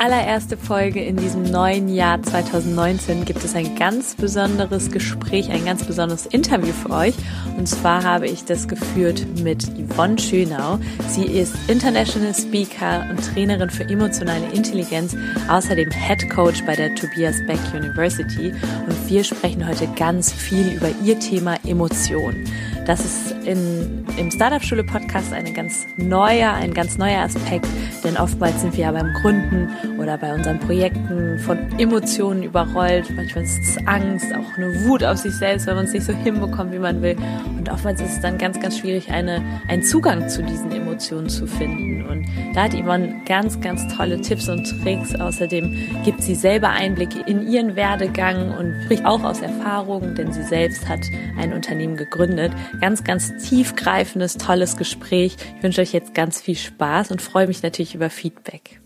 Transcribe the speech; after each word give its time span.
allererste 0.00 0.56
Folge 0.56 1.04
in 1.04 1.16
diesem 1.16 1.42
neuen 1.42 1.88
Jahr 1.94 2.22
2019 2.22 3.26
gibt 3.26 3.44
es 3.44 3.54
ein 3.54 3.76
ganz 3.76 4.14
besonderes 4.14 4.90
Gespräch, 4.90 5.50
ein 5.50 5.66
ganz 5.66 5.84
besonderes 5.84 6.24
Interview 6.24 6.72
für 6.72 6.90
euch. 6.90 7.14
Und 7.58 7.66
zwar 7.66 8.02
habe 8.02 8.26
ich 8.26 8.46
das 8.46 8.66
geführt 8.66 9.26
mit 9.42 9.62
Yvonne 9.76 10.18
Schönau. 10.18 10.78
Sie 11.06 11.26
ist 11.26 11.54
International 11.68 12.34
Speaker 12.34 13.04
und 13.10 13.18
Trainerin 13.22 13.68
für 13.68 13.84
emotionale 13.84 14.46
Intelligenz, 14.54 15.14
außerdem 15.50 15.90
Head 15.90 16.30
Coach 16.30 16.64
bei 16.64 16.74
der 16.74 16.94
Tobias 16.94 17.36
Beck 17.46 17.60
University. 17.74 18.54
Und 18.86 19.10
wir 19.10 19.22
sprechen 19.22 19.68
heute 19.68 19.86
ganz 19.96 20.32
viel 20.32 20.76
über 20.76 20.88
ihr 21.04 21.18
Thema 21.18 21.56
Emotion. 21.66 22.46
Das 22.86 23.04
ist 23.04 23.32
in, 23.44 24.04
im 24.16 24.30
Startup 24.30 24.62
Schule 24.64 24.82
Podcast 24.82 25.32
eine 25.32 25.52
ganz 25.52 25.86
neuer, 25.96 26.52
ein 26.54 26.72
ganz 26.72 26.98
neuer 26.98 27.20
Aspekt, 27.20 27.66
denn 28.02 28.16
oftmals 28.16 28.62
sind 28.62 28.76
wir 28.76 28.84
ja 28.84 28.92
beim 28.92 29.12
Gründen 29.20 29.68
oder 30.00 30.16
bei 30.16 30.34
unseren 30.34 30.58
Projekten 30.58 31.38
von 31.38 31.58
Emotionen 31.78 32.42
überrollt. 32.42 33.14
Manchmal 33.14 33.44
ist 33.44 33.58
es 33.58 33.86
Angst, 33.86 34.34
auch 34.34 34.56
eine 34.56 34.84
Wut 34.84 35.04
auf 35.04 35.18
sich 35.18 35.34
selbst, 35.34 35.66
wenn 35.66 35.76
man 35.76 35.84
es 35.84 35.92
nicht 35.92 36.06
so 36.06 36.12
hinbekommt, 36.12 36.72
wie 36.72 36.78
man 36.78 37.02
will. 37.02 37.16
Und 37.58 37.70
oftmals 37.70 38.00
ist 38.00 38.14
es 38.14 38.20
dann 38.20 38.38
ganz, 38.38 38.58
ganz 38.60 38.78
schwierig, 38.78 39.10
eine, 39.10 39.42
einen 39.68 39.82
Zugang 39.82 40.28
zu 40.28 40.42
diesen 40.42 40.72
Emotionen 40.72 41.28
zu 41.28 41.46
finden. 41.46 42.06
Und 42.06 42.26
da 42.54 42.64
hat 42.64 42.72
Yvonne 42.72 43.22
ganz, 43.26 43.60
ganz 43.60 43.86
tolle 43.94 44.20
Tipps 44.20 44.48
und 44.48 44.64
Tricks. 44.82 45.14
Außerdem 45.14 46.02
gibt 46.04 46.22
sie 46.22 46.34
selber 46.34 46.70
Einblicke 46.70 47.20
in 47.26 47.46
ihren 47.46 47.76
Werdegang 47.76 48.56
und 48.56 48.74
spricht 48.84 49.04
auch 49.04 49.22
aus 49.22 49.42
Erfahrung, 49.42 50.14
denn 50.14 50.32
sie 50.32 50.42
selbst 50.42 50.88
hat 50.88 51.00
ein 51.38 51.52
Unternehmen 51.52 51.96
gegründet. 51.96 52.52
Ganz, 52.80 53.04
ganz 53.04 53.32
tiefgreifendes, 53.48 54.38
tolles 54.38 54.76
Gespräch. 54.76 55.36
Ich 55.56 55.62
wünsche 55.62 55.82
euch 55.82 55.92
jetzt 55.92 56.14
ganz 56.14 56.40
viel 56.40 56.56
Spaß 56.56 57.10
und 57.10 57.20
freue 57.20 57.46
mich 57.46 57.62
natürlich 57.62 57.94
über 57.94 58.08
Feedback. 58.08 58.80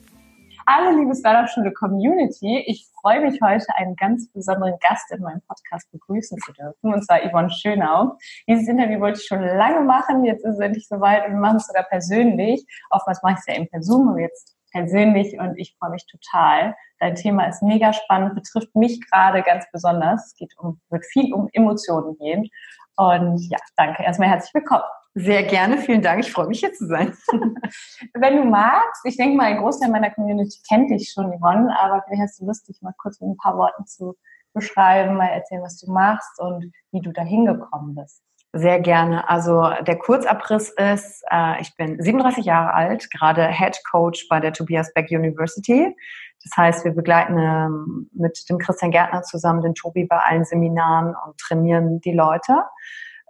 Hallo, 0.66 0.98
liebe 0.98 1.14
Startup-Schule 1.14 1.74
Community. 1.74 2.64
Ich 2.66 2.86
freue 2.98 3.20
mich 3.20 3.38
heute, 3.42 3.66
einen 3.76 3.96
ganz 3.96 4.32
besonderen 4.32 4.78
Gast 4.80 5.12
in 5.12 5.20
meinem 5.20 5.42
Podcast 5.46 5.92
begrüßen 5.92 6.38
zu 6.38 6.52
dürfen, 6.54 6.94
und 6.94 7.04
zwar 7.04 7.18
Yvonne 7.20 7.50
Schönau. 7.50 8.16
Dieses 8.48 8.66
Interview 8.66 8.98
wollte 8.98 9.20
ich 9.20 9.26
schon 9.26 9.42
lange 9.42 9.80
machen. 9.80 10.24
Jetzt 10.24 10.42
ist 10.42 10.54
es 10.54 10.60
endlich 10.60 10.88
soweit 10.88 11.26
und 11.26 11.32
wir 11.32 11.38
machen 11.38 11.58
es 11.58 11.66
sogar 11.66 11.82
persönlich. 11.82 12.64
Oftmals 12.88 13.22
mache 13.22 13.34
ich 13.34 13.38
es 13.40 13.46
ja 13.46 13.54
eben 13.56 13.68
per 13.68 13.82
Zoom, 13.82 14.08
aber 14.08 14.20
jetzt 14.20 14.56
persönlich 14.72 15.38
und 15.38 15.58
ich 15.58 15.76
freue 15.78 15.90
mich 15.90 16.06
total. 16.06 16.74
Dein 16.98 17.14
Thema 17.14 17.44
ist 17.44 17.62
mega 17.62 17.92
spannend, 17.92 18.34
betrifft 18.34 18.74
mich 18.74 19.02
gerade 19.10 19.42
ganz 19.42 19.66
besonders. 19.70 20.28
Es 20.28 20.34
geht 20.34 20.54
um, 20.56 20.80
wird 20.88 21.04
viel 21.04 21.34
um 21.34 21.50
Emotionen 21.52 22.16
gehen. 22.16 22.48
Und 22.96 23.38
ja, 23.50 23.58
danke. 23.76 24.02
Erstmal 24.02 24.28
herzlich 24.28 24.54
willkommen. 24.54 24.84
Sehr 25.16 25.44
gerne, 25.44 25.78
vielen 25.78 26.02
Dank. 26.02 26.24
Ich 26.24 26.32
freue 26.32 26.48
mich 26.48 26.58
hier 26.58 26.72
zu 26.72 26.86
sein. 26.86 27.16
Wenn 28.14 28.36
du 28.36 28.44
magst, 28.44 29.02
ich 29.04 29.16
denke 29.16 29.36
mal, 29.36 29.44
ein 29.44 29.58
Großteil 29.58 29.90
meiner 29.90 30.10
Community 30.10 30.58
kennt 30.68 30.90
dich 30.90 31.12
schon, 31.12 31.32
Yvonne, 31.38 31.72
aber 31.78 32.02
vielleicht 32.02 32.22
hast 32.22 32.40
du 32.40 32.46
Lust, 32.46 32.68
dich 32.68 32.82
mal 32.82 32.94
kurz 32.98 33.20
mit 33.20 33.30
ein 33.30 33.36
paar 33.36 33.56
Worten 33.56 33.86
zu 33.86 34.16
beschreiben, 34.54 35.16
mal 35.16 35.28
erzählen, 35.28 35.62
was 35.62 35.78
du 35.78 35.92
machst 35.92 36.40
und 36.40 36.72
wie 36.90 37.00
du 37.00 37.12
da 37.12 37.22
hingekommen 37.22 37.94
bist. 37.94 38.22
Sehr 38.52 38.78
gerne. 38.80 39.28
Also 39.28 39.68
der 39.82 39.98
Kurzabriss 39.98 40.70
ist, 40.70 41.24
äh, 41.30 41.60
ich 41.60 41.76
bin 41.76 42.00
37 42.00 42.44
Jahre 42.44 42.72
alt, 42.72 43.10
gerade 43.10 43.48
Head 43.48 43.80
Coach 43.90 44.28
bei 44.28 44.38
der 44.38 44.52
Tobias 44.52 44.92
Beck 44.94 45.10
University. 45.10 45.96
Das 46.44 46.56
heißt, 46.56 46.84
wir 46.84 46.92
begleiten 46.92 47.38
ähm, 47.38 48.10
mit 48.12 48.48
dem 48.48 48.58
Christian 48.58 48.90
Gärtner 48.90 49.22
zusammen 49.22 49.62
den 49.62 49.74
Tobi 49.74 50.04
bei 50.04 50.18
allen 50.18 50.44
Seminaren 50.44 51.14
und 51.26 51.38
trainieren 51.38 52.00
die 52.00 52.12
Leute. 52.12 52.64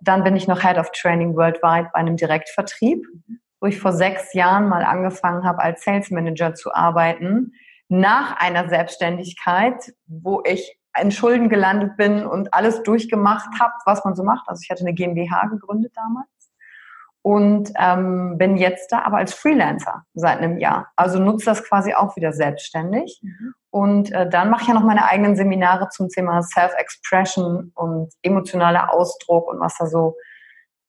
Dann 0.01 0.25
bin 0.25 0.37
ich 0.37 0.49
noch 0.49 0.63
Head 0.63 0.79
of 0.79 0.91
Training 0.91 1.37
Worldwide 1.37 1.91
bei 1.93 2.01
einem 2.01 2.17
Direktvertrieb, 2.17 3.07
wo 3.61 3.69
ich 3.69 3.81
vor 3.81 3.93
sechs 3.93 4.35
Jahren 4.35 4.69
mal 4.69 4.85
angefangen 4.85 5.45
habe, 5.45 5.61
als 5.61 5.85
Sales 5.85 6.11
Manager 6.11 6.55
zu 6.55 6.75
arbeiten, 6.75 7.53
nach 7.89 8.37
einer 8.41 8.69
Selbstständigkeit, 8.69 9.95
wo 10.07 10.43
ich 10.45 10.79
in 11.01 11.11
Schulden 11.11 11.49
gelandet 11.49 11.97
bin 11.97 12.27
und 12.27 12.53
alles 12.53 12.83
durchgemacht 12.83 13.61
habe, 13.61 13.73
was 13.85 14.05
man 14.05 14.15
so 14.15 14.25
macht. 14.25 14.49
Also 14.49 14.61
ich 14.63 14.71
hatte 14.71 14.83
eine 14.83 14.95
GmbH 14.95 15.47
gegründet 15.47 15.93
damals 15.95 16.29
und 17.25 17.73
ähm, 17.79 18.37
bin 18.37 18.59
jetzt 18.59 18.93
da 18.93 19.01
aber 19.01 19.17
als 19.17 19.33
Freelancer 19.33 20.05
seit 20.13 20.39
einem 20.39 20.59
Jahr. 20.59 20.93
Also 20.95 21.19
nutze 21.19 21.47
das 21.47 21.65
quasi 21.65 21.95
auch 21.95 22.17
wieder 22.17 22.35
selbstständig. 22.35 23.19
Mhm. 23.23 23.55
Und 23.71 24.13
äh, 24.13 24.29
dann 24.29 24.51
mache 24.51 24.63
ich 24.63 24.69
ja 24.69 24.75
noch 24.75 24.85
meine 24.85 25.07
eigenen 25.07 25.35
Seminare 25.35 25.89
zum 25.89 26.11
Thema 26.11 26.43
Self-Expression 26.43 27.73
und 27.75 28.13
emotionaler 28.21 28.93
Ausdruck 28.93 29.49
und 29.49 29.59
was 29.59 29.75
da 29.79 29.87
so 29.87 30.17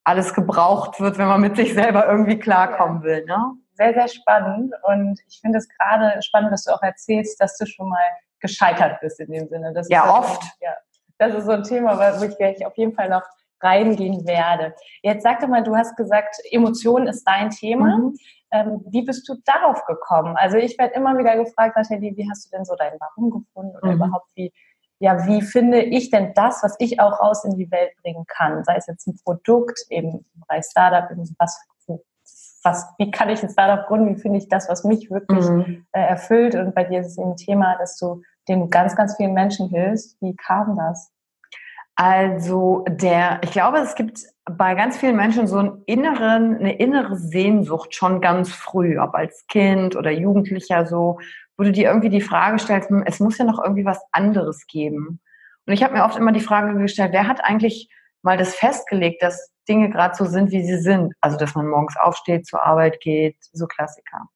alles 0.03 0.33
gebraucht 0.33 0.99
wird, 0.99 1.17
wenn 1.17 1.27
man 1.27 1.39
mit 1.39 1.55
sich 1.55 1.73
selber 1.73 2.05
irgendwie 2.05 2.37
klarkommen 2.37 3.01
will. 3.03 3.23
Ne? 3.23 3.53
Sehr, 3.75 3.93
sehr 3.93 4.09
spannend. 4.09 4.73
Und 4.83 5.17
ich 5.29 5.39
finde 5.39 5.59
es 5.59 5.69
gerade 5.69 6.21
spannend, 6.21 6.51
dass 6.51 6.65
du 6.65 6.73
auch 6.73 6.81
erzählst, 6.81 7.39
dass 7.39 7.57
du 7.57 7.65
schon 7.65 7.87
mal 7.87 8.03
gescheitert 8.41 8.99
bist 8.99 9.21
in 9.21 9.31
dem 9.31 9.47
Sinne. 9.47 9.71
Das 9.73 9.87
ja, 9.87 10.13
oft. 10.13 10.43
Ein, 10.43 10.49
ja, 10.59 10.75
das 11.17 11.33
ist 11.33 11.45
so 11.45 11.51
ein 11.51 11.63
Thema, 11.63 11.97
wo 12.19 12.25
ich 12.25 12.35
gleich 12.35 12.65
auf 12.65 12.75
jeden 12.75 12.93
Fall 12.93 13.07
noch 13.07 13.23
reingehen 13.61 14.25
werde. 14.25 14.75
Jetzt 15.01 15.23
sag 15.23 15.39
doch 15.39 15.47
mal, 15.47 15.63
du 15.63 15.75
hast 15.75 15.95
gesagt, 15.95 16.37
Emotion 16.51 17.07
ist 17.07 17.23
dein 17.23 17.49
Thema. 17.49 17.97
Mhm. 17.97 18.15
Ähm, 18.51 18.81
wie 18.89 19.03
bist 19.03 19.27
du 19.27 19.35
darauf 19.43 19.85
gekommen? 19.85 20.35
Also 20.37 20.57
ich 20.57 20.77
werde 20.77 20.93
immer 20.95 21.17
wieder 21.17 21.35
gefragt, 21.35 21.75
Nathalie, 21.75 22.15
wie 22.15 22.29
hast 22.29 22.45
du 22.45 22.55
denn 22.55 22.65
so 22.65 22.75
dein 22.75 22.93
Warum 22.99 23.31
gefunden 23.31 23.75
oder 23.75 23.87
mhm. 23.87 23.95
überhaupt 23.95 24.29
wie, 24.35 24.53
ja, 24.99 25.25
wie 25.27 25.41
finde 25.41 25.81
ich 25.81 26.09
denn 26.09 26.33
das, 26.35 26.63
was 26.63 26.75
ich 26.79 26.99
auch 26.99 27.19
raus 27.19 27.43
in 27.43 27.57
die 27.57 27.69
Welt 27.71 27.91
bringen 28.01 28.25
kann? 28.27 28.63
Sei 28.63 28.75
es 28.75 28.87
jetzt 28.87 29.07
ein 29.07 29.19
Produkt, 29.23 29.85
eben 29.89 30.25
im 30.33 30.41
Bereich 30.47 30.65
Startup, 30.65 31.09
was, 31.37 31.59
was, 32.65 32.87
wie 32.97 33.11
kann 33.11 33.29
ich 33.29 33.43
ein 33.43 33.49
Startup 33.49 33.87
gründen? 33.87 34.15
Wie 34.15 34.19
finde 34.19 34.39
ich 34.39 34.49
das, 34.49 34.67
was 34.67 34.83
mich 34.83 35.09
wirklich 35.11 35.47
mhm. 35.47 35.85
äh, 35.91 36.01
erfüllt? 36.01 36.55
Und 36.55 36.73
bei 36.73 36.83
dir 36.83 37.01
ist 37.01 37.07
es 37.07 37.17
eben 37.17 37.31
ein 37.31 37.37
Thema, 37.37 37.77
dass 37.77 37.97
du 37.97 38.21
dem 38.49 38.69
ganz, 38.69 38.95
ganz 38.95 39.15
vielen 39.15 39.33
Menschen 39.33 39.69
hilfst. 39.69 40.17
Wie 40.21 40.35
kam 40.35 40.75
das? 40.75 41.11
Also 41.95 42.83
der, 42.89 43.39
ich 43.43 43.51
glaube, 43.51 43.77
es 43.77 43.95
gibt 43.95 44.19
bei 44.43 44.75
ganz 44.75 44.97
vielen 44.97 45.15
Menschen 45.15 45.47
so 45.47 45.57
einen 45.57 45.83
inneren, 45.85 46.57
eine 46.57 46.77
innere 46.77 47.15
Sehnsucht 47.15 47.95
schon 47.95 48.19
ganz 48.19 48.51
früh, 48.51 48.99
ob 48.99 49.15
als 49.15 49.45
Kind 49.47 49.95
oder 49.95 50.11
Jugendlicher 50.11 50.85
so, 50.85 51.19
wo 51.57 51.63
du 51.63 51.71
dir 51.71 51.87
irgendwie 51.87 52.09
die 52.09 52.21
Frage 52.21 52.59
stellst, 52.59 52.89
hm, 52.89 53.03
es 53.05 53.19
muss 53.19 53.37
ja 53.37 53.45
noch 53.45 53.63
irgendwie 53.63 53.85
was 53.85 54.01
anderes 54.11 54.67
geben. 54.67 55.21
Und 55.65 55.73
ich 55.73 55.83
habe 55.83 55.93
mir 55.93 56.03
oft 56.03 56.17
immer 56.17 56.33
die 56.33 56.41
Frage 56.41 56.77
gestellt, 56.77 57.13
wer 57.13 57.27
hat 57.27 57.43
eigentlich 57.43 57.89
mal 58.21 58.37
das 58.37 58.55
festgelegt, 58.55 59.23
dass 59.23 59.51
Dinge 59.67 59.89
gerade 59.89 60.15
so 60.15 60.25
sind, 60.25 60.51
wie 60.51 60.63
sie 60.63 60.77
sind? 60.77 61.13
Also, 61.21 61.37
dass 61.37 61.55
man 61.55 61.67
morgens 61.67 61.95
aufsteht, 61.97 62.45
zur 62.45 62.63
Arbeit 62.63 62.99
geht, 62.99 63.37
so 63.53 63.67
Klassiker. 63.67 64.27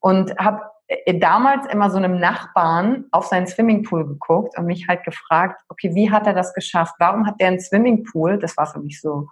Und 0.00 0.36
habe 0.38 0.62
damals 1.14 1.66
immer 1.66 1.90
so 1.90 1.96
einem 1.96 2.18
Nachbarn 2.18 3.06
auf 3.10 3.26
seinen 3.26 3.46
Swimmingpool 3.46 4.06
geguckt 4.06 4.58
und 4.58 4.66
mich 4.66 4.86
halt 4.88 5.02
gefragt, 5.04 5.62
okay, 5.68 5.94
wie 5.94 6.10
hat 6.10 6.26
er 6.26 6.34
das 6.34 6.52
geschafft? 6.52 6.94
Warum 6.98 7.26
hat 7.26 7.40
der 7.40 7.48
einen 7.48 7.60
Swimmingpool? 7.60 8.38
Das 8.38 8.56
war 8.56 8.66
für 8.66 8.80
mich 8.80 9.00
so, 9.00 9.28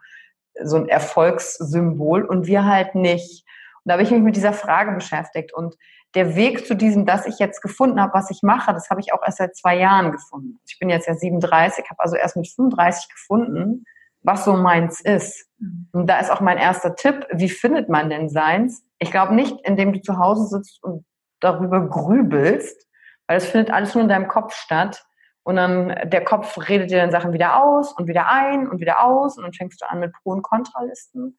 so 0.63 0.77
ein 0.77 0.89
Erfolgssymbol 0.89 2.25
und 2.25 2.47
wir 2.47 2.65
halt 2.65 2.95
nicht. 2.95 3.45
Und 3.85 3.89
da 3.89 3.95
habe 3.95 4.03
ich 4.03 4.11
mich 4.11 4.23
mit 4.23 4.37
dieser 4.37 4.53
Frage 4.53 4.93
beschäftigt 4.93 5.53
und 5.53 5.77
der 6.15 6.37
Weg 6.37 6.67
zu 6.67 6.75
diesem, 6.75 7.07
dass 7.07 7.27
ich 7.27 7.39
jetzt 7.39 7.63
gefunden 7.63 8.01
habe, 8.01 8.15
was 8.15 8.31
ich 8.31 8.43
mache, 8.43 8.73
das 8.73 8.91
habe 8.91 9.01
ich 9.01 9.13
auch 9.15 9.23
erst 9.25 9.39
seit 9.39 9.57
zwei 9.57 9.77
Jahren 9.79 10.13
gefunden. 10.13 10.59
Ich 10.67 10.79
bin 10.79 10.91
jetzt 10.91 11.09
ja 11.09 11.15
37, 11.15 11.89
habe 11.89 12.01
also 12.01 12.17
erst 12.17 12.37
mit 12.37 12.49
35 12.49 13.09
gefunden, 13.09 13.85
was 14.23 14.45
so 14.45 14.55
meins 14.55 15.01
ist. 15.01 15.47
Mhm. 15.59 15.89
Und 15.93 16.07
da 16.07 16.19
ist 16.21 16.31
auch 16.31 16.41
mein 16.41 16.59
erster 16.59 16.95
Tipp, 16.95 17.27
wie 17.33 17.49
findet 17.49 17.89
man 17.89 18.11
denn 18.11 18.29
seins? 18.29 18.85
Ich 18.99 19.11
glaube 19.11 19.35
nicht, 19.35 19.57
indem 19.65 19.93
du 19.93 20.01
zu 20.01 20.19
Hause 20.19 20.47
sitzt 20.47 20.83
und 20.85 21.05
darüber 21.43 21.87
grübelst, 21.87 22.89
weil 23.27 23.37
es 23.37 23.47
findet 23.47 23.71
alles 23.71 23.95
nur 23.95 24.03
in 24.03 24.09
deinem 24.09 24.29
Kopf 24.29 24.55
statt. 24.55 25.05
Und 25.45 25.57
dann 25.57 25.89
der 26.05 26.25
Kopf 26.25 26.57
redet 26.69 26.91
dir 26.91 26.99
dann 26.99 27.11
Sachen 27.11 27.33
wieder 27.33 27.63
aus 27.63 27.93
und 27.93 28.07
wieder 28.07 28.31
ein 28.31 28.69
und 28.69 28.81
wieder 28.81 29.05
aus 29.05 29.37
und 29.37 29.43
dann 29.43 29.53
fängst 29.53 29.83
du 29.83 29.91
an 29.91 29.99
mit 29.99 30.13
Pro- 30.13 30.31
und 30.31 30.43
Kontralisten, 30.43 31.37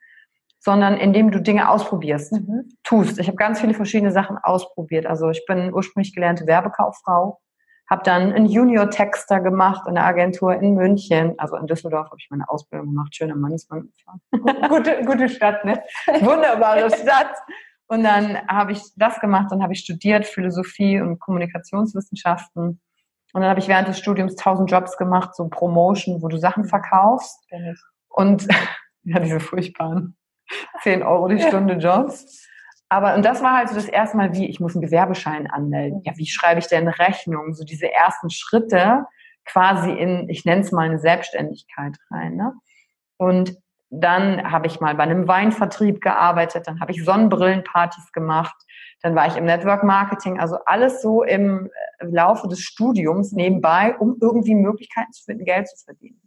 sondern 0.59 0.97
indem 0.97 1.31
du 1.31 1.41
Dinge 1.41 1.69
ausprobierst, 1.69 2.33
mhm. 2.33 2.69
tust. 2.83 3.17
Ich 3.17 3.27
habe 3.27 3.37
ganz 3.37 3.61
viele 3.61 3.73
verschiedene 3.73 4.11
Sachen 4.11 4.37
ausprobiert. 4.37 5.05
Also 5.05 5.29
ich 5.29 5.45
bin 5.45 5.73
ursprünglich 5.73 6.13
gelernte 6.13 6.45
Werbekauffrau, 6.47 7.39
habe 7.89 8.03
dann 8.03 8.33
einen 8.33 8.45
Junior-Texter 8.45 9.39
gemacht 9.39 9.87
in 9.87 9.95
der 9.95 10.05
Agentur 10.05 10.53
in 10.53 10.73
München, 10.73 11.35
also 11.37 11.55
in 11.55 11.67
Düsseldorf 11.67 12.07
habe 12.07 12.17
ich 12.17 12.27
meine 12.29 12.49
Ausbildung 12.49 12.87
gemacht, 12.87 13.15
schöner 13.15 13.35
Mannesmann. 13.35 13.89
gute, 14.69 15.03
gute 15.05 15.29
Stadt, 15.29 15.63
ne? 15.63 15.81
Wunderbare 16.21 16.89
Stadt. 16.89 17.35
Und 17.87 18.03
dann 18.03 18.47
habe 18.47 18.71
ich 18.71 18.81
das 18.95 19.19
gemacht, 19.19 19.51
dann 19.51 19.61
habe 19.61 19.73
ich 19.73 19.79
studiert 19.79 20.25
Philosophie 20.25 20.99
und 20.99 21.19
Kommunikationswissenschaften. 21.19 22.81
Und 23.33 23.41
dann 23.41 23.49
habe 23.49 23.59
ich 23.59 23.67
während 23.67 23.87
des 23.87 23.99
Studiums 23.99 24.35
tausend 24.35 24.71
Jobs 24.71 24.97
gemacht, 24.97 25.35
so 25.35 25.47
Promotion, 25.47 26.21
wo 26.21 26.27
du 26.27 26.37
Sachen 26.37 26.65
verkaufst. 26.65 27.45
Und 28.09 28.47
ja, 29.03 29.19
diese 29.19 29.39
furchtbaren 29.39 30.15
10 30.81 31.03
Euro 31.03 31.27
die 31.27 31.41
Stunde 31.41 31.75
Jobs. 31.75 32.47
Aber, 32.89 33.15
und 33.15 33.25
das 33.25 33.41
war 33.41 33.57
halt 33.57 33.69
so 33.69 33.75
das 33.75 33.87
erste 33.87 34.17
Mal, 34.17 34.33
wie, 34.33 34.47
ich 34.47 34.59
muss 34.59 34.75
einen 34.75 34.83
Gewerbeschein 34.83 35.49
anmelden. 35.49 36.01
Ja, 36.03 36.13
wie 36.15 36.27
schreibe 36.27 36.59
ich 36.59 36.67
denn 36.67 36.87
Rechnung? 36.87 37.53
So 37.55 37.63
diese 37.63 37.91
ersten 37.91 38.29
Schritte 38.29 39.05
quasi 39.45 39.91
in, 39.91 40.29
ich 40.29 40.45
nenne 40.45 40.61
es 40.61 40.71
mal 40.71 40.87
eine 40.87 40.99
Selbstständigkeit 40.99 41.97
rein. 42.11 42.35
Ne? 42.35 42.53
Und 43.17 43.57
dann 43.95 44.51
habe 44.51 44.65
ich 44.65 44.79
mal 44.79 44.95
bei 44.95 45.03
einem 45.03 45.27
Weinvertrieb 45.27 46.01
gearbeitet, 46.01 46.67
dann 46.67 46.79
habe 46.79 46.91
ich 46.91 47.05
Sonnenbrillenpartys 47.05 48.11
gemacht, 48.11 48.55
dann 49.01 49.15
war 49.15 49.27
ich 49.27 49.37
im 49.37 49.45
Network 49.45 49.83
Marketing, 49.83 50.39
also 50.39 50.57
alles 50.65 51.01
so 51.01 51.21
im 51.23 51.69
Laufe 51.99 52.47
des 52.47 52.61
Studiums 52.61 53.33
nebenbei, 53.33 53.95
um 53.97 54.17
irgendwie 54.19 54.55
Möglichkeiten 54.55 55.11
zu 55.11 55.25
finden, 55.25 55.45
Geld 55.45 55.67
zu 55.67 55.83
verdienen. 55.85 56.19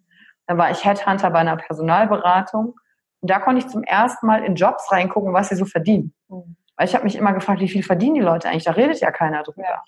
Dann 0.46 0.58
war 0.58 0.70
ich 0.70 0.84
Headhunter 0.84 1.30
bei 1.30 1.40
einer 1.40 1.56
Personalberatung 1.56 2.76
und 3.20 3.30
da 3.30 3.40
konnte 3.40 3.58
ich 3.58 3.69
zum 3.69 3.82
ersten 3.82 4.26
Mal 4.26 4.44
in 4.44 4.54
Jobs 4.54 4.92
reingucken, 4.92 5.32
was 5.32 5.48
sie 5.48 5.56
so 5.56 5.64
verdienen. 5.64 6.14
Mhm. 6.28 6.56
Weil 6.76 6.86
ich 6.86 6.94
habe 6.94 7.04
mich 7.04 7.16
immer 7.16 7.32
gefragt, 7.32 7.60
wie 7.60 7.69
viel 7.69 7.82
verdienen 7.82 8.14
die 8.14 8.20
Leute 8.20 8.48
eigentlich? 8.48 8.64
Da 8.64 8.72
redet 8.72 9.00
ja 9.00 9.10
keiner 9.10 9.42
drüber. 9.42 9.62
Ja. 9.62 9.82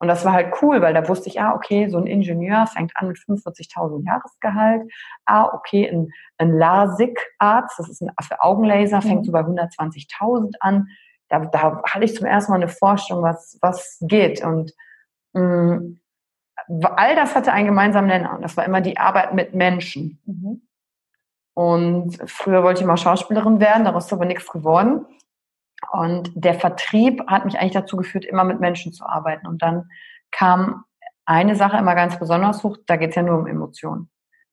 Und 0.00 0.08
das 0.08 0.24
war 0.24 0.32
halt 0.32 0.54
cool, 0.62 0.80
weil 0.80 0.94
da 0.94 1.08
wusste 1.08 1.28
ich, 1.28 1.40
ah, 1.40 1.54
okay, 1.54 1.88
so 1.88 1.98
ein 1.98 2.06
Ingenieur 2.06 2.66
fängt 2.66 2.92
an 2.96 3.08
mit 3.08 3.18
45.000 3.18 4.06
Jahresgehalt. 4.06 4.90
Ah, 5.24 5.46
okay, 5.52 5.88
ein, 5.88 6.12
ein 6.38 6.56
LASIK-Arzt, 6.56 7.78
das 7.78 7.88
ist 7.88 8.02
ein 8.02 8.12
für 8.22 8.40
Augenlaser, 8.40 9.02
fängt 9.02 9.22
mhm. 9.22 9.24
so 9.24 9.32
bei 9.32 9.40
120.000 9.40 10.54
an. 10.60 10.88
Da, 11.28 11.40
da 11.40 11.82
hatte 11.82 12.04
ich 12.04 12.14
zum 12.14 12.26
ersten 12.26 12.52
Mal 12.52 12.58
eine 12.58 12.68
Vorstellung, 12.68 13.22
was, 13.22 13.58
was 13.60 13.98
geht. 14.00 14.44
Und 14.44 14.72
mh, 15.32 15.42
mm, 15.42 16.00
all 16.82 17.16
das 17.16 17.34
hatte 17.34 17.52
einen 17.52 17.66
gemeinsamen 17.66 18.08
Nenner. 18.08 18.34
Und 18.34 18.42
das 18.42 18.56
war 18.56 18.64
immer 18.64 18.80
die 18.80 18.98
Arbeit 18.98 19.34
mit 19.34 19.54
Menschen. 19.54 20.20
Mhm. 20.26 20.62
Und 21.54 22.18
früher 22.30 22.62
wollte 22.62 22.82
ich 22.82 22.86
mal 22.86 22.96
Schauspielerin 22.96 23.58
werden, 23.58 23.84
daraus 23.84 24.06
ist 24.06 24.12
aber 24.12 24.26
nichts 24.26 24.48
geworden. 24.48 25.06
Und 25.92 26.30
der 26.34 26.54
Vertrieb 26.54 27.22
hat 27.26 27.44
mich 27.44 27.58
eigentlich 27.58 27.72
dazu 27.72 27.96
geführt, 27.96 28.24
immer 28.24 28.44
mit 28.44 28.60
Menschen 28.60 28.92
zu 28.92 29.06
arbeiten. 29.06 29.46
Und 29.46 29.62
dann 29.62 29.88
kam 30.30 30.84
eine 31.24 31.56
Sache 31.56 31.76
immer 31.76 31.94
ganz 31.94 32.18
besonders 32.18 32.64
hoch, 32.64 32.76
da 32.86 32.96
geht 32.96 33.10
es 33.10 33.16
ja 33.16 33.22
nur 33.22 33.38
um 33.38 33.46
Emotionen. 33.46 34.10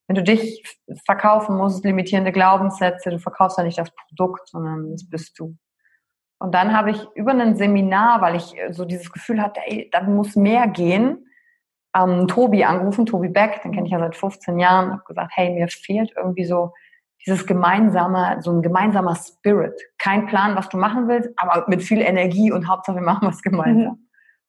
Wenn 0.08 0.16
du 0.16 0.24
dich 0.24 0.64
verkaufen 1.06 1.58
musst, 1.58 1.84
limitierende 1.84 2.32
Glaubenssätze, 2.32 3.10
du 3.10 3.20
verkaufst 3.20 3.58
ja 3.58 3.64
nicht 3.64 3.78
das 3.78 3.92
Produkt, 3.92 4.50
sondern 4.50 4.92
das 4.92 5.10
bist 5.10 5.40
du. 5.40 5.56
Und 6.38 6.54
dann 6.54 6.78
habe 6.78 6.92
ich 6.92 7.08
über 7.16 7.32
ein 7.32 7.56
Seminar, 7.56 8.22
weil 8.22 8.36
ich 8.36 8.56
so 8.72 8.86
dieses 8.86 9.12
Gefühl 9.12 9.42
hatte, 9.42 9.62
ey, 9.66 9.90
da 9.92 10.04
muss 10.04 10.36
mehr 10.36 10.68
gehen, 10.68 11.26
ähm, 11.96 12.28
Tobi 12.28 12.66
angerufen, 12.66 13.06
Tobi 13.06 13.30
Beck, 13.30 13.62
den 13.64 13.72
kenne 13.72 13.88
ich 13.88 13.94
ja 13.94 14.00
seit 14.00 14.16
15 14.16 14.60
Jahren, 14.60 14.92
habe 14.92 15.04
gesagt, 15.08 15.32
hey, 15.34 15.52
mir 15.52 15.68
fehlt 15.70 16.12
irgendwie 16.16 16.46
so 16.46 16.74
dieses 17.26 17.46
gemeinsame, 17.46 18.38
so 18.42 18.52
ein 18.52 18.62
gemeinsamer 18.62 19.16
Spirit. 19.16 19.80
Kein 19.98 20.28
Plan, 20.28 20.56
was 20.56 20.70
du 20.70 20.78
machen 20.78 21.08
willst, 21.08 21.30
aber 21.38 21.66
mit 21.68 21.82
viel 21.82 22.02
Energie 22.02 22.52
und 22.52 22.68
Hauptsache 22.68 22.98
wir 22.98 23.02
machen 23.14 23.28
was 23.28 23.42
gemeinsam. 23.42 23.94
Mhm. 23.94 24.08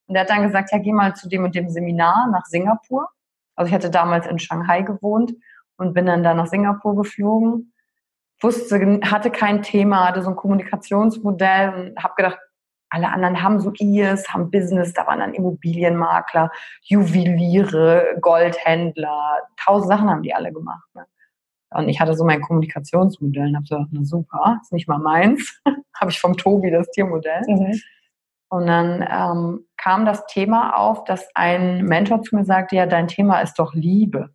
Und 0.09 0.15
er 0.15 0.23
hat 0.23 0.31
dann 0.31 0.43
gesagt, 0.43 0.71
ja, 0.73 0.79
geh 0.79 0.93
mal 0.93 1.15
zu 1.15 1.29
dem 1.29 1.45
und 1.45 1.55
dem 1.55 1.69
Seminar 1.69 2.29
nach 2.31 2.45
Singapur. 2.47 3.09
Also 3.57 3.69
ich 3.69 3.75
hatte 3.75 3.91
damals 3.91 4.27
in 4.27 4.39
Shanghai 4.39 4.83
gewohnt 4.83 5.33
und 5.77 5.95
bin 5.95 6.07
dann 6.07 6.23
da 6.23 6.35
nach 6.35 6.47
Singapur 6.47 6.95
geflogen. 6.95 7.73
Wusste, 8.41 9.01
hatte 9.05 9.31
kein 9.31 9.63
Thema, 9.63 10.09
hatte 10.09 10.23
so 10.23 10.29
ein 10.29 10.37
Kommunikationsmodell 10.37 11.73
und 11.75 12.03
habe 12.03 12.15
gedacht, 12.17 12.39
alle 12.91 13.11
anderen 13.11 13.43
haben 13.43 13.61
so 13.61 13.73
IS, 13.73 14.29
haben 14.29 14.51
Business, 14.51 14.93
da 14.93 15.07
waren 15.07 15.19
dann 15.19 15.35
Immobilienmakler, 15.35 16.53
Juweliere, 16.83 18.17
Goldhändler, 18.21 19.41
tausend 19.57 19.89
Sachen 19.89 20.09
haben 20.09 20.23
die 20.23 20.35
alle 20.35 20.53
gemacht. 20.53 20.87
Ne? 20.95 21.05
Und 21.71 21.89
ich 21.89 22.01
hatte 22.01 22.15
so 22.15 22.25
mein 22.25 22.41
Kommunikationsmodell 22.41 23.49
und 23.49 23.57
habe 23.57 23.67
so, 23.67 23.85
na 23.91 24.05
super, 24.05 24.59
ist 24.63 24.73
nicht 24.73 24.89
mal 24.89 24.99
meins. 24.99 25.61
habe 26.01 26.11
ich 26.11 26.21
vom 26.21 26.37
Tobi 26.37 26.71
das 26.71 26.91
Tiermodell. 26.91 27.43
Mhm. 27.47 27.81
Und 28.49 28.67
dann 28.67 29.03
ähm, 29.11 29.67
kam 29.77 30.07
das 30.07 30.25
Thema 30.27 30.77
auf, 30.77 31.05
dass 31.05 31.29
ein 31.35 31.85
Mentor 31.85 32.23
zu 32.23 32.37
mir 32.37 32.45
sagte, 32.45 32.77
ja, 32.77 32.87
dein 32.87 33.09
Thema 33.09 33.41
ist 33.41 33.59
doch 33.59 33.75
Liebe. 33.75 34.35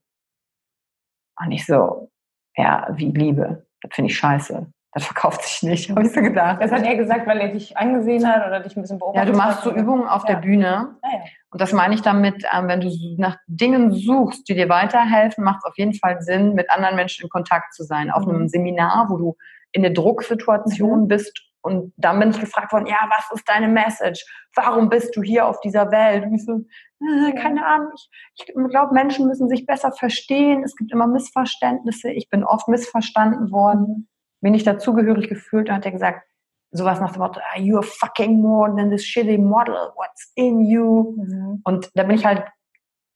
Und 1.40 1.52
ich 1.52 1.66
so, 1.66 2.12
ja, 2.58 2.90
wie 2.96 3.12
Liebe? 3.12 3.66
Das 3.82 3.96
finde 3.96 4.12
ich 4.12 4.18
scheiße 4.18 4.72
das 4.94 5.06
verkauft 5.06 5.44
sich 5.44 5.64
nicht, 5.64 5.90
habe 5.92 6.04
ich 6.04 6.14
so 6.14 6.22
gedacht. 6.22 6.62
Das 6.62 6.72
hat 6.72 6.84
er 6.84 6.96
gesagt, 6.96 7.28
weil 7.28 7.40
er 7.40 7.50
dich 7.50 7.78
angesehen 7.78 8.28
hat 8.28 8.46
oder 8.46 8.60
dich 8.60 8.76
ein 8.76 8.82
bisschen 8.82 9.00
beobachtet 9.00 9.22
hat? 9.22 9.28
Ja, 9.28 9.32
du 9.32 9.38
machst 9.38 9.64
so 9.64 9.72
Übungen 9.72 10.08
auf 10.08 10.24
ja. 10.28 10.36
der 10.36 10.42
Bühne. 10.42 10.96
Ah, 11.02 11.08
ja. 11.12 11.20
Und 11.52 11.62
das 11.62 11.74
meine 11.74 11.94
ich 11.94 12.02
damit, 12.02 12.46
ähm, 12.54 12.68
wenn 12.68 12.82
du 12.82 12.90
nach 13.18 13.38
Dingen 13.48 13.92
suchst, 13.92 14.48
die 14.48 14.56
dir 14.56 14.70
weiterhelfen, 14.70 15.44
macht 15.44 15.60
es 15.60 15.66
auf 15.66 15.78
jeden 15.78 15.94
Fall 15.94 16.22
Sinn, 16.22 16.54
mit 16.54 16.70
anderen 16.70 16.96
Menschen 16.96 17.24
in 17.24 17.30
Kontakt 17.30 17.74
zu 17.74 17.84
sein. 17.84 18.12
Auf 18.12 18.26
mhm. 18.26 18.36
einem 18.36 18.48
Seminar, 18.48 19.08
wo 19.10 19.18
du 19.18 19.38
in 19.72 19.82
der 19.82 19.92
Drucksituation 19.92 21.04
mhm. 21.04 21.08
bist 21.08 21.52
und 21.62 21.94
dann 21.96 22.20
bin 22.20 22.32
ich 22.32 22.40
gefragt 22.40 22.74
worden, 22.74 22.88
ja, 22.88 23.08
was 23.10 23.32
ist 23.38 23.48
deine 23.48 23.68
Message? 23.68 24.26
Warum 24.56 24.90
bist 24.90 25.16
du 25.16 25.22
hier 25.22 25.46
auf 25.46 25.60
dieser 25.62 25.92
Welt? 25.92 26.26
Und 26.26 26.34
ich 26.34 26.44
so, 26.44 26.54
äh, 26.54 27.34
keine 27.34 27.66
Ahnung, 27.66 27.92
ich, 27.96 28.10
ich 28.36 28.70
glaube, 28.70 28.94
Menschen 28.94 29.28
müssen 29.28 29.48
sich 29.48 29.66
besser 29.66 29.92
verstehen. 29.92 30.64
Es 30.64 30.76
gibt 30.76 30.92
immer 30.92 31.08
Missverständnisse. 31.08 32.10
Ich 32.12 32.30
bin 32.30 32.44
oft 32.44 32.68
missverstanden 32.68 33.52
worden. 33.52 34.10
Mhm 34.42 34.46
bin 34.46 34.54
ich 34.54 34.64
dazugehörig 34.64 35.30
gefühlt 35.30 35.70
und 35.70 35.76
hat 35.76 35.86
er 35.86 35.92
gesagt, 35.92 36.28
sowas 36.72 37.00
nach 37.00 37.12
dem 37.12 37.22
Motto, 37.22 37.40
ah, 37.40 37.58
you're 37.58 37.84
fucking 37.84 38.42
more 38.42 38.74
than 38.76 38.90
this 38.90 39.04
shitty 39.06 39.38
model, 39.38 39.76
what's 39.96 40.32
in 40.36 40.62
you? 40.62 41.16
Mhm. 41.18 41.62
Und 41.64 41.92
da 41.96 42.04
bin 42.04 42.16
ich 42.16 42.26
halt 42.26 42.44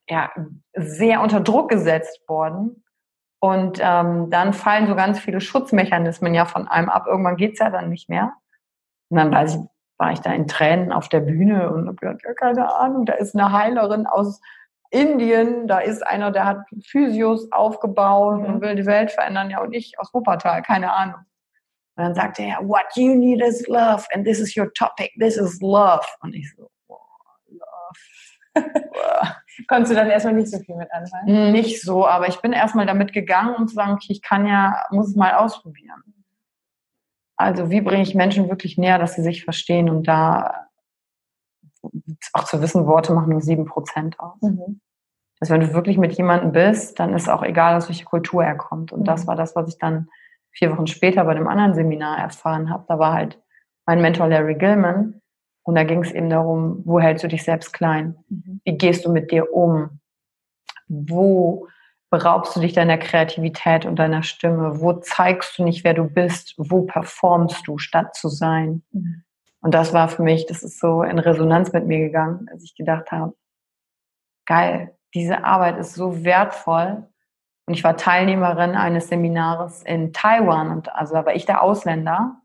ja, 0.09 0.29
sehr 0.75 1.21
unter 1.21 1.39
Druck 1.39 1.69
gesetzt 1.69 2.21
worden. 2.27 2.83
Und 3.39 3.79
ähm, 3.81 4.29
dann 4.29 4.53
fallen 4.53 4.87
so 4.87 4.95
ganz 4.95 5.19
viele 5.19 5.41
Schutzmechanismen 5.41 6.33
ja 6.33 6.45
von 6.45 6.67
einem 6.67 6.89
ab. 6.89 7.05
Irgendwann 7.07 7.37
geht's 7.37 7.59
ja 7.59 7.69
dann 7.69 7.89
nicht 7.89 8.09
mehr. 8.09 8.33
Und 9.09 9.17
dann 9.17 9.31
weiß 9.31 9.55
ich, 9.55 9.61
war 9.97 10.11
ich 10.11 10.19
da 10.19 10.33
in 10.33 10.47
Tränen 10.47 10.91
auf 10.91 11.09
der 11.09 11.21
Bühne 11.21 11.69
und 11.71 11.87
habe 11.87 11.95
gedacht, 11.95 12.21
ja, 12.23 12.33
keine 12.33 12.73
Ahnung, 12.75 13.05
da 13.05 13.13
ist 13.13 13.35
eine 13.35 13.51
Heilerin 13.51 14.07
aus 14.07 14.41
Indien, 14.95 15.67
da 15.67 15.79
ist 15.79 16.05
einer, 16.05 16.31
der 16.31 16.45
hat 16.45 16.65
Physios 16.85 17.51
aufgebaut 17.51 18.39
mhm. 18.39 18.45
und 18.45 18.61
will 18.61 18.75
die 18.75 18.85
Welt 18.85 19.11
verändern, 19.11 19.49
ja, 19.49 19.61
und 19.61 19.73
ich 19.73 19.99
aus 19.99 20.13
Wuppertal, 20.13 20.61
keine 20.61 20.93
Ahnung. 20.93 21.21
Und 21.97 22.03
dann 22.03 22.15
sagte 22.15 22.43
er, 22.43 22.57
what 22.67 22.85
you 22.95 23.15
need 23.15 23.41
is 23.41 23.67
love 23.67 24.05
and 24.13 24.25
this 24.25 24.39
is 24.39 24.55
your 24.57 24.71
topic, 24.73 25.11
this 25.19 25.37
is 25.37 25.61
love. 25.61 26.05
Und 26.21 26.33
ich 26.33 26.53
so, 26.55 26.69
wow, 26.87 26.99
love. 27.49 28.65
Konntest 29.67 29.91
du 29.91 29.95
dann 29.95 30.09
erstmal 30.09 30.33
nicht 30.33 30.49
so 30.49 30.59
viel 30.59 30.75
mit 30.75 30.91
anfangen? 30.91 31.51
Nicht 31.51 31.81
so, 31.81 32.07
aber 32.07 32.27
ich 32.27 32.41
bin 32.41 32.53
erstmal 32.53 32.85
damit 32.85 33.13
gegangen, 33.13 33.55
um 33.55 33.67
zu 33.67 33.75
sagen, 33.75 33.93
okay, 33.93 34.11
ich 34.11 34.21
kann 34.21 34.45
ja, 34.45 34.85
muss 34.91 35.09
es 35.09 35.15
mal 35.15 35.35
ausprobieren. 35.35 36.03
Also 37.37 37.69
wie 37.69 37.81
bringe 37.81 38.03
ich 38.03 38.15
Menschen 38.15 38.49
wirklich 38.49 38.77
näher, 38.77 38.97
dass 38.97 39.15
sie 39.15 39.23
sich 39.23 39.43
verstehen 39.43 39.89
und 39.89 40.07
da 40.07 40.67
auch 42.33 42.43
zu 42.45 42.61
wissen, 42.61 42.87
Worte 42.87 43.13
machen 43.13 43.29
nur 43.29 43.41
sieben 43.41 43.65
Prozent 43.65 44.19
aus. 44.19 44.41
Mhm. 44.41 44.81
Also 45.45 45.53
wenn 45.53 45.61
du 45.61 45.73
wirklich 45.75 45.99
mit 45.99 46.13
jemandem 46.13 46.53
bist, 46.53 46.99
dann 46.99 47.13
ist 47.13 47.29
auch 47.29 47.43
egal, 47.43 47.75
aus 47.75 47.87
welcher 47.87 48.05
Kultur 48.05 48.43
er 48.43 48.55
kommt. 48.55 48.91
Und 48.91 49.07
das 49.07 49.23
mhm. 49.23 49.27
war 49.27 49.35
das, 49.35 49.55
was 49.55 49.69
ich 49.69 49.77
dann 49.77 50.09
vier 50.49 50.71
Wochen 50.71 50.87
später 50.87 51.23
bei 51.23 51.35
dem 51.35 51.47
anderen 51.47 51.75
Seminar 51.75 52.17
erfahren 52.17 52.71
habe. 52.71 52.83
Da 52.87 52.97
war 52.97 53.13
halt 53.13 53.39
mein 53.85 54.01
Mentor 54.01 54.27
Larry 54.27 54.55
Gilman. 54.55 55.21
Und 55.61 55.75
da 55.75 55.83
ging 55.83 56.03
es 56.03 56.11
eben 56.11 56.31
darum, 56.31 56.81
wo 56.83 56.99
hältst 56.99 57.23
du 57.23 57.27
dich 57.27 57.43
selbst 57.43 57.73
klein? 57.73 58.15
Mhm. 58.27 58.61
Wie 58.65 58.75
gehst 58.75 59.05
du 59.05 59.11
mit 59.11 59.29
dir 59.29 59.53
um? 59.53 59.99
Wo 60.87 61.67
beraubst 62.09 62.55
du 62.55 62.59
dich 62.59 62.73
deiner 62.73 62.97
Kreativität 62.97 63.85
und 63.85 63.99
deiner 63.99 64.23
Stimme? 64.23 64.81
Wo 64.81 64.93
zeigst 64.93 65.59
du 65.59 65.63
nicht, 65.63 65.83
wer 65.83 65.93
du 65.93 66.05
bist? 66.05 66.55
Wo 66.57 66.87
performst 66.87 67.67
du, 67.67 67.77
statt 67.77 68.15
zu 68.15 68.29
sein? 68.29 68.81
Mhm. 68.91 69.21
Und 69.61 69.75
das 69.75 69.93
war 69.93 70.09
für 70.09 70.23
mich, 70.23 70.47
das 70.47 70.63
ist 70.63 70.79
so 70.79 71.03
in 71.03 71.19
Resonanz 71.19 71.71
mit 71.71 71.85
mir 71.85 71.99
gegangen, 71.99 72.47
als 72.51 72.63
ich 72.63 72.75
gedacht 72.75 73.11
habe, 73.11 73.35
geil, 74.47 74.94
diese 75.15 75.43
Arbeit 75.43 75.77
ist 75.77 75.95
so 75.95 76.23
wertvoll. 76.23 77.07
Und 77.65 77.73
ich 77.73 77.83
war 77.83 77.97
Teilnehmerin 77.97 78.75
eines 78.75 79.07
Seminars 79.07 79.81
in 79.81 80.13
Taiwan 80.13 80.69
und 80.69 80.93
also 80.93 81.15
da 81.15 81.25
war 81.25 81.33
ich 81.33 81.47
der 81.47 81.63
Ausländer. 81.63 82.41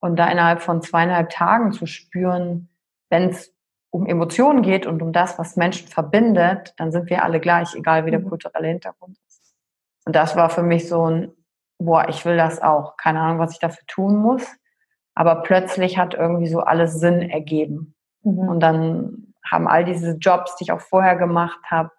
Und 0.00 0.16
da 0.16 0.28
innerhalb 0.28 0.62
von 0.62 0.80
zweieinhalb 0.80 1.28
Tagen 1.28 1.72
zu 1.72 1.86
spüren, 1.86 2.70
wenn 3.10 3.30
es 3.30 3.52
um 3.90 4.06
Emotionen 4.06 4.62
geht 4.62 4.86
und 4.86 5.02
um 5.02 5.12
das, 5.12 5.38
was 5.38 5.56
Menschen 5.56 5.88
verbindet, 5.88 6.72
dann 6.76 6.92
sind 6.92 7.10
wir 7.10 7.24
alle 7.24 7.40
gleich, 7.40 7.74
egal 7.74 8.06
wie 8.06 8.10
der 8.10 8.20
mhm. 8.20 8.28
kulturelle 8.28 8.68
Hintergrund 8.68 9.18
ist. 9.26 9.54
Und 10.06 10.14
das 10.14 10.36
war 10.36 10.50
für 10.50 10.62
mich 10.62 10.88
so 10.88 11.10
ein, 11.10 11.32
boah, 11.78 12.08
ich 12.08 12.24
will 12.24 12.36
das 12.36 12.62
auch. 12.62 12.96
Keine 12.96 13.20
Ahnung, 13.20 13.38
was 13.38 13.52
ich 13.52 13.58
dafür 13.58 13.84
tun 13.86 14.16
muss. 14.16 14.46
Aber 15.14 15.42
plötzlich 15.42 15.98
hat 15.98 16.14
irgendwie 16.14 16.46
so 16.46 16.60
alles 16.60 17.00
Sinn 17.00 17.22
ergeben. 17.22 17.96
Mhm. 18.22 18.38
Und 18.38 18.60
dann 18.60 19.27
haben 19.50 19.68
all 19.68 19.84
diese 19.84 20.12
Jobs, 20.12 20.56
die 20.56 20.64
ich 20.64 20.72
auch 20.72 20.80
vorher 20.80 21.16
gemacht 21.16 21.58
habe, 21.70 21.90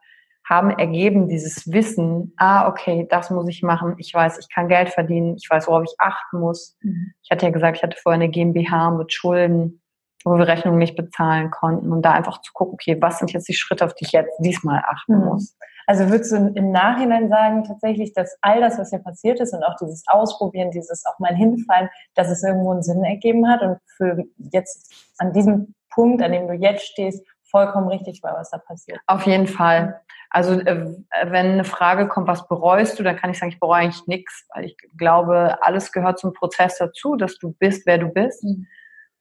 haben 0.50 0.72
ergeben 0.72 1.30
dieses 1.30 1.72
Wissen, 1.72 2.34
ah, 2.38 2.68
okay, 2.68 3.08
das 3.10 3.30
muss 3.30 3.48
ich 3.48 3.62
machen. 3.62 3.96
Ich 4.00 4.12
weiß, 4.14 4.40
ich 4.40 4.50
kann 4.50 4.68
Geld 4.68 4.90
verdienen. 4.90 5.36
Ich 5.38 5.48
weiß, 5.48 5.68
worauf 5.68 5.84
ich 5.84 5.94
achten 6.00 6.40
muss. 6.40 6.76
Mhm. 6.82 7.14
Ich 7.22 7.30
hatte 7.30 7.46
ja 7.46 7.52
gesagt, 7.52 7.78
ich 7.78 7.84
hatte 7.84 7.98
vorher 8.02 8.20
eine 8.20 8.30
GmbH 8.30 8.90
mit 8.92 9.14
Schulden, 9.14 9.82
wo 10.26 10.38
wir 10.38 10.48
Rechnungen 10.48 10.80
nicht 10.80 10.96
bezahlen 10.96 11.52
konnten. 11.52 11.92
Und 11.92 12.02
da 12.02 12.14
einfach 12.14 12.42
zu 12.42 12.52
gucken, 12.54 12.74
okay, 12.74 12.98
was 13.00 13.20
sind 13.20 13.32
jetzt 13.32 13.48
die 13.48 13.54
Schritte, 13.54 13.86
auf 13.86 13.94
die 13.94 14.06
ich 14.06 14.12
jetzt 14.12 14.40
diesmal 14.40 14.82
achten 14.88 15.20
mhm. 15.20 15.26
muss. 15.26 15.56
Also 15.86 16.10
würdest 16.10 16.32
du 16.32 16.52
im 16.56 16.72
Nachhinein 16.72 17.30
sagen, 17.30 17.64
tatsächlich, 17.64 18.14
dass 18.14 18.38
all 18.42 18.60
das, 18.60 18.78
was 18.80 18.90
hier 18.90 19.00
passiert 19.00 19.40
ist 19.40 19.54
und 19.54 19.64
auch 19.64 19.76
dieses 19.80 20.04
Ausprobieren, 20.08 20.72
dieses 20.72 21.04
auch 21.06 21.18
mal 21.20 21.36
hinfallen, 21.36 21.90
dass 22.16 22.30
es 22.30 22.44
irgendwo 22.44 22.72
einen 22.72 22.84
Sinn 22.84 23.04
ergeben 23.04 23.48
hat 23.48 23.62
und 23.62 23.78
für 23.98 24.24
jetzt 24.38 24.94
an 25.18 25.34
diesem 25.34 25.74
Punkt, 25.92 26.22
an 26.22 26.32
dem 26.32 26.48
du 26.48 26.54
jetzt 26.54 26.86
stehst, 26.86 27.26
vollkommen 27.50 27.88
richtig 27.88 28.22
war, 28.24 28.36
was 28.36 28.50
da 28.50 28.58
passiert. 28.58 29.00
Auf 29.08 29.26
jeden 29.26 29.48
Fall. 29.48 30.02
Also 30.30 30.60
äh, 30.60 30.96
wenn 31.24 31.54
eine 31.54 31.64
Frage 31.64 32.08
kommt, 32.08 32.28
was 32.28 32.48
bereust 32.48 33.00
du, 33.00 33.04
dann 33.04 33.16
kann 33.16 33.32
ich 33.32 33.40
sagen, 33.40 33.52
ich 33.52 33.60
bereue 33.60 33.82
eigentlich 33.82 34.08
nichts, 34.08 34.48
weil 34.54 34.66
ich 34.66 34.78
glaube, 34.98 35.58
alles 35.62 35.92
gehört 35.92 36.20
zum 36.20 36.34
Prozess 36.34 36.78
dazu, 36.78 37.16
dass 37.16 37.38
du 37.40 37.54
bist, 37.54 37.86
wer 37.86 37.98
du 37.98 38.10
bist. 38.10 38.44
Mhm. 38.44 38.68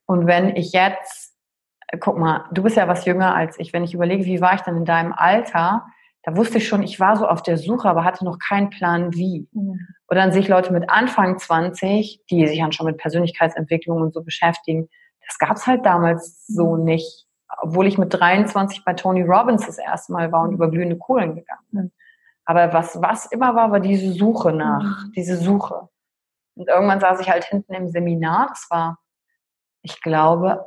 Und 0.07 0.27
wenn 0.27 0.57
ich 0.57 0.73
jetzt, 0.73 1.35
guck 2.01 2.19
mal, 2.19 2.45
du 2.53 2.63
bist 2.63 2.77
ja 2.77 2.89
was 2.89 3.05
jünger 3.05 3.35
als 3.35 3.59
ich, 3.59 3.73
wenn 3.73 3.85
ich 3.85 3.95
überlege, 3.95 4.25
wie 4.25 4.41
war 4.41 4.55
ich 4.55 4.61
dann 4.63 4.77
in 4.77 4.85
deinem 4.85 5.13
Alter, 5.13 5.87
da 6.25 6.37
wusste 6.37 6.59
ich 6.59 6.69
schon, 6.69 6.83
ich 6.83 7.01
war 7.01 7.17
so 7.17 7.27
auf 7.27 7.43
der 7.43 7.57
Suche, 7.57 7.89
aber 7.89 8.05
hatte 8.05 8.25
noch 8.25 8.39
keinen 8.39 8.69
Plan 8.69 9.15
wie. 9.15 9.49
Mhm. 9.53 9.81
Oder 10.09 10.21
dann 10.21 10.33
sehe 10.33 10.43
ich 10.43 10.49
Leute 10.49 10.73
mit 10.73 10.91
Anfang 10.91 11.39
20, 11.39 12.25
die 12.31 12.47
sich 12.47 12.59
dann 12.59 12.73
schon 12.73 12.87
mit 12.87 12.99
Persönlichkeitsentwicklung 12.99 14.03
und 14.03 14.13
so 14.13 14.23
beschäftigen. 14.23 14.89
Das 15.27 15.39
gab's 15.39 15.67
halt 15.67 15.87
damals 15.87 16.47
so 16.47 16.77
mhm. 16.77 16.85
nicht 16.85 17.28
obwohl 17.61 17.87
ich 17.87 17.99
mit 17.99 18.15
23 18.15 18.85
bei 18.85 18.95
Tony 18.95 19.23
Robbins 19.23 19.67
das 19.67 19.79
erste 19.79 20.13
Mal 20.13 20.33
war 20.33 20.43
und 20.43 20.53
über 20.53 20.71
glühende 20.71 20.97
Kohlen 20.97 21.35
gegangen 21.35 21.67
bin. 21.71 21.93
Aber 22.45 22.73
was, 22.73 23.01
was 23.03 23.27
immer 23.27 23.55
war, 23.55 23.71
war 23.73 23.81
diese 23.81 24.13
Suche 24.13 24.53
nach, 24.53 25.05
mhm. 25.07 25.13
diese 25.13 25.37
Suche. 25.37 25.89
Und 26.55 26.69
irgendwann 26.69 27.01
saß 27.01 27.21
ich 27.21 27.29
halt 27.29 27.45
hinten 27.45 27.75
im 27.75 27.89
Seminar, 27.89 28.47
das 28.49 28.67
war, 28.71 28.99
ich 29.83 30.01
glaube, 30.01 30.67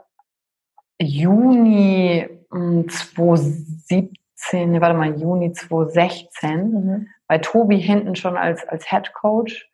Juni 1.02 2.30
2017, 2.52 4.10
hm, 4.52 4.82
warte 4.82 4.98
mal, 4.98 5.20
Juni 5.20 5.54
2016, 5.54 6.72
mhm. 6.72 7.08
bei 7.28 7.40
Tobi 7.40 7.80
hinten 7.80 8.16
schon 8.16 8.38
als, 8.38 8.68
als 8.68 8.90
Head 8.90 9.14
Coach. 9.14 9.68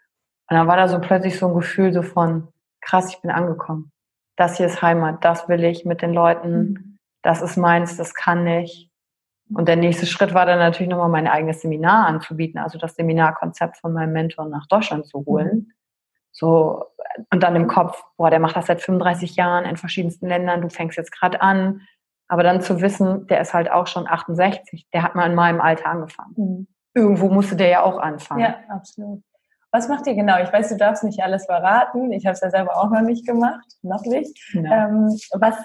Und 0.49 0.55
dann 0.55 0.67
war 0.67 0.77
da 0.77 0.87
so 0.87 0.99
plötzlich 0.99 1.37
so 1.37 1.49
ein 1.49 1.55
Gefühl 1.55 1.91
so 1.91 2.03
von, 2.03 2.47
krass, 2.79 3.09
ich 3.09 3.21
bin 3.21 3.31
angekommen. 3.31 3.91
Das 4.37 4.55
hier 4.57 4.67
ist 4.67 4.81
Heimat, 4.81 5.25
das 5.25 5.49
will 5.49 5.63
ich 5.63 5.83
mit 5.83 6.01
den 6.01 6.13
Leuten. 6.13 6.59
Mhm 6.59 6.96
das 7.21 7.41
ist 7.41 7.57
meins, 7.57 7.97
das 7.97 8.13
kann 8.13 8.45
ich. 8.47 8.89
Und 9.53 9.67
der 9.67 9.77
nächste 9.77 10.05
Schritt 10.05 10.33
war 10.33 10.45
dann 10.45 10.59
natürlich 10.59 10.89
nochmal 10.89 11.09
mein 11.09 11.27
eigenes 11.27 11.61
Seminar 11.61 12.07
anzubieten, 12.07 12.59
also 12.59 12.77
das 12.77 12.95
Seminarkonzept 12.95 13.77
von 13.77 13.93
meinem 13.93 14.11
Mentor 14.11 14.45
nach 14.45 14.67
Deutschland 14.67 15.05
zu 15.07 15.25
holen. 15.25 15.55
Mhm. 15.55 15.71
So, 16.31 16.85
und 17.31 17.41
dann 17.41 17.55
im 17.55 17.67
Kopf, 17.67 18.03
boah, 18.17 18.29
der 18.29 18.39
macht 18.39 18.55
das 18.55 18.67
seit 18.67 18.81
35 18.81 19.35
Jahren 19.35 19.65
in 19.65 19.77
verschiedensten 19.77 20.27
Ländern, 20.27 20.61
du 20.61 20.69
fängst 20.69 20.97
jetzt 20.97 21.11
gerade 21.11 21.41
an. 21.41 21.81
Aber 22.27 22.43
dann 22.43 22.61
zu 22.61 22.81
wissen, 22.81 23.25
der 23.27 23.39
ist 23.39 23.53
halt 23.53 23.71
auch 23.71 23.87
schon 23.87 24.05
68, 24.05 24.87
der 24.93 25.01
hat 25.01 25.15
mal 25.15 25.29
in 25.29 25.35
meinem 25.35 25.61
Alter 25.61 25.87
angefangen. 25.87 26.33
Mhm. 26.35 26.67
Irgendwo 26.93 27.29
musste 27.29 27.55
der 27.55 27.69
ja 27.69 27.83
auch 27.83 27.97
anfangen. 27.99 28.41
Ja, 28.41 28.59
absolut. 28.69 29.23
Was 29.71 29.89
macht 29.89 30.07
ihr 30.07 30.15
genau? 30.15 30.41
Ich 30.41 30.51
weiß, 30.51 30.69
du 30.69 30.77
darfst 30.77 31.03
nicht 31.03 31.21
alles 31.21 31.45
verraten. 31.45 32.11
Ich 32.13 32.25
habe 32.25 32.33
es 32.33 32.41
ja 32.41 32.49
selber 32.49 32.77
auch 32.77 32.89
noch 32.89 33.01
nicht 33.01 33.27
gemacht, 33.27 33.65
noch 33.81 34.03
nicht. 34.05 34.37
Ja. 34.53 34.87
Ähm, 34.87 35.09
was, 35.33 35.55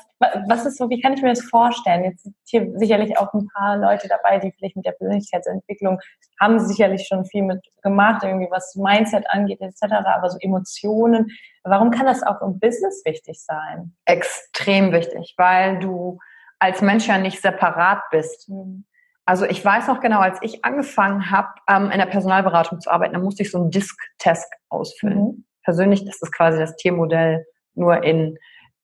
was 0.48 0.66
ist 0.66 0.78
so, 0.78 0.90
wie 0.90 1.00
kann 1.00 1.14
ich 1.14 1.22
mir 1.22 1.28
das 1.28 1.42
vorstellen? 1.42 2.04
Jetzt 2.04 2.24
sind 2.24 2.34
hier 2.44 2.72
sicherlich 2.78 3.16
auch 3.16 3.32
ein 3.32 3.46
paar 3.54 3.76
Leute 3.76 4.08
dabei, 4.08 4.38
die 4.38 4.52
vielleicht 4.52 4.76
mit 4.76 4.86
der 4.86 4.92
Persönlichkeitsentwicklung 4.92 6.00
haben 6.40 6.58
sicherlich 6.58 7.06
schon 7.06 7.24
viel 7.24 7.44
mit 7.44 7.64
gemacht, 7.82 8.24
irgendwie 8.24 8.50
was 8.50 8.74
Mindset 8.74 9.24
angeht 9.30 9.60
etc., 9.60 9.82
aber 10.04 10.28
so 10.28 10.38
Emotionen. 10.40 11.30
Warum 11.62 11.92
kann 11.92 12.06
das 12.06 12.24
auch 12.24 12.42
im 12.42 12.58
Business 12.58 13.02
wichtig 13.04 13.40
sein? 13.40 13.94
Extrem 14.04 14.90
wichtig, 14.92 15.34
weil 15.36 15.78
du 15.78 16.18
als 16.58 16.80
Mensch 16.82 17.06
ja 17.06 17.18
nicht 17.18 17.40
separat 17.40 18.02
bist. 18.10 18.48
Mhm. 18.48 18.84
Also 19.24 19.44
ich 19.44 19.64
weiß 19.64 19.86
noch 19.86 20.00
genau, 20.00 20.20
als 20.20 20.38
ich 20.42 20.64
angefangen 20.64 21.30
habe, 21.30 21.48
ähm, 21.68 21.90
in 21.90 21.98
der 21.98 22.06
Personalberatung 22.06 22.80
zu 22.80 22.90
arbeiten, 22.90 23.14
dann 23.14 23.22
musste 23.22 23.42
ich 23.42 23.50
so 23.50 23.58
einen 23.58 23.70
Disk-Test 23.70 24.52
ausfüllen. 24.68 25.18
Mhm. 25.18 25.44
Persönlich, 25.62 26.04
das 26.04 26.20
ist 26.20 26.32
quasi 26.32 26.58
das 26.58 26.76
Tiermodell 26.76 27.46
nur 27.74 28.02
in 28.02 28.36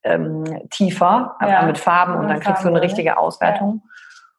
ähm, 0.04 0.44
tiefer, 0.70 1.36
ja. 1.40 1.62
mit 1.62 1.76
Farben 1.76 2.14
und, 2.14 2.20
und 2.20 2.28
dann 2.28 2.40
kriegst 2.40 2.64
du 2.64 2.68
eine 2.68 2.80
richtige 2.80 3.18
Auswertung. 3.18 3.82
Ja. 3.84 3.90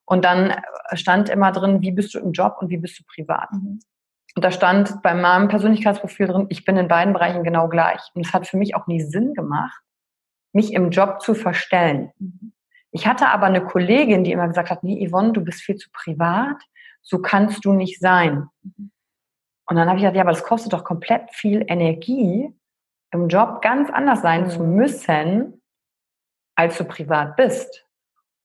Und 0.06 0.26
dann 0.26 0.56
stand 0.94 1.30
immer 1.30 1.52
drin, 1.52 1.82
wie 1.82 1.92
bist 1.92 2.16
du 2.16 2.20
im 2.20 2.32
Job 2.32 2.58
und 2.60 2.70
wie 2.70 2.78
bist 2.78 2.98
du 2.98 3.04
privat. 3.04 3.52
Mhm. 3.52 3.80
Und 4.36 4.46
da 4.46 4.52
stand 4.52 5.02
bei 5.04 5.14
meinem 5.14 5.50
Persönlichkeitsprofil 5.50 6.28
drin, 6.28 6.46
ich 6.50 6.64
bin 6.64 6.78
in 6.78 6.88
beiden 6.88 7.14
Bereichen 7.14 7.44
genau 7.44 7.68
gleich. 7.68 8.00
Und 8.14 8.26
es 8.26 8.34
hat 8.34 8.48
für 8.48 8.58
mich 8.58 8.74
auch 8.74 8.88
nie 8.88 9.02
Sinn 9.02 9.34
gemacht, 9.34 9.82
mich 10.54 10.74
im 10.74 10.92
Job 10.92 11.22
zu 11.22 11.36
verstellen. 11.36 12.12
Mhm. 12.18 12.54
Ich 12.92 13.06
hatte 13.08 13.28
aber 13.28 13.46
eine 13.46 13.64
Kollegin, 13.64 14.24
die 14.24 14.32
immer 14.32 14.48
gesagt 14.48 14.70
hat, 14.70 14.84
nee, 14.84 15.08
Yvonne, 15.08 15.34
du 15.34 15.42
bist 15.42 15.62
viel 15.62 15.76
zu 15.76 15.90
privat, 15.92 16.58
so 17.02 17.20
kannst 17.20 17.66
du 17.66 17.74
nicht 17.74 18.00
sein. 18.00 18.48
Und 18.66 19.76
dann 19.76 19.88
habe 19.88 19.98
ich 19.98 20.02
gesagt, 20.02 20.16
ja, 20.16 20.24
aber 20.24 20.32
das 20.32 20.44
kostet 20.44 20.74
doch 20.74 20.84
komplett 20.84 21.30
viel 21.32 21.64
Energie, 21.68 22.54
im 23.12 23.28
Job 23.28 23.62
ganz 23.62 23.90
anders 23.90 24.22
sein 24.22 24.44
mhm. 24.44 24.50
zu 24.50 24.64
müssen, 24.64 25.62
als 26.56 26.78
du 26.78 26.84
privat 26.86 27.36
bist. 27.36 27.86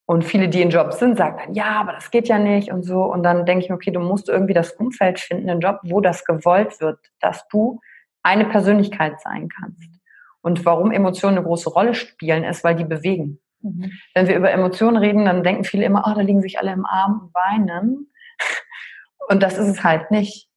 Und 0.06 0.22
viele, 0.22 0.48
die 0.48 0.60
in 0.60 0.68
Jobs 0.68 0.98
sind, 0.98 1.16
sagen 1.16 1.38
dann, 1.38 1.54
ja, 1.54 1.80
aber 1.80 1.92
das 1.92 2.10
geht 2.10 2.28
ja 2.28 2.38
nicht 2.38 2.70
und 2.70 2.82
so. 2.82 3.04
Und 3.04 3.22
dann 3.22 3.46
denke 3.46 3.64
ich, 3.64 3.72
okay, 3.72 3.90
du 3.90 4.00
musst 4.00 4.28
irgendwie 4.28 4.52
das 4.52 4.72
Umfeld 4.72 5.18
finden, 5.18 5.48
einen 5.48 5.60
Job, 5.60 5.80
wo 5.82 6.00
das 6.00 6.24
gewollt 6.26 6.78
wird, 6.80 6.98
dass 7.20 7.48
du 7.48 7.80
eine 8.22 8.44
Persönlichkeit 8.44 9.20
sein 9.22 9.48
kannst. 9.48 9.88
Und 10.42 10.66
warum 10.66 10.92
Emotionen 10.92 11.38
eine 11.38 11.46
große 11.46 11.70
Rolle 11.70 11.94
spielen, 11.94 12.44
ist, 12.44 12.62
weil 12.64 12.76
die 12.76 12.84
bewegen. 12.84 13.40
Mhm. 13.64 13.92
Wenn 14.14 14.28
wir 14.28 14.36
über 14.36 14.50
Emotionen 14.50 14.96
reden, 14.96 15.24
dann 15.24 15.42
denken 15.42 15.64
viele 15.64 15.84
immer, 15.84 16.04
oh, 16.06 16.14
da 16.14 16.20
liegen 16.20 16.42
sich 16.42 16.58
alle 16.58 16.72
im 16.72 16.86
Arm 16.86 17.20
und 17.22 17.34
weinen. 17.34 18.12
Und 19.28 19.42
das 19.42 19.56
ist 19.56 19.68
es 19.68 19.82
halt 19.82 20.10
nicht. 20.10 20.48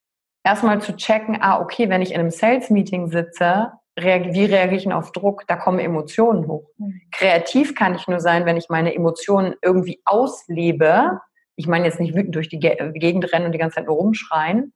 Erstmal 0.44 0.82
zu 0.82 0.94
checken, 0.98 1.38
ah, 1.40 1.62
okay, 1.62 1.90
wenn 1.90 2.02
ich 2.02 2.12
in 2.12 2.20
einem 2.20 2.32
Sales-Meeting 2.32 3.08
sitze, 3.08 3.72
wie 3.96 4.02
reagiere 4.02 4.76
ich 4.76 4.84
denn 4.84 4.92
auf 4.92 5.12
Druck? 5.12 5.44
Da 5.48 5.56
kommen 5.56 5.80
Emotionen 5.80 6.48
hoch. 6.48 6.70
Mhm. 6.78 7.02
Kreativ 7.12 7.76
kann 7.76 7.96
ich 7.96 8.08
nur 8.08 8.20
sein, 8.20 8.46
wenn 8.46 8.58
ich 8.58 8.68
meine 8.70 8.94
Emotionen 8.94 9.56
irgendwie 9.62 10.02
auslebe. 10.06 11.22
Ich 11.56 11.68
meine 11.68 11.86
jetzt 11.86 12.00
nicht 12.00 12.14
wütend 12.14 12.36
durch 12.36 12.50
die 12.50 12.60
Gegend 12.60 13.34
rennen 13.34 13.46
und 13.46 13.54
die 13.54 13.58
ganze 13.58 13.76
Zeit 13.76 13.88
nur 13.88 13.96
rumschreien, 13.96 14.74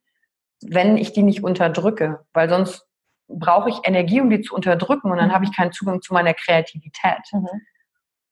wenn 0.62 0.98
ich 0.98 1.14
die 1.14 1.24
nicht 1.24 1.44
unterdrücke, 1.44 2.22
weil 2.34 2.50
sonst 2.50 2.88
brauche 3.28 3.70
ich 3.70 3.80
Energie, 3.84 4.22
um 4.22 4.30
die 4.30 4.42
zu 4.42 4.56
unterdrücken 4.56 5.12
und 5.12 5.18
dann 5.18 5.30
mhm. 5.30 5.34
habe 5.34 5.46
ich 5.46 5.56
keinen 5.56 5.72
Zugang 5.72 6.02
zu 6.02 6.14
meiner 6.14 6.34
Kreativität. 6.34 7.22
Mhm. 7.32 7.48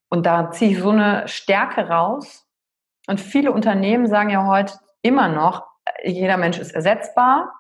Und 0.09 0.25
da 0.25 0.51
ziehe 0.51 0.71
ich 0.71 0.79
so 0.79 0.89
eine 0.89 1.27
Stärke 1.27 1.87
raus. 1.87 2.47
Und 3.07 3.19
viele 3.19 3.51
Unternehmen 3.51 4.07
sagen 4.07 4.29
ja 4.29 4.45
heute 4.45 4.73
immer 5.01 5.29
noch, 5.29 5.65
jeder 6.03 6.37
Mensch 6.37 6.59
ist 6.59 6.71
ersetzbar. 6.71 7.53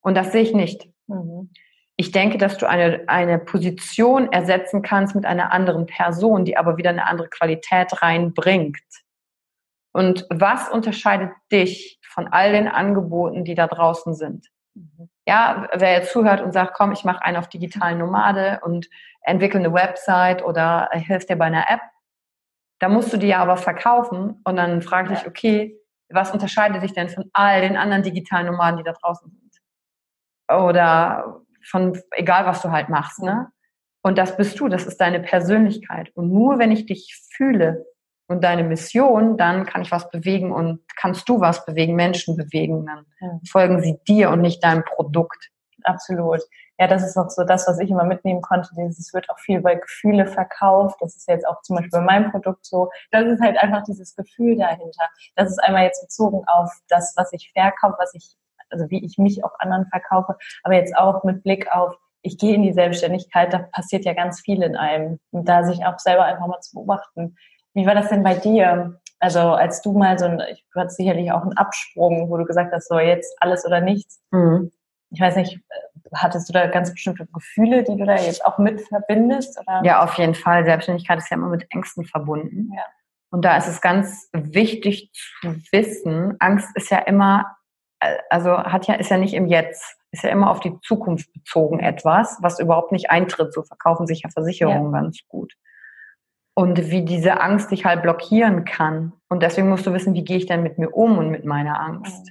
Und 0.00 0.14
das 0.16 0.32
sehe 0.32 0.42
ich 0.42 0.54
nicht. 0.54 0.88
Mhm. 1.06 1.50
Ich 1.96 2.10
denke, 2.10 2.38
dass 2.38 2.58
du 2.58 2.68
eine, 2.68 3.04
eine 3.06 3.38
Position 3.38 4.32
ersetzen 4.32 4.82
kannst 4.82 5.14
mit 5.14 5.24
einer 5.24 5.52
anderen 5.52 5.86
Person, 5.86 6.44
die 6.44 6.56
aber 6.56 6.76
wieder 6.76 6.90
eine 6.90 7.06
andere 7.06 7.28
Qualität 7.28 8.02
reinbringt. 8.02 8.82
Und 9.92 10.26
was 10.28 10.68
unterscheidet 10.68 11.30
dich 11.52 12.00
von 12.02 12.26
all 12.26 12.52
den 12.52 12.66
Angeboten, 12.66 13.44
die 13.44 13.54
da 13.54 13.68
draußen 13.68 14.14
sind? 14.14 14.48
Mhm. 14.74 15.08
Ja, 15.26 15.68
wer 15.72 15.92
jetzt 15.92 16.12
zuhört 16.12 16.42
und 16.42 16.52
sagt, 16.52 16.74
komm, 16.74 16.92
ich 16.92 17.04
mache 17.04 17.22
einen 17.22 17.38
auf 17.38 17.48
digitalen 17.48 17.98
Nomade 17.98 18.60
und 18.62 18.88
entwickle 19.22 19.60
eine 19.60 19.72
Website 19.72 20.44
oder 20.44 20.90
hilfst 20.92 21.30
dir 21.30 21.36
bei 21.36 21.46
einer 21.46 21.70
App, 21.70 21.80
da 22.78 22.88
musst 22.88 23.12
du 23.12 23.16
die 23.16 23.28
ja 23.28 23.38
aber 23.38 23.56
verkaufen 23.56 24.40
und 24.44 24.56
dann 24.56 24.82
frage 24.82 25.14
ich, 25.14 25.22
ja. 25.22 25.28
okay, 25.28 25.78
was 26.10 26.30
unterscheidet 26.30 26.82
dich 26.82 26.92
denn 26.92 27.08
von 27.08 27.30
all 27.32 27.62
den 27.62 27.76
anderen 27.76 28.02
digitalen 28.02 28.46
Nomaden, 28.46 28.76
die 28.76 28.84
da 28.84 28.92
draußen 28.92 29.30
sind? 29.30 30.54
Oder 30.54 31.40
von 31.64 31.98
egal, 32.10 32.44
was 32.44 32.60
du 32.60 32.70
halt 32.70 32.90
machst, 32.90 33.22
ne? 33.22 33.50
Und 34.02 34.18
das 34.18 34.36
bist 34.36 34.60
du, 34.60 34.68
das 34.68 34.84
ist 34.84 35.00
deine 35.00 35.20
Persönlichkeit. 35.20 36.10
Und 36.14 36.30
nur 36.30 36.58
wenn 36.58 36.70
ich 36.70 36.84
dich 36.84 37.18
fühle 37.32 37.86
und 38.26 38.42
deine 38.42 38.64
Mission, 38.64 39.36
dann 39.36 39.66
kann 39.66 39.82
ich 39.82 39.90
was 39.90 40.10
bewegen 40.10 40.52
und 40.52 40.80
kannst 40.96 41.28
du 41.28 41.40
was 41.40 41.64
bewegen, 41.64 41.94
Menschen 41.94 42.36
bewegen. 42.36 42.86
Dann 42.86 43.06
ja. 43.20 43.40
folgen 43.50 43.82
sie 43.82 43.98
dir 44.08 44.30
und 44.30 44.40
nicht 44.40 44.64
deinem 44.64 44.84
Produkt. 44.84 45.50
Absolut. 45.82 46.40
Ja, 46.78 46.88
das 46.88 47.04
ist 47.04 47.16
noch 47.16 47.28
so 47.28 47.44
das, 47.44 47.68
was 47.68 47.78
ich 47.78 47.90
immer 47.90 48.04
mitnehmen 48.04 48.40
konnte. 48.40 48.70
Dieses 48.76 49.12
wird 49.12 49.30
auch 49.30 49.38
viel 49.38 49.60
bei 49.60 49.76
Gefühle 49.76 50.26
verkauft. 50.26 50.96
Das 51.00 51.14
ist 51.14 51.28
jetzt 51.28 51.46
auch 51.46 51.60
zum 51.62 51.76
Beispiel 51.76 52.00
bei 52.00 52.00
meinem 52.00 52.30
Produkt 52.30 52.64
so. 52.66 52.90
Das 53.12 53.24
ist 53.26 53.40
halt 53.40 53.58
einfach 53.58 53.84
dieses 53.84 54.16
Gefühl 54.16 54.56
dahinter. 54.56 55.08
Das 55.36 55.50
ist 55.50 55.62
einmal 55.62 55.84
jetzt 55.84 56.02
bezogen 56.02 56.42
auf 56.46 56.72
das, 56.88 57.12
was 57.16 57.32
ich 57.32 57.52
verkaufe, 57.52 57.96
was 57.98 58.14
ich, 58.14 58.34
also 58.70 58.90
wie 58.90 59.04
ich 59.04 59.18
mich 59.18 59.44
auch 59.44 59.52
anderen 59.60 59.86
verkaufe, 59.86 60.36
aber 60.64 60.74
jetzt 60.74 60.96
auch 60.96 61.22
mit 61.22 61.44
Blick 61.44 61.70
auf 61.70 61.96
ich 62.24 62.38
gehe 62.38 62.54
in 62.54 62.62
die 62.62 62.72
Selbstständigkeit, 62.72 63.52
da 63.52 63.58
passiert 63.58 64.06
ja 64.06 64.14
ganz 64.14 64.40
viel 64.40 64.62
in 64.62 64.76
einem. 64.76 65.20
Und 65.30 65.46
da 65.46 65.62
sich 65.62 65.84
auch 65.84 65.98
selber 65.98 66.24
einfach 66.24 66.46
mal 66.46 66.60
zu 66.60 66.74
beobachten, 66.74 67.36
wie 67.74 67.86
war 67.86 67.94
das 67.94 68.08
denn 68.08 68.22
bei 68.22 68.34
dir? 68.34 69.00
Also 69.20 69.40
als 69.40 69.82
du 69.82 69.92
mal 69.92 70.18
so 70.18 70.26
ein, 70.26 70.38
du 70.38 70.80
hattest 70.80 70.96
sicherlich 70.96 71.30
auch 71.32 71.42
einen 71.42 71.56
Absprung, 71.56 72.30
wo 72.30 72.36
du 72.36 72.44
gesagt 72.44 72.72
hast, 72.72 72.88
so 72.88 72.98
jetzt 72.98 73.34
alles 73.40 73.64
oder 73.64 73.80
nichts. 73.80 74.20
Mhm. 74.30 74.70
Ich 75.10 75.20
weiß 75.20 75.36
nicht, 75.36 75.60
hattest 76.14 76.48
du 76.48 76.52
da 76.52 76.66
ganz 76.66 76.92
bestimmte 76.92 77.26
Gefühle, 77.26 77.84
die 77.84 77.96
du 77.96 78.04
da 78.04 78.16
jetzt 78.16 78.44
auch 78.44 78.58
mit 78.58 78.80
verbindest? 78.80 79.58
Oder? 79.60 79.82
Ja, 79.84 80.02
auf 80.02 80.14
jeden 80.14 80.34
Fall. 80.34 80.64
Selbstständigkeit 80.64 81.18
ist 81.18 81.30
ja 81.30 81.36
immer 81.36 81.48
mit 81.48 81.66
Ängsten 81.70 82.04
verbunden. 82.04 82.70
Ja. 82.74 82.82
Und 83.30 83.44
da 83.44 83.56
ist 83.56 83.68
es 83.68 83.80
ganz 83.80 84.28
wichtig 84.32 85.10
zu 85.40 85.56
wissen, 85.72 86.36
Angst 86.38 86.68
ist 86.76 86.90
ja 86.90 86.98
immer, 86.98 87.56
äh, 88.00 88.16
also 88.30 88.58
hat 88.58 88.86
ja, 88.86 88.94
ist 88.94 89.10
ja 89.10 89.18
nicht 89.18 89.34
im 89.34 89.46
Jetzt, 89.46 89.96
ist 90.12 90.22
ja 90.22 90.30
immer 90.30 90.50
auf 90.50 90.60
die 90.60 90.78
Zukunft 90.82 91.32
bezogen 91.32 91.80
etwas, 91.80 92.38
was 92.42 92.60
überhaupt 92.60 92.92
nicht 92.92 93.10
eintritt. 93.10 93.52
So 93.52 93.62
verkaufen 93.62 94.06
sich 94.06 94.22
ja 94.22 94.30
Versicherungen 94.30 94.92
ja. 94.92 95.00
ganz 95.00 95.18
gut. 95.26 95.52
Und 96.54 96.90
wie 96.90 97.04
diese 97.04 97.40
Angst 97.40 97.72
dich 97.72 97.84
halt 97.84 98.02
blockieren 98.02 98.64
kann. 98.64 99.12
Und 99.28 99.42
deswegen 99.42 99.68
musst 99.68 99.86
du 99.86 99.92
wissen, 99.92 100.14
wie 100.14 100.22
gehe 100.22 100.36
ich 100.36 100.46
denn 100.46 100.62
mit 100.62 100.78
mir 100.78 100.90
um 100.90 101.18
und 101.18 101.30
mit 101.30 101.44
meiner 101.44 101.80
Angst. 101.80 102.30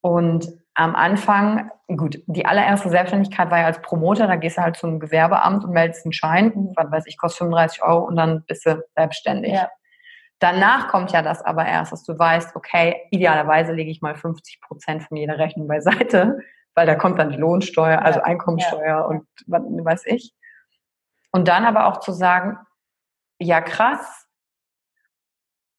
Und 0.00 0.46
am 0.74 0.94
Anfang, 0.96 1.70
gut, 1.88 2.18
die 2.26 2.46
allererste 2.46 2.90
Selbstständigkeit 2.90 3.50
war 3.50 3.60
ja 3.60 3.66
als 3.66 3.80
Promoter, 3.80 4.26
da 4.26 4.36
gehst 4.36 4.58
du 4.58 4.62
halt 4.62 4.76
zum 4.76 4.98
Gewerbeamt 4.98 5.64
und 5.64 5.70
meldest 5.70 6.04
einen 6.04 6.12
Schein, 6.12 6.72
was 6.76 6.90
weiß 6.90 7.04
ich, 7.06 7.16
kostet 7.16 7.38
35 7.38 7.82
Euro 7.82 8.04
und 8.04 8.16
dann 8.16 8.44
bist 8.46 8.66
du 8.66 8.84
selbstständig. 8.96 9.52
Ja. 9.52 9.68
Danach 10.40 10.88
kommt 10.88 11.12
ja 11.12 11.22
das 11.22 11.42
aber 11.42 11.64
erst, 11.64 11.92
dass 11.92 12.02
du 12.04 12.18
weißt, 12.18 12.56
okay, 12.56 12.96
idealerweise 13.10 13.72
lege 13.72 13.90
ich 13.90 14.02
mal 14.02 14.16
50 14.16 14.60
Prozent 14.60 15.04
von 15.04 15.16
jeder 15.16 15.38
Rechnung 15.38 15.68
beiseite, 15.68 16.38
weil 16.74 16.86
da 16.86 16.96
kommt 16.96 17.18
dann 17.18 17.30
die 17.30 17.38
Lohnsteuer, 17.38 18.02
also 18.02 18.18
ja. 18.18 18.24
Einkommensteuer 18.24 18.86
ja. 18.86 19.00
und 19.00 19.26
was 19.46 19.62
weiß 19.62 20.02
ich. 20.06 20.34
Und 21.30 21.48
dann 21.48 21.64
aber 21.64 21.86
auch 21.86 22.00
zu 22.00 22.12
sagen, 22.12 22.58
ja 23.44 23.60
krass, 23.60 24.26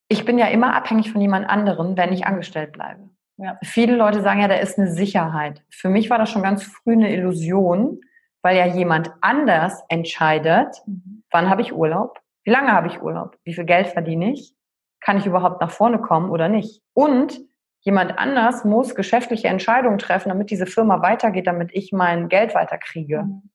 ich 0.07 0.25
bin 0.25 0.37
ja 0.37 0.47
immer 0.47 0.75
abhängig 0.75 1.11
von 1.11 1.21
jemand 1.21 1.49
anderem, 1.49 1.97
wenn 1.97 2.13
ich 2.13 2.25
angestellt 2.25 2.73
bleibe. 2.73 3.09
Ja. 3.37 3.57
Viele 3.63 3.95
Leute 3.95 4.21
sagen 4.21 4.41
ja, 4.41 4.47
da 4.47 4.55
ist 4.55 4.79
eine 4.79 4.91
Sicherheit. 4.91 5.63
Für 5.69 5.89
mich 5.89 6.09
war 6.09 6.17
das 6.17 6.29
schon 6.29 6.43
ganz 6.43 6.63
früh 6.63 6.93
eine 6.93 7.13
Illusion, 7.13 7.99
weil 8.41 8.55
ja 8.57 8.65
jemand 8.65 9.11
anders 9.21 9.83
entscheidet, 9.89 10.81
mhm. 10.85 11.23
wann 11.31 11.49
habe 11.49 11.61
ich 11.61 11.73
Urlaub, 11.73 12.19
wie 12.43 12.51
lange 12.51 12.71
habe 12.71 12.87
ich 12.87 13.01
Urlaub, 13.01 13.37
wie 13.43 13.53
viel 13.53 13.65
Geld 13.65 13.87
verdiene 13.87 14.31
ich, 14.31 14.53
kann 15.01 15.17
ich 15.17 15.25
überhaupt 15.25 15.59
nach 15.61 15.71
vorne 15.71 15.99
kommen 15.99 16.29
oder 16.29 16.47
nicht. 16.47 16.81
Und 16.93 17.41
jemand 17.81 18.17
anders 18.17 18.63
muss 18.63 18.95
geschäftliche 18.95 19.47
Entscheidungen 19.47 19.97
treffen, 19.97 20.29
damit 20.29 20.49
diese 20.49 20.65
Firma 20.65 21.01
weitergeht, 21.01 21.47
damit 21.47 21.71
ich 21.73 21.91
mein 21.91 22.29
Geld 22.29 22.55
weiterkriege. 22.55 23.23
Mhm. 23.23 23.49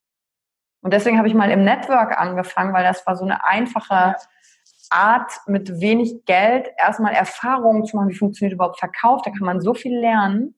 Und 0.83 0.93
deswegen 0.93 1.19
habe 1.19 1.29
ich 1.29 1.35
mal 1.35 1.51
im 1.51 1.65
Network 1.65 2.19
angefangen, 2.19 2.73
weil 2.73 2.85
das 2.85 3.07
war 3.07 3.17
so 3.17 3.25
eine 3.25 3.45
einfache 3.45 4.17
Art, 4.91 5.33
mit 5.47 5.81
wenig 5.81 6.25
Geld 6.25 6.69
erstmal 6.77 7.15
Erfahrungen 7.15 7.85
zu 7.85 7.97
machen, 7.97 8.09
wie 8.09 8.17
funktioniert 8.17 8.55
überhaupt 8.55 8.79
Verkauf. 8.79 9.23
Da 9.23 9.31
kann 9.31 9.47
man 9.47 9.61
so 9.61 9.75
viel 9.75 9.97
lernen. 9.97 10.55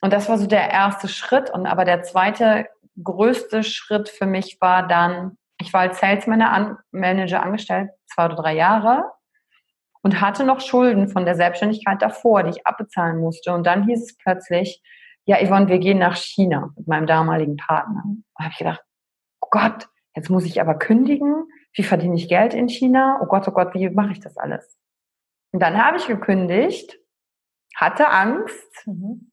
Und 0.00 0.12
das 0.12 0.28
war 0.28 0.38
so 0.38 0.46
der 0.46 0.70
erste 0.70 1.08
Schritt. 1.08 1.50
Und 1.50 1.66
aber 1.66 1.84
der 1.84 2.02
zweite 2.02 2.66
größte 3.02 3.62
Schritt 3.62 4.08
für 4.08 4.26
mich 4.26 4.58
war 4.60 4.86
dann, 4.86 5.36
ich 5.60 5.72
war 5.72 5.82
als 5.82 6.00
Sales 6.00 6.26
Manager 6.26 7.42
angestellt, 7.42 7.90
zwei 8.06 8.26
oder 8.26 8.36
drei 8.36 8.54
Jahre 8.54 9.04
und 10.02 10.20
hatte 10.20 10.44
noch 10.44 10.60
Schulden 10.60 11.08
von 11.08 11.24
der 11.24 11.34
Selbstständigkeit 11.34 12.02
davor, 12.02 12.42
die 12.42 12.50
ich 12.50 12.66
abbezahlen 12.66 13.18
musste. 13.18 13.54
Und 13.54 13.66
dann 13.66 13.84
hieß 13.84 14.02
es 14.02 14.16
plötzlich, 14.18 14.82
ja, 15.24 15.38
Yvonne, 15.44 15.68
wir 15.68 15.78
gehen 15.78 15.98
nach 15.98 16.16
China 16.16 16.70
mit 16.76 16.86
meinem 16.86 17.06
damaligen 17.06 17.56
Partner. 17.56 18.02
Da 18.36 18.44
habe 18.44 18.52
ich 18.52 18.58
gedacht, 18.58 18.82
Gott, 19.54 19.88
jetzt 20.14 20.30
muss 20.30 20.44
ich 20.44 20.60
aber 20.60 20.74
kündigen 20.74 21.46
wie 21.74 21.82
verdiene 21.82 22.14
ich 22.14 22.28
Geld 22.28 22.54
in 22.54 22.68
China? 22.68 23.18
Oh 23.20 23.26
Gott, 23.26 23.46
oh 23.48 23.52
Gott, 23.52 23.74
wie 23.74 23.90
mache 23.90 24.12
ich 24.12 24.20
das 24.20 24.38
alles? 24.38 24.78
Und 25.52 25.60
dann 25.60 25.84
habe 25.84 25.96
ich 25.96 26.06
gekündigt, 26.06 26.98
hatte 27.76 28.08
Angst 28.08 28.86
mhm. 28.86 29.32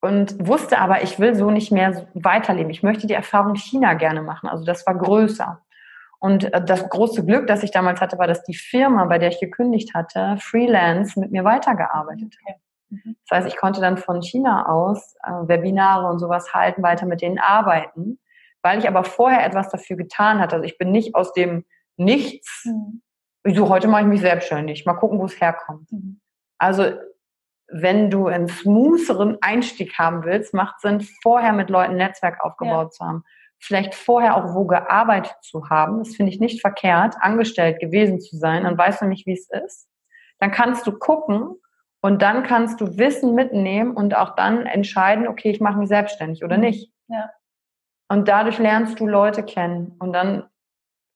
und 0.00 0.46
wusste 0.46 0.78
aber, 0.78 1.02
ich 1.02 1.18
will 1.20 1.34
so 1.34 1.50
nicht 1.50 1.70
mehr 1.70 2.08
weiterleben. 2.14 2.70
Ich 2.70 2.82
möchte 2.82 3.06
die 3.06 3.14
Erfahrung 3.14 3.54
China 3.54 3.94
gerne 3.94 4.22
machen. 4.22 4.48
Also 4.48 4.64
das 4.64 4.86
war 4.86 4.96
größer. 4.96 5.62
Und 6.18 6.52
äh, 6.52 6.64
das 6.64 6.88
große 6.88 7.24
Glück, 7.24 7.46
das 7.46 7.62
ich 7.62 7.70
damals 7.70 8.00
hatte, 8.00 8.18
war, 8.18 8.26
dass 8.26 8.42
die 8.42 8.54
Firma, 8.54 9.04
bei 9.04 9.18
der 9.18 9.30
ich 9.30 9.40
gekündigt 9.40 9.94
hatte, 9.94 10.36
Freelance 10.40 11.18
mit 11.18 11.30
mir 11.30 11.44
weitergearbeitet 11.44 12.36
hat. 12.46 12.56
Mhm. 12.90 13.16
Das 13.28 13.38
heißt, 13.38 13.48
ich 13.48 13.56
konnte 13.56 13.80
dann 13.80 13.98
von 13.98 14.20
China 14.20 14.66
aus 14.66 15.14
äh, 15.22 15.30
Webinare 15.30 16.08
und 16.08 16.18
sowas 16.18 16.52
halten, 16.52 16.82
weiter 16.82 17.06
mit 17.06 17.22
denen 17.22 17.38
arbeiten 17.38 18.18
weil 18.62 18.78
ich 18.78 18.88
aber 18.88 19.04
vorher 19.04 19.44
etwas 19.44 19.68
dafür 19.68 19.96
getan 19.96 20.38
hatte. 20.38 20.56
Also 20.56 20.64
ich 20.64 20.78
bin 20.78 20.90
nicht 20.90 21.14
aus 21.14 21.32
dem 21.32 21.64
Nichts, 21.96 22.64
mhm. 22.64 23.02
so 23.44 23.68
heute 23.68 23.86
mache 23.86 24.02
ich 24.02 24.08
mich 24.08 24.20
selbstständig, 24.22 24.86
mal 24.86 24.94
gucken, 24.94 25.18
wo 25.18 25.26
es 25.26 25.40
herkommt. 25.40 25.92
Mhm. 25.92 26.20
Also 26.58 26.92
wenn 27.72 28.10
du 28.10 28.26
einen 28.26 28.48
smootheren 28.48 29.38
Einstieg 29.40 29.98
haben 29.98 30.24
willst, 30.24 30.54
macht 30.54 30.80
Sinn, 30.80 31.00
vorher 31.22 31.52
mit 31.52 31.70
Leuten 31.70 31.92
ein 31.92 31.96
Netzwerk 31.96 32.42
aufgebaut 32.44 32.86
ja. 32.86 32.90
zu 32.90 33.04
haben. 33.04 33.24
Vielleicht 33.58 33.94
vorher 33.94 34.36
auch 34.36 34.54
wo 34.54 34.66
gearbeitet 34.66 35.36
zu 35.42 35.70
haben. 35.70 35.98
Das 36.00 36.14
finde 36.16 36.32
ich 36.32 36.40
nicht 36.40 36.60
verkehrt, 36.60 37.14
angestellt 37.20 37.80
gewesen 37.80 38.20
zu 38.20 38.36
sein. 38.36 38.64
Dann 38.64 38.76
weißt 38.76 39.02
du 39.02 39.06
nicht, 39.06 39.26
wie 39.26 39.32
es 39.32 39.48
ist. 39.64 39.88
Dann 40.38 40.50
kannst 40.50 40.86
du 40.86 40.92
gucken 40.92 41.54
und 42.00 42.20
dann 42.20 42.42
kannst 42.42 42.80
du 42.80 42.98
Wissen 42.98 43.34
mitnehmen 43.34 43.92
und 43.92 44.16
auch 44.16 44.34
dann 44.34 44.66
entscheiden, 44.66 45.28
okay, 45.28 45.50
ich 45.50 45.60
mache 45.60 45.78
mich 45.78 45.88
selbstständig 45.88 46.44
oder 46.44 46.56
mhm. 46.56 46.64
nicht. 46.64 46.92
Ja. 47.08 47.30
Und 48.12 48.28
dadurch 48.28 48.58
lernst 48.58 49.00
du 49.00 49.06
Leute 49.06 49.42
kennen 49.42 49.96
und 49.98 50.12
dann, 50.12 50.44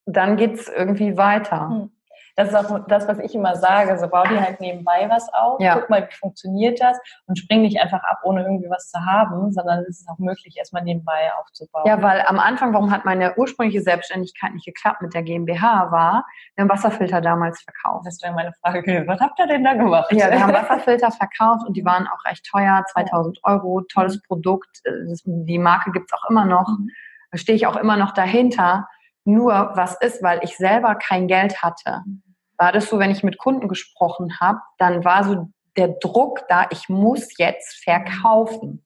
dann 0.07 0.39
geht's 0.39 0.67
irgendwie 0.67 1.19
weiter. 1.19 1.91
Das 2.37 2.49
ist 2.49 2.55
auch 2.55 2.87
das, 2.87 3.09
was 3.09 3.19
ich 3.19 3.35
immer 3.35 3.57
sage. 3.57 3.99
So 3.99 4.09
bau 4.09 4.23
dir 4.25 4.41
halt 4.41 4.61
nebenbei 4.61 5.07
was 5.09 5.33
auf, 5.33 5.59
ja. 5.59 5.79
guck 5.79 5.89
mal, 5.89 6.07
wie 6.07 6.15
funktioniert 6.15 6.79
das 6.81 6.99
und 7.27 7.39
spring 7.39 7.63
nicht 7.63 7.81
einfach 7.81 8.05
ab, 8.05 8.21
ohne 8.25 8.43
irgendwie 8.43 8.69
was 8.69 8.91
zu 8.91 9.01
haben, 9.05 9.53
sondern 9.53 9.81
es 9.81 10.01
ist 10.01 10.09
auch 10.09 10.19
möglich, 10.19 10.55
erstmal 10.59 10.83
nebenbei 10.83 11.33
aufzubauen. 11.41 11.87
Ja, 11.87 12.03
weil 12.03 12.23
am 12.27 12.39
Anfang, 12.39 12.75
warum 12.75 12.91
hat 12.91 13.07
meine 13.07 13.35
ursprüngliche 13.37 13.81
Selbstständigkeit 13.81 14.53
nicht 14.53 14.67
geklappt 14.67 15.01
mit 15.01 15.15
der 15.15 15.23
GmbH, 15.23 15.91
war, 15.91 16.27
wir 16.55 16.63
haben 16.63 16.69
Wasserfilter 16.69 17.23
damals 17.23 17.63
verkauft. 17.63 18.07
Das 18.07 18.23
wäre 18.23 18.35
meine 18.35 18.53
Frage. 18.61 19.05
Was 19.07 19.21
habt 19.21 19.39
ihr 19.39 19.47
denn 19.47 19.65
da 19.65 19.73
gemacht? 19.73 20.13
Ja, 20.13 20.31
wir 20.31 20.43
haben 20.43 20.53
Wasserfilter 20.53 21.11
verkauft 21.11 21.67
und 21.67 21.75
die 21.75 21.87
waren 21.87 22.07
auch 22.07 22.25
recht 22.31 22.47
teuer, 22.51 22.85
2000 22.93 23.41
Euro, 23.45 23.81
tolles 23.91 24.21
Produkt. 24.23 24.83
Die 25.25 25.59
Marke 25.59 25.91
gibt's 25.91 26.13
auch 26.13 26.29
immer 26.29 26.45
noch. 26.45 26.69
Mhm. 26.69 26.91
Da 27.31 27.39
stehe 27.39 27.57
ich 27.57 27.67
auch 27.67 27.77
immer 27.77 27.97
noch 27.97 28.13
dahinter. 28.13 28.89
Nur 29.25 29.73
was 29.75 29.99
ist, 30.01 30.23
weil 30.23 30.41
ich 30.43 30.57
selber 30.57 30.95
kein 30.95 31.27
Geld 31.29 31.63
hatte, 31.63 32.03
mhm 32.05 32.23
war 32.59 32.73
das 32.73 32.89
so, 32.89 32.99
wenn 32.99 33.11
ich 33.11 33.23
mit 33.23 33.39
Kunden 33.39 33.69
gesprochen 33.69 34.41
habe, 34.41 34.61
dann 34.79 35.05
war 35.05 35.25
so 35.25 35.49
der 35.77 35.89
Druck 36.01 36.45
da, 36.49 36.67
ich 36.71 36.89
muss 36.89 37.37
jetzt 37.39 37.83
verkaufen. 37.83 38.85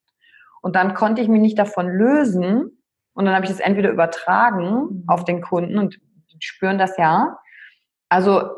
Und 0.62 0.76
dann 0.76 0.94
konnte 0.94 1.22
ich 1.22 1.28
mich 1.28 1.40
nicht 1.40 1.58
davon 1.58 1.88
lösen. 1.88 2.82
Und 3.12 3.24
dann 3.24 3.34
habe 3.34 3.44
ich 3.44 3.50
das 3.50 3.60
entweder 3.60 3.90
übertragen 3.90 4.64
mhm. 4.64 5.04
auf 5.06 5.24
den 5.24 5.40
Kunden 5.40 5.78
und 5.78 6.00
die 6.32 6.38
spüren 6.40 6.78
das 6.78 6.96
ja. 6.96 7.38
Also 8.08 8.50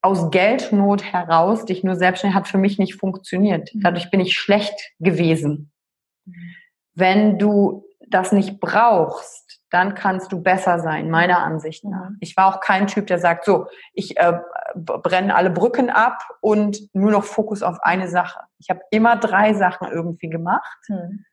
aus 0.00 0.30
Geldnot 0.30 1.02
heraus, 1.02 1.64
dich 1.64 1.82
nur 1.82 1.96
selbstständig, 1.96 2.36
hat 2.36 2.48
für 2.48 2.58
mich 2.58 2.78
nicht 2.78 2.94
funktioniert. 2.94 3.74
Mhm. 3.74 3.80
Dadurch 3.80 4.10
bin 4.10 4.20
ich 4.20 4.36
schlecht 4.36 4.92
gewesen. 4.98 5.72
Mhm. 6.24 6.54
Wenn 6.94 7.38
du 7.38 7.84
das 8.08 8.32
nicht 8.32 8.60
brauchst, 8.60 9.57
dann 9.70 9.94
kannst 9.94 10.32
du 10.32 10.42
besser 10.42 10.80
sein, 10.80 11.10
meiner 11.10 11.40
Ansicht 11.40 11.84
nach. 11.84 12.10
Ich 12.20 12.36
war 12.36 12.46
auch 12.46 12.60
kein 12.60 12.86
Typ, 12.86 13.06
der 13.06 13.18
sagt, 13.18 13.44
so, 13.44 13.66
ich 13.92 14.16
äh, 14.16 14.38
brenne 14.74 15.34
alle 15.34 15.50
Brücken 15.50 15.90
ab 15.90 16.22
und 16.40 16.78
nur 16.94 17.10
noch 17.10 17.24
Fokus 17.24 17.62
auf 17.62 17.78
eine 17.82 18.08
Sache. 18.08 18.40
Ich 18.58 18.70
habe 18.70 18.80
immer 18.90 19.16
drei 19.16 19.54
Sachen 19.54 19.88
irgendwie 19.90 20.30
gemacht. 20.30 20.78
Hm. 20.86 21.24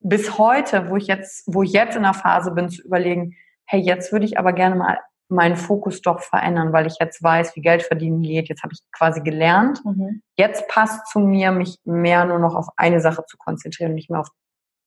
Bis 0.00 0.38
heute, 0.38 0.90
wo 0.90 0.96
ich 0.96 1.06
jetzt, 1.06 1.44
wo 1.46 1.62
ich 1.62 1.72
jetzt 1.72 1.96
in 1.96 2.02
der 2.02 2.14
Phase 2.14 2.50
bin, 2.50 2.68
zu 2.68 2.82
überlegen, 2.82 3.36
hey, 3.66 3.80
jetzt 3.80 4.12
würde 4.12 4.26
ich 4.26 4.38
aber 4.38 4.52
gerne 4.52 4.74
mal 4.74 4.98
meinen 5.28 5.56
Fokus 5.56 6.02
doch 6.02 6.20
verändern, 6.20 6.72
weil 6.72 6.86
ich 6.86 6.96
jetzt 7.00 7.22
weiß, 7.22 7.56
wie 7.56 7.62
Geld 7.62 7.82
verdienen 7.82 8.22
geht. 8.22 8.48
Jetzt 8.48 8.62
habe 8.62 8.74
ich 8.74 8.80
quasi 8.92 9.20
gelernt. 9.22 9.82
Mhm. 9.84 10.22
Jetzt 10.36 10.68
passt 10.68 11.06
zu 11.08 11.18
mir, 11.18 11.50
mich 11.50 11.78
mehr 11.84 12.24
nur 12.26 12.38
noch 12.38 12.54
auf 12.54 12.68
eine 12.76 13.00
Sache 13.00 13.24
zu 13.26 13.36
konzentrieren, 13.38 13.94
nicht 13.94 14.10
mehr 14.10 14.20
auf 14.20 14.28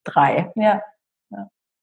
drei. 0.03 0.51
Ja. 0.55 0.81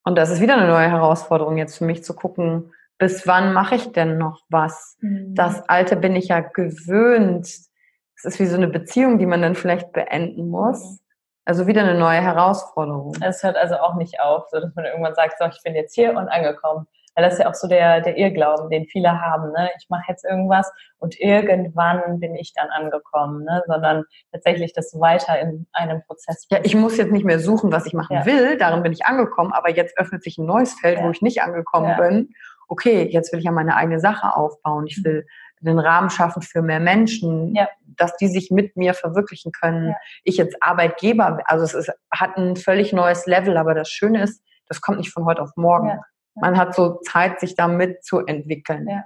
Und 0.05 0.15
das 0.15 0.29
ist 0.29 0.39
wieder 0.39 0.55
eine 0.55 0.67
neue 0.67 0.89
Herausforderung 0.89 1.57
jetzt 1.57 1.77
für 1.77 1.85
mich 1.85 2.03
zu 2.03 2.15
gucken, 2.15 2.71
bis 2.97 3.27
wann 3.27 3.53
mache 3.53 3.75
ich 3.75 3.91
denn 3.91 4.17
noch 4.17 4.41
was? 4.49 4.97
Mhm. 5.01 5.35
Das 5.35 5.67
Alte 5.67 5.97
bin 5.97 6.15
ich 6.15 6.29
ja 6.29 6.39
gewöhnt. 6.39 7.45
Es 7.45 8.23
ist 8.23 8.39
wie 8.39 8.45
so 8.45 8.55
eine 8.55 8.67
Beziehung, 8.67 9.17
die 9.17 9.25
man 9.25 9.41
dann 9.41 9.55
vielleicht 9.55 9.91
beenden 9.91 10.49
muss. 10.49 10.83
Mhm. 10.83 10.99
Also 11.43 11.67
wieder 11.67 11.81
eine 11.81 11.97
neue 11.97 12.21
Herausforderung. 12.21 13.15
Es 13.21 13.43
hört 13.43 13.57
also 13.57 13.75
auch 13.75 13.95
nicht 13.95 14.19
auf, 14.19 14.47
so 14.49 14.59
dass 14.59 14.73
man 14.75 14.85
irgendwann 14.85 15.13
sagt, 15.13 15.37
so, 15.37 15.45
ich 15.45 15.61
bin 15.63 15.75
jetzt 15.75 15.93
hier 15.93 16.11
und 16.11 16.29
angekommen. 16.29 16.87
Weil 17.15 17.23
das 17.23 17.33
ist 17.33 17.39
ja 17.39 17.49
auch 17.49 17.55
so 17.55 17.67
der, 17.67 18.01
der 18.01 18.17
Irrglauben, 18.17 18.69
den 18.69 18.85
viele 18.85 19.21
haben. 19.21 19.51
Ne? 19.51 19.69
Ich 19.79 19.87
mache 19.89 20.03
jetzt 20.09 20.25
irgendwas 20.25 20.71
und 20.97 21.19
irgendwann 21.19 22.19
bin 22.19 22.35
ich 22.35 22.53
dann 22.53 22.69
angekommen, 22.69 23.43
ne? 23.43 23.63
sondern 23.67 24.03
tatsächlich 24.31 24.73
das 24.73 24.93
weiter 24.99 25.39
in 25.39 25.65
einem 25.73 26.01
Prozess. 26.05 26.45
Ja, 26.49 26.59
ich 26.63 26.75
muss 26.75 26.97
jetzt 26.97 27.11
nicht 27.11 27.25
mehr 27.25 27.39
suchen, 27.39 27.71
was 27.71 27.85
ich 27.85 27.93
machen 27.93 28.15
ja. 28.15 28.25
will, 28.25 28.57
darin 28.57 28.83
bin 28.83 28.91
ich 28.91 29.05
angekommen, 29.05 29.53
aber 29.53 29.69
jetzt 29.69 29.97
öffnet 29.97 30.23
sich 30.23 30.37
ein 30.37 30.45
neues 30.45 30.73
Feld, 30.79 30.99
ja. 30.99 31.05
wo 31.05 31.11
ich 31.11 31.21
nicht 31.21 31.41
angekommen 31.41 31.89
ja. 31.89 32.01
bin. 32.01 32.29
Okay, 32.67 33.03
jetzt 33.03 33.31
will 33.31 33.39
ich 33.39 33.45
ja 33.45 33.51
meine 33.51 33.75
eigene 33.75 33.99
Sache 33.99 34.35
aufbauen. 34.35 34.85
Ich 34.87 35.03
will 35.03 35.25
den 35.61 35.79
Rahmen 35.79 36.09
schaffen 36.09 36.41
für 36.41 36.61
mehr 36.61 36.79
Menschen, 36.79 37.55
Ja. 37.55 37.67
dass 37.85 38.15
die 38.17 38.27
sich 38.27 38.51
mit 38.51 38.75
mir 38.77 38.93
verwirklichen 38.93 39.51
können. 39.51 39.89
Ja. 39.89 39.95
Ich 40.23 40.39
als 40.39 40.53
Arbeitgeber, 40.61 41.39
also 41.45 41.63
es 41.63 41.73
ist, 41.73 41.91
hat 42.11 42.37
ein 42.37 42.55
völlig 42.55 42.93
neues 42.93 43.25
Level, 43.25 43.57
aber 43.57 43.73
das 43.73 43.89
Schöne 43.89 44.23
ist, 44.23 44.41
das 44.67 44.81
kommt 44.81 44.97
nicht 44.97 45.11
von 45.11 45.25
heute 45.25 45.41
auf 45.41 45.51
morgen. 45.55 45.89
Ja. 45.89 46.01
Man 46.35 46.57
hat 46.57 46.75
so 46.75 46.99
Zeit, 47.01 47.39
sich 47.39 47.55
da 47.55 47.67
mitzuentwickeln. 47.67 48.87
Ja. 48.89 49.05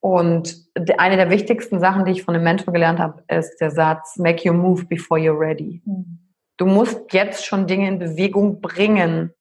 Und 0.00 0.66
eine 0.98 1.16
der 1.16 1.30
wichtigsten 1.30 1.80
Sachen, 1.80 2.04
die 2.04 2.12
ich 2.12 2.24
von 2.24 2.34
einem 2.34 2.44
Mentor 2.44 2.74
gelernt 2.74 2.98
habe, 2.98 3.22
ist 3.28 3.58
der 3.60 3.70
Satz, 3.70 4.18
make 4.18 4.46
your 4.48 4.54
move 4.54 4.84
before 4.84 5.18
you're 5.20 5.38
ready. 5.38 5.82
Mhm. 5.86 6.18
Du 6.58 6.66
musst 6.66 7.12
jetzt 7.12 7.46
schon 7.46 7.66
Dinge 7.66 7.88
in 7.88 7.98
Bewegung 7.98 8.60
bringen, 8.60 9.32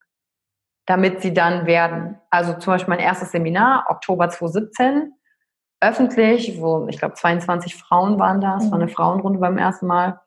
damit 0.86 1.21
sie 1.21 1.34
dann 1.34 1.65
werden. 1.65 2.17
Also 2.29 2.53
zum 2.53 2.73
Beispiel 2.73 2.93
mein 2.95 3.03
erstes 3.03 3.32
Seminar, 3.32 3.86
Oktober 3.89 4.29
2017, 4.29 5.13
öffentlich, 5.82 6.62
wo 6.62 6.88
ich 6.88 6.97
glaube 6.97 7.15
22 7.15 7.75
Frauen 7.75 8.17
waren 8.19 8.39
da, 8.39 8.58
es 8.58 8.71
war 8.71 8.75
eine 8.79 8.86
Mhm. 8.86 8.93
Frauenrunde 8.95 9.39
beim 9.39 9.58
ersten 9.58 9.86
Mal. 9.88 10.19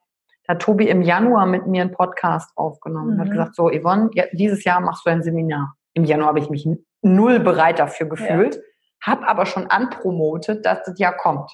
Da 0.44 0.52
hat 0.54 0.62
Tobi 0.62 0.88
im 0.88 1.00
Januar 1.02 1.46
mit 1.46 1.66
mir 1.66 1.82
einen 1.82 1.92
Podcast 1.92 2.52
aufgenommen 2.56 3.12
und 3.14 3.20
hat 3.20 3.28
Mhm. 3.28 3.32
gesagt, 3.32 3.54
so 3.56 3.70
Yvonne, 3.70 4.10
ja, 4.12 4.24
dieses 4.32 4.64
Jahr 4.64 4.80
machst 4.80 5.06
du 5.06 5.10
ein 5.10 5.22
Seminar. 5.22 5.74
Im 5.96 6.04
Januar 6.04 6.28
habe 6.28 6.40
ich 6.40 6.50
mich 6.50 6.68
null 7.00 7.40
bereit 7.40 7.78
dafür 7.78 8.06
gefühlt, 8.06 8.60
habe 9.02 9.26
aber 9.26 9.46
schon 9.46 9.68
anpromotet, 9.68 10.66
dass 10.66 10.82
das 10.84 10.98
Jahr 10.98 11.16
kommt. 11.16 11.50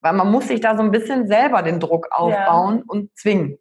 Weil 0.00 0.14
man 0.14 0.30
muss 0.30 0.48
sich 0.48 0.60
da 0.60 0.74
so 0.76 0.82
ein 0.82 0.90
bisschen 0.90 1.26
selber 1.26 1.60
den 1.62 1.78
Druck 1.78 2.08
aufbauen 2.10 2.82
und 2.86 3.14
zwingen. 3.18 3.58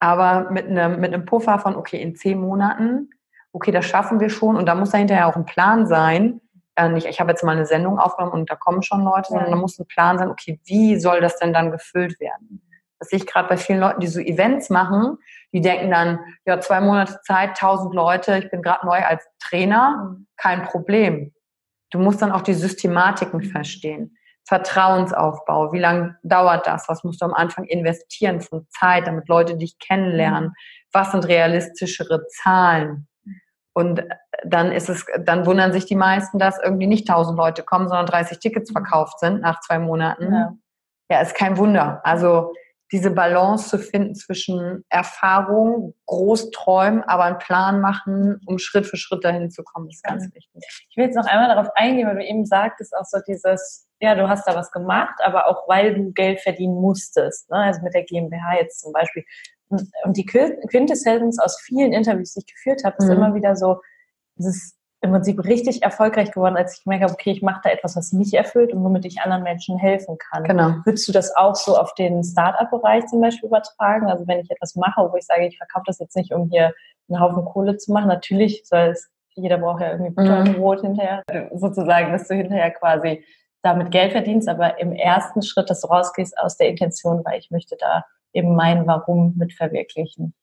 Aber 0.00 0.50
mit 0.50 0.66
einem, 0.66 0.98
mit 0.98 1.14
einem 1.14 1.26
Puffer 1.26 1.60
von, 1.60 1.76
okay, 1.76 2.02
in 2.02 2.16
zehn 2.16 2.40
Monaten, 2.40 3.10
okay, 3.52 3.70
das 3.70 3.84
schaffen 3.84 4.18
wir 4.18 4.30
schon. 4.30 4.56
Und 4.56 4.66
da 4.66 4.74
muss 4.74 4.90
dahinter 4.90 5.14
ja 5.14 5.30
auch 5.30 5.36
ein 5.36 5.44
Plan 5.44 5.86
sein. 5.86 6.40
Äh, 6.74 6.88
nicht, 6.88 7.06
ich 7.06 7.20
habe 7.20 7.30
jetzt 7.30 7.44
mal 7.44 7.52
eine 7.52 7.66
Sendung 7.66 8.00
aufgenommen 8.00 8.32
und 8.32 8.50
da 8.50 8.56
kommen 8.56 8.82
schon 8.82 9.04
Leute, 9.04 9.28
sondern 9.28 9.46
Ja. 9.46 9.54
da 9.54 9.60
muss 9.60 9.78
ein 9.78 9.86
Plan 9.86 10.18
sein, 10.18 10.28
okay, 10.28 10.60
wie 10.64 10.98
soll 10.98 11.20
das 11.20 11.36
denn 11.38 11.52
dann 11.52 11.70
gefüllt 11.70 12.18
werden? 12.18 12.67
Das 12.98 13.08
sehe 13.10 13.18
ich 13.18 13.26
gerade 13.26 13.48
bei 13.48 13.56
vielen 13.56 13.80
Leuten, 13.80 14.00
die 14.00 14.06
so 14.08 14.20
Events 14.20 14.70
machen, 14.70 15.18
die 15.52 15.60
denken 15.60 15.90
dann, 15.90 16.18
ja, 16.46 16.60
zwei 16.60 16.80
Monate 16.80 17.20
Zeit, 17.22 17.56
tausend 17.56 17.94
Leute, 17.94 18.38
ich 18.38 18.50
bin 18.50 18.62
gerade 18.62 18.84
neu 18.86 19.02
als 19.04 19.24
Trainer, 19.40 19.96
Mhm. 20.10 20.26
kein 20.36 20.62
Problem. 20.64 21.32
Du 21.90 21.98
musst 21.98 22.20
dann 22.20 22.32
auch 22.32 22.42
die 22.42 22.54
Systematiken 22.54 23.42
verstehen. 23.42 24.16
Vertrauensaufbau, 24.46 25.72
wie 25.72 25.78
lange 25.78 26.16
dauert 26.22 26.66
das? 26.66 26.88
Was 26.88 27.04
musst 27.04 27.20
du 27.20 27.26
am 27.26 27.34
Anfang 27.34 27.64
investieren 27.64 28.40
von 28.40 28.66
Zeit, 28.70 29.06
damit 29.06 29.28
Leute 29.28 29.56
dich 29.56 29.78
kennenlernen? 29.78 30.54
Was 30.92 31.12
sind 31.12 31.28
realistischere 31.28 32.26
Zahlen? 32.28 33.08
Und 33.74 34.02
dann 34.44 34.72
ist 34.72 34.88
es, 34.88 35.06
dann 35.20 35.46
wundern 35.46 35.72
sich 35.72 35.84
die 35.86 35.96
meisten, 35.96 36.38
dass 36.38 36.58
irgendwie 36.62 36.86
nicht 36.86 37.08
1000 37.08 37.38
Leute 37.38 37.62
kommen, 37.62 37.88
sondern 37.88 38.06
30 38.06 38.38
Tickets 38.38 38.72
verkauft 38.72 39.20
sind 39.20 39.40
nach 39.42 39.60
zwei 39.60 39.78
Monaten. 39.78 40.32
Ja. 40.32 40.54
Ja, 41.10 41.20
ist 41.20 41.34
kein 41.34 41.56
Wunder. 41.56 42.00
Also 42.04 42.52
diese 42.90 43.10
Balance 43.10 43.68
zu 43.68 43.78
finden 43.78 44.14
zwischen 44.14 44.84
Erfahrung, 44.88 45.94
Großträumen, 46.06 47.02
aber 47.04 47.24
einen 47.24 47.38
Plan 47.38 47.80
machen, 47.80 48.40
um 48.46 48.58
Schritt 48.58 48.86
für 48.86 48.96
Schritt 48.96 49.24
dahin 49.24 49.50
zu 49.50 49.62
kommen, 49.62 49.88
ist 49.88 50.02
ganz 50.02 50.24
wichtig. 50.34 50.86
Ich 50.90 50.96
will 50.96 51.04
jetzt 51.04 51.16
noch 51.16 51.26
einmal 51.26 51.48
darauf 51.48 51.68
eingehen, 51.74 52.06
weil 52.06 52.16
du 52.16 52.24
eben 52.24 52.46
sagtest, 52.46 52.96
auch 52.96 53.04
so 53.04 53.18
dieses, 53.26 53.88
ja, 54.00 54.14
du 54.14 54.28
hast 54.28 54.46
da 54.46 54.54
was 54.54 54.70
gemacht, 54.70 55.14
aber 55.22 55.48
auch 55.48 55.68
weil 55.68 55.94
du 55.94 56.12
Geld 56.12 56.40
verdienen 56.40 56.74
musstest, 56.76 57.50
ne? 57.50 57.58
also 57.58 57.82
mit 57.82 57.94
der 57.94 58.04
GmbH 58.04 58.56
jetzt 58.56 58.80
zum 58.80 58.92
Beispiel. 58.92 59.24
Und 59.68 60.16
die 60.16 60.24
Quintessenz 60.24 61.38
aus 61.38 61.60
vielen 61.60 61.92
Interviews, 61.92 62.32
die 62.32 62.40
ich 62.40 62.46
geführt 62.54 62.84
habe, 62.84 62.96
ist 62.98 63.04
Mhm. 63.06 63.12
immer 63.12 63.34
wieder 63.34 63.54
so, 63.54 63.82
es 64.38 64.46
ist 64.46 64.77
im 65.00 65.12
Prinzip 65.12 65.44
richtig 65.44 65.82
erfolgreich 65.82 66.32
geworden, 66.32 66.56
als 66.56 66.76
ich 66.76 66.84
gemerkt 66.84 67.04
habe, 67.04 67.12
okay, 67.12 67.30
ich 67.30 67.42
mache 67.42 67.60
da 67.62 67.70
etwas, 67.70 67.94
was 67.94 68.12
mich 68.12 68.34
erfüllt 68.34 68.72
und 68.72 68.82
womit 68.82 69.04
ich 69.04 69.20
anderen 69.20 69.44
Menschen 69.44 69.78
helfen 69.78 70.18
kann. 70.18 70.42
Genau. 70.42 70.74
Würdest 70.84 71.06
du 71.06 71.12
das 71.12 71.34
auch 71.36 71.54
so 71.54 71.76
auf 71.76 71.94
den 71.94 72.24
Start-up-Bereich 72.24 73.06
zum 73.06 73.20
Beispiel 73.20 73.48
übertragen? 73.48 74.08
Also 74.08 74.26
wenn 74.26 74.40
ich 74.40 74.50
etwas 74.50 74.74
mache, 74.74 75.08
wo 75.10 75.16
ich 75.16 75.24
sage, 75.24 75.46
ich 75.46 75.56
verkaufe 75.56 75.84
das 75.86 76.00
jetzt 76.00 76.16
nicht, 76.16 76.32
um 76.32 76.48
hier 76.50 76.72
einen 77.08 77.20
Haufen 77.20 77.44
Kohle 77.44 77.76
zu 77.76 77.92
machen. 77.92 78.08
Natürlich 78.08 78.66
soll 78.66 78.88
es, 78.92 79.08
jeder 79.34 79.58
braucht 79.58 79.82
ja 79.82 79.92
irgendwie 79.92 80.10
Butter 80.10 80.40
und 80.40 80.56
Brot 80.56 80.80
hinterher, 80.80 81.22
sozusagen, 81.54 82.12
dass 82.12 82.26
du 82.26 82.34
hinterher 82.34 82.72
quasi 82.72 83.24
damit 83.62 83.90
Geld 83.90 84.12
verdienst, 84.12 84.48
aber 84.48 84.80
im 84.80 84.92
ersten 84.92 85.42
Schritt, 85.42 85.70
dass 85.70 85.80
du 85.80 85.88
rausgehst 85.88 86.38
aus 86.38 86.56
der 86.56 86.68
Intention, 86.68 87.24
weil 87.24 87.38
ich 87.38 87.50
möchte 87.50 87.76
da 87.78 88.04
eben 88.32 88.54
mein 88.54 88.86
Warum 88.86 89.34
mit 89.36 89.52
verwirklichen. 89.52 90.34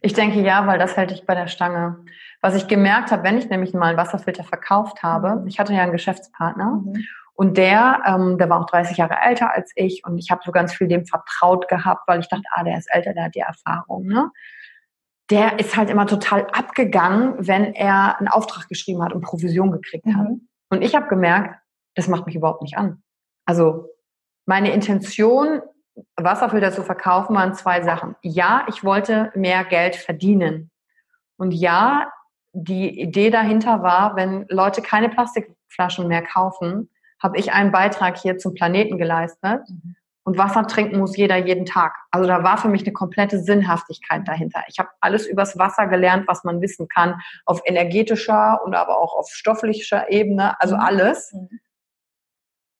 Ich 0.00 0.12
denke 0.14 0.40
ja, 0.40 0.66
weil 0.66 0.78
das 0.78 0.96
hält 0.96 1.10
dich 1.10 1.26
bei 1.26 1.34
der 1.34 1.46
Stange. 1.46 2.04
Was 2.40 2.54
ich 2.54 2.66
gemerkt 2.66 3.12
habe, 3.12 3.22
wenn 3.22 3.38
ich 3.38 3.48
nämlich 3.48 3.72
mal 3.72 3.88
einen 3.90 3.98
Wasserfilter 3.98 4.44
verkauft 4.44 5.02
habe, 5.02 5.36
Mhm. 5.36 5.46
ich 5.46 5.58
hatte 5.58 5.72
ja 5.72 5.82
einen 5.82 5.92
Geschäftspartner 5.92 6.82
und 7.34 7.56
der, 7.56 8.02
ähm, 8.04 8.36
der 8.38 8.50
war 8.50 8.60
auch 8.60 8.66
30 8.66 8.96
Jahre 8.96 9.16
älter 9.24 9.52
als 9.54 9.72
ich 9.76 10.02
und 10.04 10.18
ich 10.18 10.30
habe 10.30 10.42
so 10.44 10.52
ganz 10.52 10.74
viel 10.74 10.88
dem 10.88 11.06
vertraut 11.06 11.68
gehabt, 11.68 12.02
weil 12.06 12.20
ich 12.20 12.28
dachte, 12.28 12.44
ah, 12.50 12.64
der 12.64 12.78
ist 12.78 12.92
älter, 12.92 13.14
der 13.14 13.24
hat 13.24 13.34
die 13.34 13.40
Erfahrung. 13.40 14.06
Ne? 14.06 14.30
Der 15.30 15.58
ist 15.60 15.76
halt 15.76 15.88
immer 15.88 16.06
total 16.06 16.46
abgegangen, 16.52 17.34
wenn 17.38 17.72
er 17.74 18.18
einen 18.18 18.28
Auftrag 18.28 18.68
geschrieben 18.68 19.02
hat 19.02 19.12
und 19.12 19.22
Provision 19.22 19.70
gekriegt 19.70 20.06
hat. 20.06 20.28
Mhm. 20.28 20.48
Und 20.68 20.82
ich 20.82 20.94
habe 20.94 21.06
gemerkt, 21.06 21.60
das 21.94 22.08
macht 22.08 22.26
mich 22.26 22.34
überhaupt 22.34 22.62
nicht 22.62 22.76
an. 22.76 23.02
Also 23.46 23.88
meine 24.46 24.72
Intention, 24.72 25.62
Wasserfilter 26.16 26.72
zu 26.72 26.82
verkaufen, 26.82 27.34
waren 27.36 27.54
zwei 27.54 27.82
Sachen. 27.82 28.16
Ja, 28.22 28.64
ich 28.68 28.84
wollte 28.84 29.30
mehr 29.34 29.64
Geld 29.64 29.96
verdienen. 29.96 30.70
Und 31.36 31.52
ja, 31.52 32.10
die 32.52 33.00
Idee 33.00 33.30
dahinter 33.30 33.82
war, 33.82 34.16
wenn 34.16 34.46
Leute 34.48 34.82
keine 34.82 35.08
Plastikflaschen 35.08 36.08
mehr 36.08 36.22
kaufen, 36.22 36.90
habe 37.22 37.38
ich 37.38 37.52
einen 37.52 37.72
Beitrag 37.72 38.18
hier 38.18 38.38
zum 38.38 38.54
Planeten 38.54 38.98
geleistet. 38.98 39.62
Mhm. 39.68 39.96
Und 40.24 40.38
Wasser 40.38 40.66
trinken 40.68 40.98
muss 40.98 41.16
jeder 41.16 41.36
jeden 41.36 41.66
Tag. 41.66 41.96
Also 42.12 42.28
da 42.28 42.44
war 42.44 42.56
für 42.56 42.68
mich 42.68 42.82
eine 42.82 42.92
komplette 42.92 43.40
Sinnhaftigkeit 43.40 44.26
dahinter. 44.28 44.62
Ich 44.68 44.78
habe 44.78 44.90
alles 45.00 45.26
übers 45.26 45.58
Wasser 45.58 45.88
gelernt, 45.88 46.28
was 46.28 46.44
man 46.44 46.60
wissen 46.60 46.86
kann, 46.88 47.20
auf 47.44 47.60
energetischer 47.64 48.60
und 48.64 48.74
aber 48.74 48.98
auch 48.98 49.14
auf 49.16 49.30
stofflicher 49.30 50.10
Ebene, 50.10 50.60
also 50.60 50.76
Mhm. 50.76 50.80
alles. 50.80 51.32
Mhm. 51.32 51.60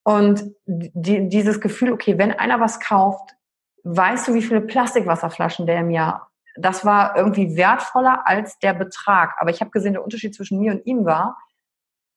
Und 0.05 0.53
die, 0.67 1.29
dieses 1.29 1.61
Gefühl, 1.61 1.93
okay, 1.93 2.19
wenn 2.19 2.33
einer 2.33 2.61
was 2.61 2.81
kauft, 2.81 3.37
weißt 3.85 4.29
du, 4.29 4.35
wie 4.35 4.43
viele 4.43 4.61
Plastikwasserflaschen 4.61 5.67
der 5.67 5.81
im 5.81 5.91
Jahr. 5.91 6.31
Das 6.57 6.85
war 6.85 7.17
irgendwie 7.17 7.57
wertvoller 7.57 8.27
als 8.27 8.59
der 8.59 8.75
Betrag. 8.75 9.35
Aber 9.39 9.51
ich 9.51 9.61
habe 9.61 9.71
gesehen, 9.71 9.95
der 9.95 10.05
Unterschied 10.05 10.35
zwischen 10.35 10.59
mir 10.59 10.73
und 10.73 10.87
ihm 10.87 11.05
war, 11.05 11.39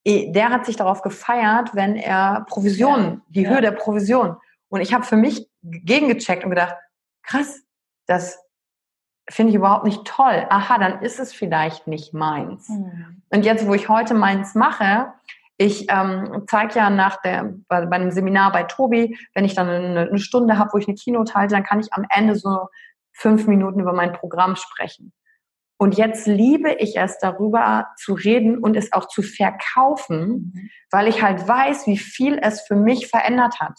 eh, 0.03 0.31
der 0.31 0.49
hat 0.49 0.65
sich 0.65 0.75
darauf 0.75 1.01
gefeiert, 1.01 1.73
wenn 1.73 1.95
er 1.95 2.45
Provision, 2.49 3.03
Ja, 3.03 3.21
die 3.29 3.41
ja. 3.43 3.49
Höhe 3.49 3.61
der 3.61 3.71
Provision. 3.71 4.37
Und 4.69 4.81
ich 4.81 4.93
habe 4.93 5.05
für 5.05 5.15
mich 5.15 5.49
gegengecheckt 5.61 6.43
und 6.43 6.49
gedacht, 6.49 6.75
krass, 7.23 7.61
das 8.07 8.39
finde 9.29 9.51
ich 9.51 9.55
überhaupt 9.55 9.85
nicht 9.85 10.05
toll. 10.05 10.45
Aha, 10.49 10.77
dann 10.77 11.01
ist 11.01 11.19
es 11.19 11.33
vielleicht 11.33 11.87
nicht 11.87 12.13
meins. 12.13 12.69
Mhm. 12.69 13.23
Und 13.31 13.45
jetzt, 13.45 13.65
wo 13.67 13.73
ich 13.73 13.89
heute 13.89 14.13
meins 14.13 14.53
mache, 14.53 15.13
ich 15.57 15.87
ähm, 15.89 16.43
zeige 16.47 16.75
ja 16.75 16.89
nach 16.89 17.21
der, 17.21 17.53
bei, 17.67 17.85
bei 17.85 17.95
einem 17.95 18.11
Seminar 18.11 18.51
bei 18.51 18.63
Tobi, 18.63 19.17
wenn 19.33 19.45
ich 19.45 19.55
dann 19.55 19.69
eine, 19.69 20.09
eine 20.09 20.19
Stunde 20.19 20.57
habe, 20.57 20.71
wo 20.73 20.77
ich 20.77 20.87
eine 20.87 20.95
Keynote 20.95 21.33
halte, 21.33 21.55
dann 21.55 21.63
kann 21.63 21.79
ich 21.79 21.93
am 21.93 22.05
Ende 22.09 22.35
so 22.35 22.67
fünf 23.13 23.47
Minuten 23.47 23.79
über 23.79 23.93
mein 23.93 24.11
Programm 24.11 24.55
sprechen. 24.55 25.13
Und 25.77 25.97
jetzt 25.97 26.25
liebe 26.25 26.73
ich 26.73 26.97
es, 26.97 27.17
darüber 27.19 27.87
zu 27.97 28.13
reden 28.13 28.57
und 28.57 28.77
es 28.77 28.93
auch 28.93 29.07
zu 29.07 29.21
verkaufen, 29.21 30.51
Mhm. 30.53 30.69
weil 30.91 31.07
ich 31.07 31.21
halt 31.21 31.47
weiß, 31.47 31.87
wie 31.87 31.97
viel 31.97 32.37
es 32.41 32.61
für 32.61 32.75
mich 32.75 33.07
verändert 33.07 33.59
hat. 33.59 33.77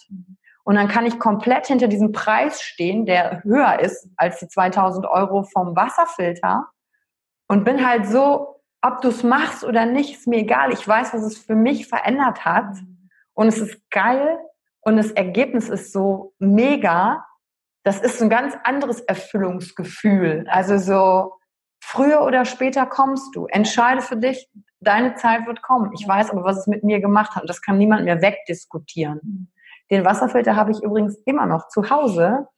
Und 0.64 0.74
dann 0.74 0.88
kann 0.88 1.06
ich 1.06 1.18
komplett 1.18 1.68
hinter 1.68 1.88
diesem 1.88 2.12
Preis 2.12 2.60
stehen, 2.60 3.06
der 3.06 3.42
höher 3.44 3.78
ist 3.80 4.08
als 4.16 4.40
die 4.40 4.48
2000 4.48 5.06
Euro 5.06 5.44
vom 5.44 5.76
Wasserfilter 5.76 6.66
und 7.48 7.64
bin 7.64 7.86
halt 7.86 8.06
so, 8.06 8.55
ob 8.86 9.00
du 9.00 9.08
es 9.08 9.22
machst 9.22 9.64
oder 9.64 9.86
nicht, 9.86 10.14
ist 10.14 10.26
mir 10.26 10.38
egal. 10.38 10.72
Ich 10.72 10.86
weiß, 10.86 11.14
was 11.14 11.22
es 11.22 11.38
für 11.38 11.54
mich 11.54 11.88
verändert 11.88 12.44
hat 12.44 12.76
und 13.34 13.48
es 13.48 13.58
ist 13.58 13.90
geil 13.90 14.38
und 14.80 14.96
das 14.96 15.10
Ergebnis 15.10 15.68
ist 15.68 15.92
so 15.92 16.34
mega. 16.38 17.24
Das 17.82 18.00
ist 18.00 18.22
ein 18.22 18.30
ganz 18.30 18.56
anderes 18.64 19.00
Erfüllungsgefühl. 19.00 20.46
Also 20.48 20.78
so, 20.78 21.34
früher 21.80 22.22
oder 22.22 22.44
später 22.44 22.86
kommst 22.86 23.34
du. 23.36 23.46
Entscheide 23.46 24.02
für 24.02 24.16
dich, 24.16 24.48
deine 24.80 25.14
Zeit 25.14 25.46
wird 25.46 25.62
kommen. 25.62 25.92
Ich 25.92 26.06
weiß 26.06 26.30
aber, 26.30 26.44
was 26.44 26.58
es 26.58 26.66
mit 26.66 26.84
mir 26.84 27.00
gemacht 27.00 27.34
hat 27.34 27.42
und 27.42 27.48
das 27.48 27.62
kann 27.62 27.78
niemand 27.78 28.04
mehr 28.04 28.22
wegdiskutieren. 28.22 29.20
Mhm. 29.22 29.48
Den 29.90 30.04
Wasserfilter 30.04 30.56
habe 30.56 30.72
ich 30.72 30.82
übrigens 30.82 31.16
immer 31.26 31.46
noch 31.46 31.68
zu 31.68 31.90
Hause, 31.90 32.48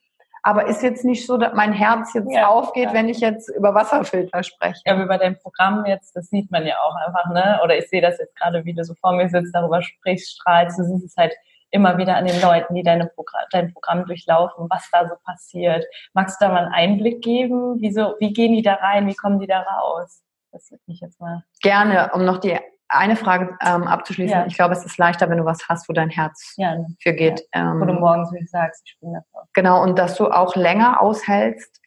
aber 0.42 0.66
ist 0.66 0.82
jetzt 0.82 1.04
nicht 1.04 1.26
so, 1.26 1.36
dass 1.36 1.54
mein 1.54 1.72
Herz 1.72 2.14
jetzt 2.14 2.32
Ja, 2.32 2.48
aufgeht, 2.48 2.88
ja. 2.88 2.92
wenn 2.92 3.08
ich 3.08 3.20
jetzt 3.20 3.48
über 3.50 3.74
Wasserfilter 3.74 4.42
spreche. 4.42 4.80
Ja, 4.86 4.98
wie 4.98 5.06
bei 5.06 5.18
deinem 5.18 5.38
Programm 5.38 5.84
jetzt, 5.86 6.14
das 6.16 6.28
sieht 6.28 6.50
man 6.50 6.66
ja 6.66 6.76
auch 6.84 6.94
einfach, 7.06 7.30
ne? 7.32 7.60
Oder 7.62 7.76
ich 7.78 7.88
sehe 7.88 8.00
das 8.00 8.18
jetzt 8.18 8.36
gerade, 8.36 8.64
wie 8.64 8.74
du 8.74 8.84
so 8.84 8.94
vor 8.94 9.12
mir 9.12 9.28
sitzt, 9.28 9.54
darüber 9.54 9.82
sprichst, 9.82 10.36
strahlst. 10.38 10.78
Du 10.78 10.84
siehst 10.84 11.04
es 11.04 11.16
halt 11.16 11.34
immer 11.70 11.98
wieder 11.98 12.16
an 12.16 12.26
den 12.26 12.40
Leuten, 12.40 12.74
die 12.74 12.82
deine 12.82 13.06
Progr 13.06 13.38
dein 13.50 13.72
Programm 13.72 14.06
durchlaufen, 14.06 14.66
was 14.70 14.88
da 14.90 15.06
so 15.08 15.14
passiert. 15.24 15.84
Magst 16.14 16.40
du 16.40 16.46
da 16.46 16.52
mal 16.52 16.64
einen 16.64 16.72
Einblick 16.74 17.22
geben? 17.22 17.76
Wieso, 17.80 18.14
wie 18.20 18.32
gehen 18.32 18.54
die 18.54 18.62
da 18.62 18.74
rein? 18.74 19.06
Wie 19.06 19.14
kommen 19.14 19.38
die 19.38 19.46
da 19.46 19.60
raus? 19.60 20.22
Das 20.52 20.70
würde 20.70 20.82
mich 20.86 21.00
jetzt 21.00 21.20
mal. 21.20 21.44
Gerne, 21.60 22.10
um 22.14 22.24
noch 22.24 22.38
die 22.38 22.58
eine 22.88 23.16
Frage 23.16 23.56
ähm, 23.64 23.84
abzuschließen. 23.84 24.38
Ja. 24.38 24.46
Ich 24.46 24.54
glaube, 24.54 24.74
es 24.74 24.84
ist 24.84 24.98
leichter, 24.98 25.28
wenn 25.28 25.38
du 25.38 25.44
was 25.44 25.68
hast, 25.68 25.88
wo 25.88 25.92
dein 25.92 26.10
Herz 26.10 26.54
ja, 26.56 26.74
ne. 26.74 26.86
für 27.00 27.12
geht. 27.12 27.42
Ja. 27.54 27.72
Ähm, 27.72 27.80
wo 27.80 27.84
du 27.84 27.92
morgens 27.92 28.32
wie 28.32 28.46
sagst, 28.46 28.82
ich 28.86 28.98
bin 29.00 29.12
davor. 29.12 29.46
Genau, 29.54 29.82
und 29.82 29.98
dass 29.98 30.16
du 30.16 30.28
auch 30.28 30.56
länger 30.56 31.00
aushältst, 31.00 31.80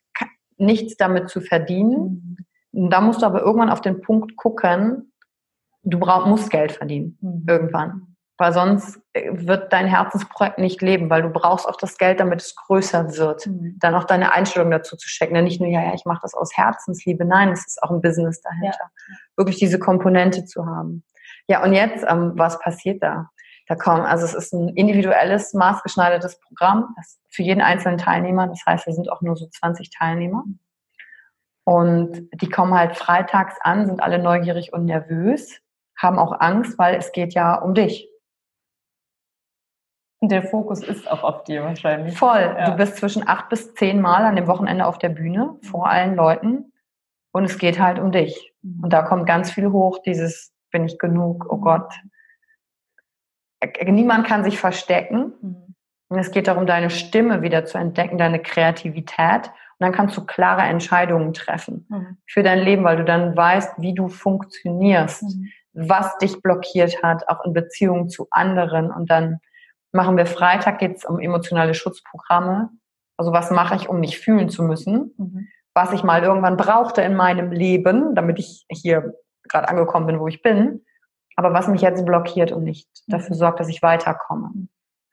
nichts 0.57 0.95
damit 0.97 1.29
zu 1.29 1.41
verdienen. 1.41 2.37
Mhm. 2.71 2.89
Da 2.89 3.01
musst 3.01 3.21
du 3.21 3.25
aber 3.25 3.41
irgendwann 3.41 3.69
auf 3.69 3.81
den 3.81 4.01
Punkt 4.01 4.35
gucken, 4.37 5.11
du 5.83 5.99
brauch, 5.99 6.25
musst 6.27 6.49
Geld 6.51 6.71
verdienen. 6.71 7.17
Mhm. 7.21 7.45
Irgendwann. 7.47 8.11
Weil 8.41 8.54
sonst 8.54 8.99
äh, 9.13 9.30
wird 9.32 9.71
dein 9.71 9.86
Herzensprojekt 9.86 10.58
nicht 10.58 10.82
leben, 10.82 11.12
weil 11.12 11.21
du 11.21 11.30
brauchst 11.30 11.67
auch 11.67 11.75
das 11.75 11.99
Geld, 11.99 12.19
damit 12.19 12.41
es 12.41 12.56
größer 12.56 13.15
wird. 13.15 13.45
Mhm. 13.45 13.77
Dann 13.80 13.93
auch 13.93 14.06
deine 14.06 14.34
Einstellung 14.34 14.71
dazu 14.71 14.97
zu 14.97 15.08
checken. 15.08 15.43
Nicht 15.43 15.62
nur, 15.62 15.69
ja, 15.69 15.84
ja, 15.84 15.93
ich 15.93 16.06
mache 16.06 16.21
das 16.23 16.34
aus 16.34 16.58
Herzensliebe. 16.58 17.23
Nein, 17.23 17.49
es 17.51 17.67
ist 17.67 17.84
auch 17.84 17.91
ein 17.91 18.01
Business 18.01 18.41
dahinter. 18.41 18.80
Ja. 18.80 19.15
Wirklich 19.38 19.60
diese 19.60 19.77
Komponente 19.77 20.43
zu 20.45 20.65
haben. 20.65 21.04
Ja, 21.45 21.63
und 21.63 21.73
jetzt, 21.73 22.04
ähm, 22.10 22.34
was 22.36 22.58
passiert 22.58 23.04
da? 23.04 23.30
Da 23.67 23.75
kommen, 23.75 24.06
also 24.06 24.25
es 24.25 24.34
ist 24.34 24.54
ein 24.54 24.69
individuelles, 24.69 25.54
maßgeschneidertes 25.54 26.39
Programm, 26.39 26.95
für 27.30 27.43
jeden 27.43 27.62
einzelnen 27.62 27.99
Teilnehmer. 27.99 28.47
Das 28.47 28.63
heißt, 28.65 28.88
wir 28.88 28.93
sind 28.93 29.12
auch 29.12 29.21
nur 29.21 29.36
so 29.36 29.45
20 29.45 29.91
Teilnehmer. 29.91 30.45
Und 31.63 32.27
die 32.41 32.49
kommen 32.49 32.73
halt 32.73 32.97
freitags 32.97 33.58
an, 33.62 33.86
sind 33.86 34.01
alle 34.01 34.17
neugierig 34.17 34.73
und 34.73 34.86
nervös, 34.86 35.62
haben 35.95 36.17
auch 36.17 36.39
Angst, 36.39 36.80
weil 36.80 36.95
es 36.95 37.12
geht 37.12 37.36
ja 37.36 37.54
um 37.54 37.75
dich. 37.75 38.11
Der 40.23 40.43
Fokus 40.43 40.84
ist 40.84 41.10
auch 41.10 41.23
auf 41.23 41.43
dir 41.45 41.63
wahrscheinlich. 41.63 42.15
Voll. 42.15 42.55
Ja. 42.57 42.69
Du 42.69 42.77
bist 42.77 42.97
zwischen 42.97 43.27
acht 43.27 43.49
bis 43.49 43.73
zehn 43.73 43.99
Mal 43.99 44.23
an 44.23 44.36
dem 44.36 44.45
Wochenende 44.47 44.86
auf 44.86 44.99
der 44.99 45.10
Bühne 45.10 45.55
vor 45.63 45.89
allen 45.89 46.15
Leuten 46.15 46.71
und 47.31 47.45
es 47.45 47.57
geht 47.57 47.79
halt 47.79 47.97
um 47.97 48.12
dich. 48.12 48.53
Mhm. 48.62 48.84
Und 48.84 48.93
da 48.93 49.01
kommt 49.01 49.25
ganz 49.25 49.51
viel 49.51 49.71
hoch, 49.71 49.99
dieses 50.05 50.53
bin 50.71 50.86
ich 50.86 50.99
genug, 50.99 51.47
oh 51.49 51.57
Gott. 51.57 51.91
Niemand 53.84 54.27
kann 54.27 54.43
sich 54.43 54.60
verstecken. 54.60 55.34
Mhm. 55.41 55.75
Und 56.10 56.19
es 56.19 56.31
geht 56.31 56.47
darum, 56.47 56.65
deine 56.65 56.89
Stimme 56.89 57.41
wieder 57.41 57.65
zu 57.65 57.77
entdecken, 57.77 58.17
deine 58.17 58.39
Kreativität. 58.39 59.47
Und 59.47 59.86
dann 59.86 59.93
kannst 59.93 60.17
du 60.17 60.25
klare 60.25 60.62
Entscheidungen 60.62 61.34
treffen 61.34 61.88
mhm. 61.89 62.17
für 62.27 62.43
dein 62.43 62.60
Leben, 62.60 62.84
weil 62.84 62.97
du 62.97 63.05
dann 63.05 63.36
weißt, 63.36 63.81
wie 63.81 63.93
du 63.93 64.07
funktionierst, 64.10 65.23
mhm. 65.23 65.47
was 65.73 66.17
dich 66.17 66.41
blockiert 66.41 67.01
hat, 67.01 67.27
auch 67.29 67.45
in 67.45 67.53
Beziehung 67.53 68.10
zu 68.10 68.27
anderen. 68.29 68.91
Und 68.91 69.10
dann 69.10 69.39
machen 69.91 70.17
wir 70.17 70.25
Freitag, 70.25 70.80
geht 70.80 70.97
es 70.97 71.06
um 71.06 71.19
emotionale 71.19 71.73
Schutzprogramme. 71.73 72.69
Also 73.17 73.32
was 73.34 73.51
mache 73.51 73.75
ich, 73.75 73.89
um 73.89 73.99
nicht 73.99 74.19
fühlen 74.19 74.49
zu 74.49 74.63
müssen? 74.63 75.13
Mhm. 75.17 75.47
Was 75.73 75.93
ich 75.93 76.04
mal 76.04 76.23
irgendwann 76.23 76.58
brauchte 76.58 77.01
in 77.01 77.15
meinem 77.15 77.51
Leben, 77.51 78.15
damit 78.15 78.39
ich 78.39 78.65
hier 78.69 79.13
gerade 79.43 79.69
angekommen 79.69 80.08
bin, 80.08 80.19
wo 80.19 80.27
ich 80.27 80.41
bin. 80.41 80.86
Aber 81.36 81.54
was 81.54 81.67
mich 81.67 81.82
jetzt 81.82 82.06
blockiert 82.06 82.51
und 82.51 82.63
nicht 82.63 82.89
mhm. 83.08 83.12
dafür 83.12 83.36
sorgt, 83.36 83.60
dass 83.60 83.69
ich 83.69 83.82
weiterkomme. 83.82 84.51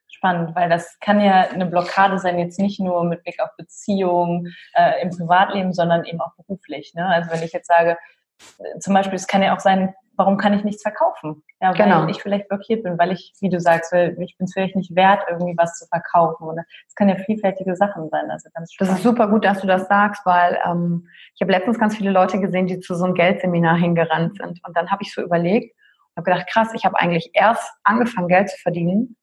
Spannend, 0.08 0.56
weil 0.56 0.68
das 0.68 0.98
kann 1.00 1.20
ja 1.20 1.42
eine 1.42 1.66
Blockade 1.66 2.18
sein, 2.18 2.38
jetzt 2.38 2.58
nicht 2.58 2.80
nur 2.80 3.04
mit 3.04 3.22
Blick 3.22 3.40
auf 3.40 3.50
Beziehungen 3.56 4.52
äh, 4.74 5.00
im 5.02 5.10
Privatleben, 5.10 5.72
sondern 5.72 6.04
eben 6.04 6.20
auch 6.20 6.34
beruflich. 6.34 6.92
Ne? 6.94 7.06
Also 7.06 7.30
wenn 7.30 7.42
ich 7.42 7.52
jetzt 7.52 7.68
sage, 7.68 7.96
zum 8.80 8.94
Beispiel, 8.94 9.14
es 9.14 9.26
kann 9.26 9.42
ja 9.42 9.54
auch 9.54 9.60
sein, 9.60 9.94
warum 10.18 10.36
kann 10.36 10.52
ich 10.52 10.64
nichts 10.64 10.82
verkaufen? 10.82 11.42
Ja, 11.60 11.68
weil 11.68 11.76
genau. 11.76 12.06
ich 12.08 12.20
vielleicht 12.20 12.48
blockiert 12.48 12.82
bin, 12.82 12.98
weil 12.98 13.12
ich, 13.12 13.32
wie 13.40 13.48
du 13.48 13.60
sagst, 13.60 13.92
weil 13.92 14.20
ich 14.20 14.36
bin 14.36 14.46
es 14.46 14.52
vielleicht 14.52 14.74
nicht 14.74 14.94
wert, 14.94 15.22
irgendwie 15.30 15.56
was 15.56 15.78
zu 15.78 15.86
verkaufen. 15.86 16.44
Oder 16.44 16.64
es 16.88 16.94
kann 16.96 17.08
ja 17.08 17.14
vielfältige 17.14 17.76
Sachen 17.76 18.10
sein. 18.10 18.28
Also 18.30 18.50
ganz 18.52 18.72
spannend. 18.72 18.92
Das 18.92 18.98
ist 18.98 19.04
super 19.04 19.28
gut, 19.28 19.44
dass 19.44 19.60
du 19.60 19.68
das 19.68 19.86
sagst, 19.86 20.26
weil 20.26 20.58
ähm, 20.66 21.08
ich 21.34 21.40
habe 21.40 21.52
letztens 21.52 21.78
ganz 21.78 21.96
viele 21.96 22.10
Leute 22.10 22.40
gesehen, 22.40 22.66
die 22.66 22.80
zu 22.80 22.96
so 22.96 23.04
einem 23.04 23.14
Geldseminar 23.14 23.76
hingerannt 23.76 24.38
sind. 24.38 24.60
Und 24.66 24.76
dann 24.76 24.90
habe 24.90 25.02
ich 25.02 25.14
so 25.14 25.22
überlegt 25.22 25.74
und 26.16 26.16
habe 26.16 26.32
gedacht, 26.32 26.50
krass, 26.50 26.70
ich 26.74 26.84
habe 26.84 26.98
eigentlich 26.98 27.30
erst 27.34 27.72
angefangen, 27.84 28.26
Geld 28.26 28.50
zu 28.50 28.58
verdienen, 28.58 29.16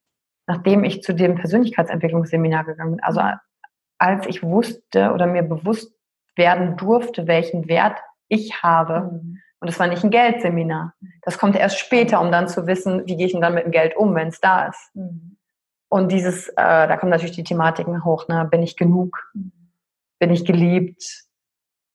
nachdem 0.47 0.85
ich 0.85 1.03
zu 1.03 1.13
dem 1.13 1.35
Persönlichkeitsentwicklungsseminar 1.35 2.63
gegangen 2.63 2.95
bin. 2.95 3.03
Also 3.03 3.21
als 3.97 4.25
ich 4.27 4.43
wusste 4.43 5.11
oder 5.11 5.27
mir 5.27 5.43
bewusst 5.43 5.93
werden 6.37 6.77
durfte, 6.77 7.27
welchen 7.27 7.67
Wert 7.67 7.99
ich 8.29 8.63
habe. 8.63 9.11
Mhm 9.11 9.41
und 9.65 9.69
es 9.69 9.79
war 9.79 9.87
nicht 9.87 10.03
ein 10.03 10.11
Geldseminar. 10.11 10.93
Das 11.23 11.39
kommt 11.39 11.55
erst 11.55 11.79
später, 11.79 12.21
um 12.21 12.31
dann 12.31 12.47
zu 12.47 12.67
wissen, 12.67 13.01
wie 13.07 13.17
gehe 13.17 13.25
ich 13.25 13.31
denn 13.31 13.41
dann 13.41 13.55
mit 13.55 13.65
dem 13.65 13.71
Geld 13.71 13.97
um, 13.97 14.13
wenn 14.13 14.27
es 14.27 14.39
da 14.39 14.67
ist. 14.67 14.91
Mhm. 14.93 15.37
Und 15.89 16.11
dieses, 16.11 16.49
äh, 16.49 16.53
da 16.55 16.97
kommen 16.97 17.09
natürlich 17.09 17.35
die 17.35 17.43
Thematiken 17.43 18.05
hoch, 18.05 18.27
ne? 18.27 18.47
bin 18.51 18.61
ich 18.61 18.77
genug? 18.77 19.27
Mhm. 19.33 19.51
Bin 20.19 20.29
ich 20.29 20.45
geliebt? 20.45 21.23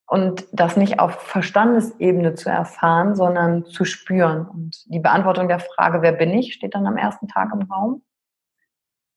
Und 0.08 0.48
das 0.50 0.76
nicht 0.76 0.98
auf 0.98 1.12
Verstandesebene 1.20 2.34
zu 2.34 2.50
erfahren, 2.50 3.14
sondern 3.14 3.66
zu 3.66 3.84
spüren. 3.84 4.48
Und 4.48 4.84
die 4.92 4.98
Beantwortung 4.98 5.46
der 5.46 5.60
Frage, 5.60 6.02
wer 6.02 6.10
bin 6.10 6.30
ich, 6.30 6.54
steht 6.54 6.74
dann 6.74 6.88
am 6.88 6.96
ersten 6.96 7.28
Tag 7.28 7.50
im 7.52 7.70
Raum. 7.70 8.02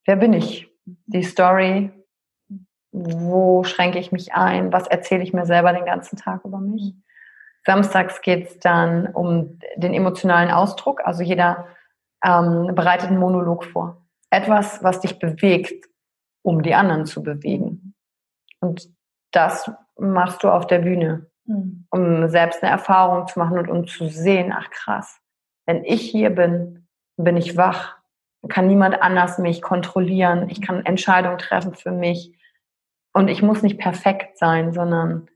Wer 0.04 0.14
bin 0.14 0.32
ich? 0.32 0.70
Die 1.06 1.24
Story, 1.24 1.90
wo 2.92 3.64
schränke 3.64 3.98
ich 3.98 4.12
mich 4.12 4.32
ein? 4.32 4.72
Was 4.72 4.86
erzähle 4.86 5.24
ich 5.24 5.32
mir 5.32 5.44
selber 5.44 5.72
den 5.72 5.86
ganzen 5.86 6.16
Tag 6.16 6.44
über 6.44 6.60
mich? 6.60 6.94
Samstags 7.66 8.20
geht 8.20 8.48
es 8.48 8.58
dann 8.58 9.06
um 9.08 9.58
den 9.76 9.94
emotionalen 9.94 10.50
Ausdruck. 10.50 11.00
Also 11.04 11.22
jeder 11.22 11.68
ähm, 12.24 12.74
bereitet 12.74 13.08
einen 13.08 13.18
Monolog 13.18 13.64
vor. 13.64 14.06
Etwas, 14.30 14.82
was 14.82 15.00
dich 15.00 15.18
bewegt, 15.18 15.86
um 16.42 16.62
die 16.62 16.74
anderen 16.74 17.06
zu 17.06 17.22
bewegen. 17.22 17.94
Und 18.60 18.88
das 19.30 19.70
machst 19.98 20.42
du 20.42 20.48
auf 20.48 20.66
der 20.66 20.80
Bühne, 20.80 21.30
mhm. 21.46 21.86
um 21.90 22.28
selbst 22.28 22.62
eine 22.62 22.72
Erfahrung 22.72 23.26
zu 23.26 23.38
machen 23.38 23.58
und 23.58 23.70
um 23.70 23.86
zu 23.86 24.08
sehen, 24.08 24.52
ach 24.54 24.70
krass, 24.70 25.20
wenn 25.66 25.84
ich 25.84 26.02
hier 26.02 26.30
bin, 26.30 26.86
bin 27.16 27.36
ich 27.36 27.56
wach, 27.56 27.96
kann 28.48 28.66
niemand 28.66 29.00
anders 29.00 29.38
mich 29.38 29.62
kontrollieren, 29.62 30.50
ich 30.50 30.60
kann 30.60 30.84
Entscheidungen 30.84 31.38
treffen 31.38 31.74
für 31.74 31.92
mich 31.92 32.36
und 33.12 33.28
ich 33.28 33.42
muss 33.42 33.62
nicht 33.62 33.78
perfekt 33.78 34.36
sein, 34.38 34.72
sondern 34.72 35.28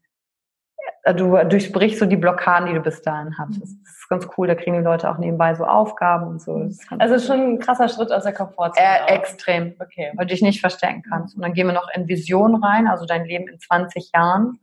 du 1.12 1.36
durchbrichst 1.44 1.98
so 1.98 2.06
die 2.06 2.16
Blockaden, 2.16 2.68
die 2.68 2.74
du 2.74 2.80
bis 2.80 3.02
dahin 3.02 3.38
hattest. 3.38 3.76
Mhm. 3.76 3.84
Das 3.84 3.92
ist 3.92 4.08
ganz 4.08 4.28
cool, 4.36 4.46
da 4.46 4.54
kriegen 4.54 4.76
die 4.76 4.82
Leute 4.82 5.10
auch 5.10 5.18
nebenbei 5.18 5.54
so 5.54 5.64
Aufgaben 5.64 6.26
und 6.26 6.40
so. 6.40 6.68
Also 6.98 7.18
schon 7.18 7.40
ein 7.40 7.58
krasser 7.58 7.88
Schritt 7.88 8.12
aus 8.12 8.24
der 8.24 8.32
Komfortzone. 8.32 8.86
Äh, 8.86 9.14
extrem, 9.14 9.74
okay. 9.80 10.12
weil 10.16 10.26
du 10.26 10.32
dich 10.32 10.42
nicht 10.42 10.60
verstecken 10.60 11.02
kannst. 11.08 11.36
Und 11.36 11.42
dann 11.42 11.52
gehen 11.52 11.66
wir 11.66 11.74
noch 11.74 11.88
in 11.94 12.08
Vision 12.08 12.62
rein, 12.62 12.86
also 12.86 13.06
dein 13.06 13.24
Leben 13.24 13.48
in 13.48 13.58
20 13.58 14.12
Jahren 14.14 14.58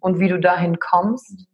und 0.00 0.18
wie 0.18 0.28
du 0.28 0.38
dahin 0.38 0.78
kommst. 0.78 1.46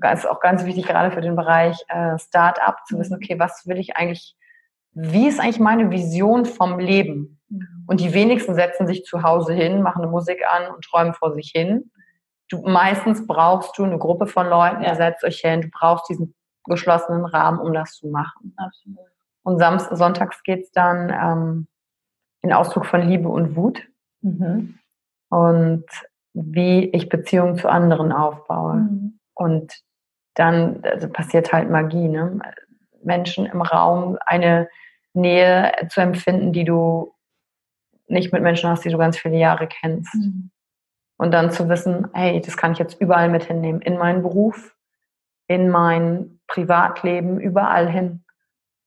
Das 0.00 0.20
ist 0.20 0.26
auch 0.26 0.40
ganz 0.40 0.64
wichtig, 0.64 0.86
gerade 0.86 1.10
für 1.10 1.20
den 1.20 1.34
Bereich 1.34 1.82
äh, 1.88 2.18
Start-up, 2.18 2.86
zu 2.86 2.98
wissen, 2.98 3.14
okay, 3.14 3.38
was 3.38 3.66
will 3.66 3.78
ich 3.78 3.96
eigentlich, 3.96 4.36
wie 4.92 5.26
ist 5.26 5.40
eigentlich 5.40 5.60
meine 5.60 5.90
Vision 5.90 6.44
vom 6.44 6.78
Leben? 6.78 7.40
Mhm. 7.48 7.84
Und 7.86 8.00
die 8.00 8.12
wenigsten 8.12 8.54
setzen 8.54 8.86
sich 8.86 9.04
zu 9.04 9.22
Hause 9.22 9.54
hin, 9.54 9.82
machen 9.82 10.02
eine 10.02 10.10
Musik 10.10 10.42
an 10.48 10.74
und 10.74 10.84
träumen 10.84 11.14
vor 11.14 11.32
sich 11.32 11.50
hin 11.54 11.90
du 12.48 12.62
meistens 12.62 13.26
brauchst 13.26 13.76
du 13.78 13.84
eine 13.84 13.98
Gruppe 13.98 14.26
von 14.26 14.48
Leuten, 14.48 14.82
ja. 14.82 14.90
ihr 14.90 14.96
setzt 14.96 15.24
euch 15.24 15.40
hin, 15.40 15.62
du 15.62 15.68
brauchst 15.70 16.08
diesen 16.08 16.34
geschlossenen 16.64 17.24
Rahmen, 17.24 17.58
um 17.58 17.72
das 17.72 17.94
zu 17.94 18.08
machen. 18.08 18.54
Absolut. 18.56 18.98
Und 19.42 19.58
Samst 19.58 19.96
sonntags 19.96 20.42
geht's 20.42 20.70
dann 20.72 21.10
ähm, 21.10 21.66
in 22.42 22.52
Ausdruck 22.52 22.86
von 22.86 23.02
Liebe 23.02 23.28
und 23.28 23.56
Wut. 23.56 23.82
Mhm. 24.20 24.78
Und 25.30 25.84
wie 26.34 26.84
ich 26.90 27.08
Beziehungen 27.08 27.56
zu 27.56 27.68
anderen 27.68 28.12
aufbaue. 28.12 28.74
Mhm. 28.74 29.18
Und 29.34 29.72
dann 30.34 30.82
also 30.84 31.08
passiert 31.08 31.52
halt 31.52 31.70
Magie. 31.70 32.08
Ne? 32.08 32.38
Menschen 33.02 33.46
im 33.46 33.62
Raum 33.62 34.18
eine 34.26 34.68
Nähe 35.14 35.72
zu 35.90 36.00
empfinden, 36.00 36.52
die 36.52 36.64
du 36.64 37.14
nicht 38.06 38.32
mit 38.32 38.42
Menschen 38.42 38.70
hast, 38.70 38.84
die 38.84 38.90
du 38.90 38.98
ganz 38.98 39.18
viele 39.18 39.36
Jahre 39.36 39.66
kennst. 39.66 40.14
Mhm. 40.14 40.50
Und 41.18 41.32
dann 41.32 41.50
zu 41.50 41.68
wissen, 41.68 42.08
hey, 42.14 42.40
das 42.40 42.56
kann 42.56 42.72
ich 42.72 42.78
jetzt 42.78 43.00
überall 43.00 43.28
mit 43.28 43.44
hinnehmen, 43.44 43.82
in 43.82 43.98
meinen 43.98 44.22
Beruf, 44.22 44.76
in 45.48 45.68
mein 45.68 46.40
Privatleben, 46.46 47.40
überall 47.40 47.90
hin. 47.90 48.24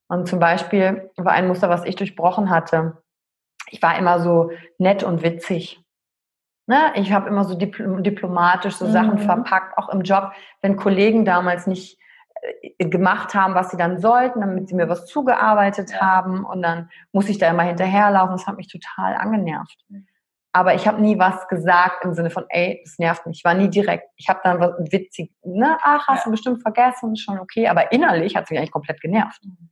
Und 0.07 0.27
zum 0.27 0.39
Beispiel 0.39 1.11
war 1.17 1.33
ein 1.33 1.47
Muster, 1.47 1.69
was 1.69 1.85
ich 1.85 1.95
durchbrochen 1.95 2.49
hatte. 2.49 3.03
Ich 3.69 3.81
war 3.81 3.97
immer 3.97 4.19
so 4.19 4.51
nett 4.77 5.03
und 5.03 5.23
witzig. 5.23 5.83
Ne? 6.67 6.93
Ich 6.95 7.11
habe 7.11 7.27
immer 7.27 7.43
so 7.43 7.55
diplomatisch 7.55 8.75
so 8.75 8.87
mhm. 8.87 8.91
Sachen 8.91 9.17
verpackt, 9.19 9.77
auch 9.77 9.89
im 9.89 10.01
Job, 10.01 10.31
wenn 10.61 10.77
Kollegen 10.77 11.25
damals 11.25 11.67
nicht 11.67 11.97
äh, 12.77 12.85
gemacht 12.85 13.35
haben, 13.35 13.55
was 13.55 13.71
sie 13.71 13.77
dann 13.77 13.99
sollten, 13.99 14.41
damit 14.41 14.69
sie 14.69 14.75
mir 14.75 14.87
was 14.87 15.05
zugearbeitet 15.05 15.91
ja. 15.91 15.99
haben 15.99 16.45
und 16.45 16.61
dann 16.61 16.89
muss 17.11 17.29
ich 17.29 17.39
da 17.39 17.49
immer 17.49 17.63
hinterherlaufen. 17.63 18.35
Das 18.37 18.47
hat 18.47 18.57
mich 18.57 18.67
total 18.67 19.15
angenervt. 19.15 19.83
Mhm. 19.89 20.07
Aber 20.53 20.75
ich 20.75 20.85
habe 20.85 21.01
nie 21.01 21.17
was 21.17 21.47
gesagt 21.47 22.03
im 22.03 22.13
Sinne 22.13 22.29
von, 22.29 22.45
ey, 22.49 22.81
das 22.83 22.99
nervt 22.99 23.25
mich. 23.25 23.39
Ich 23.39 23.45
war 23.45 23.53
nie 23.53 23.69
direkt. 23.69 24.09
Ich 24.17 24.27
habe 24.27 24.41
dann 24.43 24.59
was 24.59 24.73
witzig, 24.91 25.31
ne, 25.43 25.77
ach, 25.81 26.07
hast 26.07 26.19
ja. 26.19 26.23
du 26.25 26.31
bestimmt 26.31 26.61
vergessen, 26.61 27.15
schon 27.15 27.39
okay. 27.39 27.67
Aber 27.69 27.91
innerlich 27.91 28.35
hat 28.35 28.45
es 28.45 28.49
mich 28.49 28.59
eigentlich 28.59 28.71
komplett 28.71 28.99
genervt. 28.99 29.43
Mhm. 29.45 29.69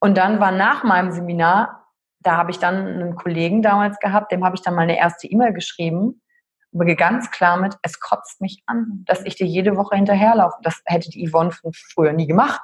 Und 0.00 0.16
dann 0.16 0.40
war 0.40 0.52
nach 0.52 0.84
meinem 0.84 1.10
Seminar, 1.10 1.86
da 2.20 2.36
habe 2.36 2.50
ich 2.50 2.58
dann 2.58 2.86
einen 2.86 3.16
Kollegen 3.16 3.62
damals 3.62 3.98
gehabt, 3.98 4.32
dem 4.32 4.44
habe 4.44 4.56
ich 4.56 4.62
dann 4.62 4.74
mal 4.74 4.82
eine 4.82 4.98
erste 4.98 5.26
E-Mail 5.26 5.52
geschrieben, 5.52 6.22
aber 6.72 6.84
ganz 6.94 7.30
klar 7.30 7.58
mit, 7.58 7.76
es 7.82 7.98
kotzt 8.00 8.40
mich 8.40 8.62
an, 8.66 9.04
dass 9.06 9.24
ich 9.24 9.36
dir 9.36 9.46
jede 9.46 9.76
Woche 9.76 9.96
hinterherlaufe. 9.96 10.58
Das 10.62 10.80
hätte 10.84 11.10
die 11.10 11.28
Yvonne 11.28 11.50
von 11.50 11.72
früher 11.72 12.12
nie 12.12 12.26
gemacht. 12.26 12.60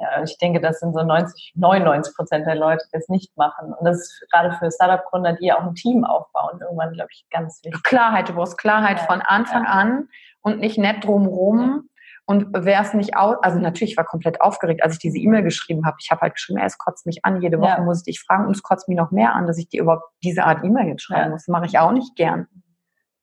Ja, 0.00 0.22
ich 0.22 0.38
denke, 0.38 0.60
das 0.60 0.78
sind 0.78 0.94
so 0.94 1.02
90, 1.02 1.54
99 1.56 2.14
Prozent 2.14 2.46
der 2.46 2.54
Leute, 2.54 2.84
die 2.92 2.96
es 2.96 3.08
nicht 3.08 3.36
machen. 3.36 3.72
Und 3.72 3.84
das 3.84 3.98
ist 3.98 4.26
gerade 4.30 4.52
für 4.52 4.70
Startup-Gründer, 4.70 5.32
die 5.32 5.46
ja 5.46 5.58
auch 5.58 5.64
ein 5.64 5.74
Team 5.74 6.04
aufbauen, 6.04 6.60
irgendwann, 6.60 6.92
glaube 6.92 7.08
ich, 7.12 7.26
ganz 7.30 7.60
wichtig. 7.64 7.82
Klarheit, 7.82 8.28
du 8.28 8.34
brauchst 8.34 8.58
Klarheit 8.58 8.98
ja, 8.98 9.04
von 9.06 9.20
Anfang 9.20 9.64
ja. 9.64 9.70
an 9.70 10.08
und 10.40 10.60
nicht 10.60 10.78
nett 10.78 11.04
drumrum. 11.04 11.88
Und 12.26 12.46
wer 12.52 12.80
es 12.80 12.94
nicht 12.94 13.16
aus, 13.16 13.36
also 13.42 13.58
natürlich 13.58 13.96
war 13.96 14.04
komplett 14.04 14.40
aufgeregt, 14.40 14.84
als 14.84 14.94
ich 14.94 14.98
diese 15.00 15.18
E-Mail 15.18 15.42
geschrieben 15.42 15.84
habe. 15.84 15.96
Ich 15.98 16.10
habe 16.12 16.20
halt 16.20 16.34
geschrieben, 16.34 16.60
es 16.60 16.78
kotzt 16.78 17.04
mich 17.04 17.24
an, 17.24 17.40
jede 17.40 17.58
Woche 17.58 17.78
ja. 17.78 17.80
muss 17.80 18.00
ich 18.00 18.04
dich 18.04 18.20
fragen 18.20 18.46
und 18.46 18.54
es 18.54 18.62
kotzt 18.62 18.88
mich 18.88 18.98
noch 18.98 19.10
mehr 19.10 19.34
an, 19.34 19.46
dass 19.46 19.58
ich 19.58 19.68
dir 19.68 19.82
überhaupt 19.82 20.04
diese 20.22 20.44
Art 20.44 20.62
E-Mail 20.62 20.88
jetzt 20.88 21.02
schreiben 21.02 21.30
muss. 21.30 21.46
Das 21.46 21.48
mache 21.48 21.66
ich 21.66 21.78
auch 21.78 21.90
nicht 21.90 22.14
gern. 22.14 22.46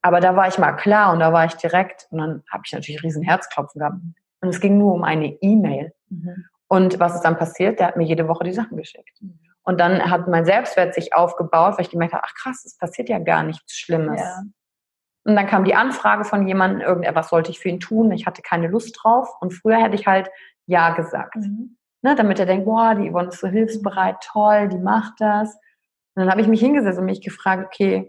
Aber 0.02 0.20
da 0.20 0.36
war 0.36 0.46
ich 0.48 0.58
mal 0.58 0.72
klar 0.72 1.12
und 1.12 1.20
da 1.20 1.32
war 1.32 1.46
ich 1.46 1.54
direkt 1.54 2.06
und 2.10 2.18
dann 2.18 2.42
habe 2.52 2.64
ich 2.66 2.72
natürlich 2.72 3.02
riesen 3.02 3.22
Herzklopfen 3.22 3.78
gehabt. 3.78 3.96
Und 4.40 4.48
es 4.48 4.60
ging 4.60 4.76
nur 4.76 4.92
um 4.92 5.04
eine 5.04 5.38
E-Mail. 5.40 5.94
Mhm. 6.10 6.44
Und 6.68 6.98
was 6.98 7.14
ist 7.14 7.22
dann 7.22 7.36
passiert? 7.36 7.78
Der 7.78 7.88
hat 7.88 7.96
mir 7.96 8.04
jede 8.04 8.28
Woche 8.28 8.44
die 8.44 8.52
Sachen 8.52 8.76
geschickt. 8.76 9.20
Und 9.62 9.80
dann 9.80 10.10
hat 10.10 10.28
mein 10.28 10.44
Selbstwert 10.44 10.94
sich 10.94 11.14
aufgebaut, 11.14 11.74
weil 11.76 11.84
ich 11.84 11.90
gemerkt 11.90 12.14
habe, 12.14 12.24
ach 12.24 12.34
krass, 12.34 12.64
es 12.64 12.76
passiert 12.76 13.08
ja 13.08 13.18
gar 13.18 13.42
nichts 13.42 13.74
Schlimmes. 13.74 14.20
Ja. 14.20 14.42
Und 15.24 15.34
dann 15.34 15.46
kam 15.46 15.64
die 15.64 15.74
Anfrage 15.74 16.24
von 16.24 16.46
jemandem, 16.46 16.82
irgendetwas 16.82 17.30
sollte 17.30 17.50
ich 17.50 17.58
für 17.58 17.68
ihn 17.68 17.80
tun. 17.80 18.12
Ich 18.12 18.26
hatte 18.26 18.42
keine 18.42 18.68
Lust 18.68 18.96
drauf. 19.02 19.28
Und 19.40 19.52
früher 19.52 19.78
hätte 19.78 19.96
ich 19.96 20.06
halt 20.06 20.30
Ja 20.66 20.94
gesagt. 20.94 21.36
Mhm. 21.36 21.76
Ne, 22.02 22.14
damit 22.14 22.38
er 22.38 22.46
denkt, 22.46 22.64
boah, 22.64 22.94
die 22.94 23.10
Yvonne 23.10 23.28
ist 23.28 23.40
so 23.40 23.48
hilfsbereit, 23.48 24.16
toll, 24.22 24.68
die 24.68 24.78
macht 24.78 25.14
das. 25.18 25.54
Und 26.14 26.22
dann 26.22 26.30
habe 26.30 26.40
ich 26.40 26.46
mich 26.46 26.60
hingesetzt 26.60 26.98
und 26.98 27.06
mich 27.06 27.20
gefragt, 27.20 27.64
okay, 27.66 28.08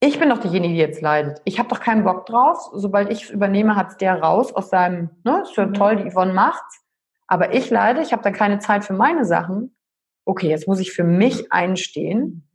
ich 0.00 0.18
bin 0.18 0.30
doch 0.30 0.38
diejenige, 0.38 0.74
die 0.74 0.80
jetzt 0.80 1.02
leidet. 1.02 1.42
Ich 1.44 1.58
habe 1.58 1.68
doch 1.68 1.80
keinen 1.80 2.04
Bock 2.04 2.24
drauf. 2.26 2.70
Sobald 2.72 3.10
ich 3.10 3.24
es 3.24 3.30
übernehme, 3.30 3.76
hat's 3.76 3.96
der 3.96 4.22
raus 4.22 4.54
aus 4.54 4.70
seinem, 4.70 5.10
ne, 5.24 5.42
ist 5.42 5.54
schon 5.54 5.70
mhm. 5.70 5.74
toll, 5.74 5.96
die 5.96 6.10
Yvonne 6.10 6.32
macht's. 6.32 6.87
Aber 7.28 7.54
ich 7.54 7.70
leide, 7.70 8.00
ich 8.00 8.12
habe 8.12 8.22
dann 8.22 8.32
keine 8.32 8.58
Zeit 8.58 8.84
für 8.84 8.94
meine 8.94 9.24
Sachen. 9.24 9.76
Okay, 10.24 10.48
jetzt 10.48 10.66
muss 10.66 10.80
ich 10.80 10.92
für 10.92 11.04
mich 11.04 11.52
einstehen 11.52 12.48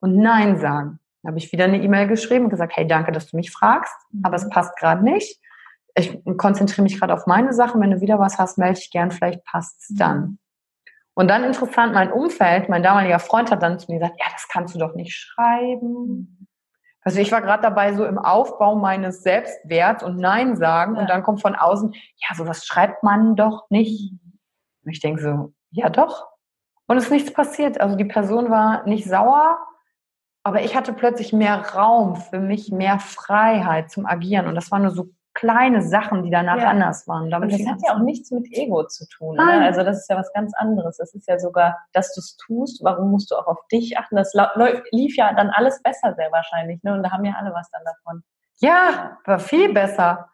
und 0.00 0.16
Nein 0.16 0.58
sagen. 0.58 0.98
Dann 1.22 1.30
habe 1.30 1.38
ich 1.38 1.50
wieder 1.52 1.64
eine 1.64 1.82
E-Mail 1.82 2.06
geschrieben 2.06 2.44
und 2.44 2.50
gesagt, 2.50 2.76
hey, 2.76 2.86
danke, 2.86 3.12
dass 3.12 3.30
du 3.30 3.36
mich 3.36 3.50
fragst, 3.50 3.94
aber 4.22 4.36
es 4.36 4.44
mhm. 4.44 4.50
passt 4.50 4.76
gerade 4.76 5.02
nicht. 5.02 5.40
Ich 5.94 6.16
konzentriere 6.36 6.82
mich 6.82 6.98
gerade 6.98 7.14
auf 7.14 7.26
meine 7.26 7.52
Sachen. 7.52 7.80
Wenn 7.80 7.90
du 7.90 8.00
wieder 8.00 8.18
was 8.18 8.38
hast, 8.38 8.58
melde 8.58 8.78
ich 8.78 8.90
gern, 8.90 9.10
vielleicht 9.10 9.44
passt 9.44 9.80
es 9.80 9.96
dann. 9.96 10.20
Mhm. 10.20 10.38
Und 11.14 11.26
dann 11.26 11.42
interessant, 11.42 11.94
mein 11.94 12.12
Umfeld, 12.12 12.68
mein 12.68 12.84
damaliger 12.84 13.18
Freund 13.18 13.50
hat 13.50 13.60
dann 13.60 13.80
zu 13.80 13.90
mir 13.90 13.98
gesagt, 13.98 14.20
ja, 14.20 14.26
das 14.32 14.46
kannst 14.46 14.76
du 14.76 14.78
doch 14.78 14.94
nicht 14.94 15.12
schreiben. 15.12 16.37
Also 17.08 17.20
ich 17.20 17.32
war 17.32 17.40
gerade 17.40 17.62
dabei, 17.62 17.94
so 17.94 18.04
im 18.04 18.18
Aufbau 18.18 18.74
meines 18.74 19.22
Selbstwerts 19.22 20.02
und 20.02 20.18
Nein 20.18 20.56
sagen 20.56 20.94
ja. 20.94 21.00
und 21.00 21.08
dann 21.08 21.22
kommt 21.22 21.40
von 21.40 21.54
außen, 21.54 21.94
ja, 21.94 22.36
sowas 22.36 22.66
schreibt 22.66 23.02
man 23.02 23.34
doch 23.34 23.70
nicht. 23.70 24.12
Und 24.84 24.92
ich 24.92 25.00
denke 25.00 25.22
so, 25.22 25.54
ja 25.70 25.88
doch. 25.88 26.28
Und 26.86 26.98
es 26.98 27.04
ist 27.04 27.10
nichts 27.10 27.32
passiert. 27.32 27.80
Also 27.80 27.96
die 27.96 28.04
Person 28.04 28.50
war 28.50 28.86
nicht 28.86 29.08
sauer, 29.08 29.56
aber 30.42 30.60
ich 30.60 30.76
hatte 30.76 30.92
plötzlich 30.92 31.32
mehr 31.32 31.74
Raum 31.74 32.16
für 32.16 32.40
mich, 32.40 32.70
mehr 32.72 32.98
Freiheit 32.98 33.90
zum 33.90 34.04
Agieren. 34.04 34.46
Und 34.46 34.54
das 34.54 34.70
waren 34.70 34.82
nur 34.82 34.90
so 34.90 35.08
kleine 35.38 35.82
Sachen, 35.82 36.24
die 36.24 36.30
danach 36.30 36.58
ja. 36.58 36.68
anders 36.68 37.06
waren. 37.06 37.30
Damit 37.30 37.52
und 37.52 37.60
das 37.60 37.68
hat 37.68 37.78
ja 37.86 37.94
auch 37.94 38.00
nichts 38.00 38.30
mit 38.30 38.46
Ego 38.50 38.84
zu 38.84 39.06
tun. 39.08 39.36
Ne? 39.36 39.64
Also 39.64 39.84
das 39.84 39.98
ist 39.98 40.10
ja 40.10 40.16
was 40.16 40.32
ganz 40.32 40.52
anderes. 40.56 40.96
Das 40.96 41.14
ist 41.14 41.28
ja 41.28 41.38
sogar, 41.38 41.78
dass 41.92 42.12
du 42.14 42.20
es 42.20 42.36
tust. 42.36 42.82
Warum 42.82 43.10
musst 43.10 43.30
du 43.30 43.36
auch 43.36 43.46
auf 43.46 43.58
dich 43.70 43.96
achten? 43.96 44.16
Das 44.16 44.34
lief 44.90 45.16
ja 45.16 45.32
dann 45.34 45.50
alles 45.50 45.80
besser 45.82 46.14
sehr 46.14 46.32
wahrscheinlich. 46.32 46.82
Ne? 46.82 46.94
Und 46.94 47.02
da 47.04 47.12
haben 47.12 47.24
ja 47.24 47.34
alle 47.38 47.52
was 47.54 47.70
dann 47.70 47.82
davon. 47.84 48.22
Ja, 48.60 49.18
war 49.24 49.38
viel 49.38 49.72
besser. 49.72 50.28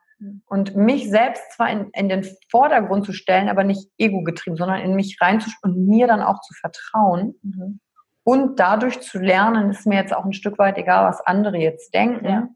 Und 0.46 0.74
mich 0.74 1.10
selbst 1.10 1.52
zwar 1.52 1.68
in, 1.70 1.90
in 1.92 2.08
den 2.08 2.26
Vordergrund 2.50 3.04
zu 3.04 3.12
stellen, 3.12 3.50
aber 3.50 3.62
nicht 3.62 3.90
ego-getrieben, 3.98 4.56
sondern 4.56 4.80
in 4.80 4.94
mich 4.94 5.18
reinzuspüren 5.20 5.76
und 5.76 5.86
mir 5.86 6.06
dann 6.06 6.22
auch 6.22 6.40
zu 6.40 6.54
vertrauen. 6.54 7.34
Mhm. 7.42 7.80
Und 8.22 8.58
dadurch 8.58 9.00
zu 9.02 9.18
lernen, 9.18 9.70
ist 9.70 9.86
mir 9.86 9.96
jetzt 9.96 10.14
auch 10.14 10.24
ein 10.24 10.32
Stück 10.32 10.58
weit 10.58 10.78
egal, 10.78 11.04
was 11.04 11.20
andere 11.20 11.58
jetzt 11.58 11.92
denken. 11.92 12.24
Ja. 12.24 12.48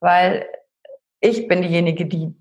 Weil 0.00 0.46
ich 1.24 1.48
bin 1.48 1.62
diejenige, 1.62 2.06
die 2.06 2.34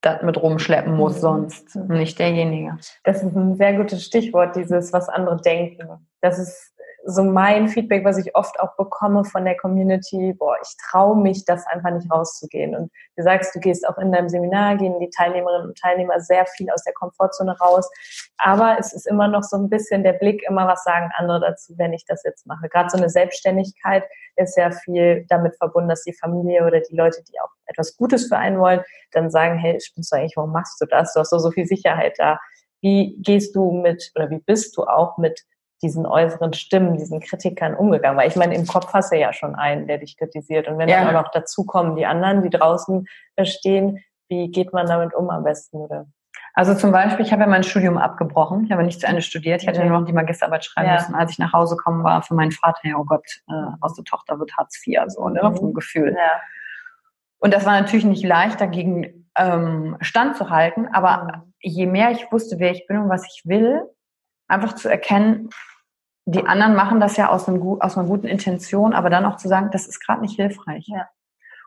das 0.00 0.22
mit 0.22 0.40
rumschleppen 0.40 0.94
muss, 0.94 1.16
mhm. 1.16 1.20
sonst 1.20 1.76
nicht 1.76 2.18
derjenige. 2.18 2.78
Das 3.04 3.22
ist 3.22 3.34
ein 3.34 3.56
sehr 3.56 3.74
gutes 3.74 4.04
Stichwort, 4.04 4.56
dieses, 4.56 4.92
was 4.92 5.08
andere 5.08 5.40
denken. 5.40 6.08
Das 6.20 6.38
ist 6.38 6.73
so 7.06 7.22
mein 7.22 7.68
Feedback, 7.68 8.04
was 8.04 8.18
ich 8.18 8.34
oft 8.34 8.58
auch 8.60 8.76
bekomme 8.76 9.24
von 9.24 9.44
der 9.44 9.56
Community, 9.56 10.32
boah, 10.32 10.56
ich 10.62 10.74
traue 10.90 11.16
mich, 11.20 11.44
das 11.44 11.66
einfach 11.66 11.90
nicht 11.90 12.10
rauszugehen. 12.10 12.74
Und 12.74 12.90
du 13.16 13.22
sagst, 13.22 13.54
du 13.54 13.60
gehst 13.60 13.86
auch 13.86 13.98
in 13.98 14.10
deinem 14.10 14.28
Seminar, 14.28 14.76
gehen 14.76 14.98
die 15.00 15.10
Teilnehmerinnen 15.10 15.68
und 15.68 15.78
Teilnehmer 15.78 16.20
sehr 16.20 16.46
viel 16.46 16.70
aus 16.70 16.82
der 16.82 16.94
Komfortzone 16.94 17.58
raus. 17.58 17.90
Aber 18.38 18.76
es 18.78 18.92
ist 18.94 19.06
immer 19.06 19.28
noch 19.28 19.42
so 19.42 19.56
ein 19.56 19.68
bisschen 19.68 20.02
der 20.02 20.14
Blick, 20.14 20.42
immer 20.48 20.66
was 20.66 20.82
sagen 20.84 21.10
andere 21.16 21.40
dazu, 21.40 21.74
wenn 21.76 21.92
ich 21.92 22.06
das 22.06 22.22
jetzt 22.24 22.46
mache. 22.46 22.68
Gerade 22.68 22.88
so 22.88 22.96
eine 22.96 23.10
Selbstständigkeit 23.10 24.04
ist 24.36 24.56
ja 24.56 24.70
viel 24.70 25.26
damit 25.28 25.56
verbunden, 25.56 25.90
dass 25.90 26.04
die 26.04 26.14
Familie 26.14 26.64
oder 26.66 26.80
die 26.80 26.96
Leute, 26.96 27.22
die 27.24 27.38
auch 27.40 27.50
etwas 27.66 27.96
Gutes 27.96 28.28
für 28.28 28.38
einen 28.38 28.58
wollen, 28.58 28.80
dann 29.12 29.30
sagen, 29.30 29.58
hey, 29.58 29.78
spinnst 29.80 30.10
du 30.10 30.16
eigentlich, 30.16 30.36
warum 30.36 30.52
machst 30.52 30.80
du 30.80 30.86
das? 30.86 31.12
Du 31.12 31.20
hast 31.20 31.32
doch 31.32 31.38
so 31.38 31.50
viel 31.50 31.66
Sicherheit 31.66 32.14
da. 32.18 32.40
Wie 32.80 33.16
gehst 33.20 33.54
du 33.56 33.72
mit, 33.72 34.10
oder 34.14 34.30
wie 34.30 34.40
bist 34.40 34.76
du 34.76 34.84
auch 34.84 35.18
mit 35.18 35.44
diesen 35.84 36.06
äußeren 36.06 36.52
Stimmen, 36.54 36.96
diesen 36.96 37.20
Kritikern 37.20 37.74
umgegangen? 37.74 38.18
Weil 38.18 38.28
ich 38.28 38.36
meine, 38.36 38.54
im 38.54 38.66
Kopf 38.66 38.92
hast 38.92 39.12
du 39.12 39.18
ja 39.18 39.32
schon 39.32 39.54
einen, 39.54 39.86
der 39.86 39.98
dich 39.98 40.16
kritisiert. 40.16 40.66
Und 40.66 40.78
wenn 40.78 40.88
ja. 40.88 41.04
dann 41.04 41.14
auch 41.14 41.22
noch 41.22 41.30
dazu 41.30 41.64
kommen 41.64 41.94
die 41.94 42.06
anderen, 42.06 42.42
die 42.42 42.50
draußen 42.50 43.06
stehen, 43.42 44.02
wie 44.28 44.50
geht 44.50 44.72
man 44.72 44.86
damit 44.86 45.14
um 45.14 45.30
am 45.30 45.44
besten? 45.44 45.76
Oder? 45.76 46.06
Also 46.54 46.74
zum 46.74 46.92
Beispiel, 46.92 47.24
ich 47.24 47.32
habe 47.32 47.42
ja 47.42 47.48
mein 47.48 47.64
Studium 47.64 47.98
abgebrochen. 47.98 48.64
Ich 48.64 48.72
habe 48.72 48.84
nicht 48.84 49.00
zu 49.00 49.06
Ende 49.06 49.22
studiert. 49.22 49.62
Ich 49.62 49.68
hätte 49.68 49.84
nur 49.84 49.98
noch 49.98 50.06
die 50.06 50.12
Magisterarbeit 50.12 50.64
schreiben 50.64 50.88
ja. 50.88 50.94
müssen. 50.94 51.14
Als 51.14 51.32
ich 51.32 51.38
nach 51.38 51.52
Hause 51.52 51.76
gekommen 51.76 52.04
war, 52.04 52.22
für 52.22 52.34
meinen 52.34 52.52
Vater, 52.52 52.80
ja, 52.84 52.96
oh 52.96 53.04
Gott, 53.04 53.26
äh, 53.48 53.52
aus 53.80 53.94
der 53.94 54.04
Tochter 54.04 54.38
wird 54.38 54.56
Hartz 54.56 54.80
IV, 54.86 55.00
so, 55.08 55.28
ne, 55.28 55.42
mhm. 55.42 55.56
vom 55.56 55.74
Gefühl. 55.74 56.14
Ja. 56.16 56.40
Und 57.38 57.52
das 57.52 57.66
war 57.66 57.78
natürlich 57.80 58.04
nicht 58.04 58.24
leicht, 58.24 58.60
dagegen 58.60 59.28
ähm, 59.36 59.96
standzuhalten. 60.00 60.88
Aber 60.94 61.24
mhm. 61.24 61.52
je 61.60 61.86
mehr 61.86 62.12
ich 62.12 62.30
wusste, 62.30 62.60
wer 62.60 62.70
ich 62.70 62.86
bin 62.86 62.98
und 62.98 63.08
was 63.08 63.26
ich 63.26 63.42
will, 63.44 63.82
einfach 64.46 64.74
zu 64.74 64.88
erkennen, 64.88 65.50
die 66.26 66.46
anderen 66.46 66.74
machen 66.74 67.00
das 67.00 67.16
ja 67.16 67.28
aus, 67.28 67.48
einem, 67.48 67.62
aus 67.80 67.98
einer 67.98 68.06
guten 68.06 68.26
Intention, 68.26 68.94
aber 68.94 69.10
dann 69.10 69.26
auch 69.26 69.36
zu 69.36 69.48
sagen, 69.48 69.70
das 69.72 69.86
ist 69.86 70.00
gerade 70.00 70.22
nicht 70.22 70.36
hilfreich. 70.36 70.86
Ja. 70.88 71.08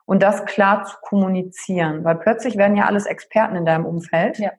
Und 0.06 0.24
das 0.24 0.46
klar 0.46 0.86
zu 0.86 0.96
kommunizieren, 1.02 2.04
weil 2.04 2.16
plötzlich 2.16 2.58
werden 2.58 2.78
ja 2.78 2.86
alles 2.86 3.06
Experten 3.06 3.56
in 3.56 3.66
deinem 3.66 3.86
Umfeld. 3.86 4.40
Ja. 4.40 4.52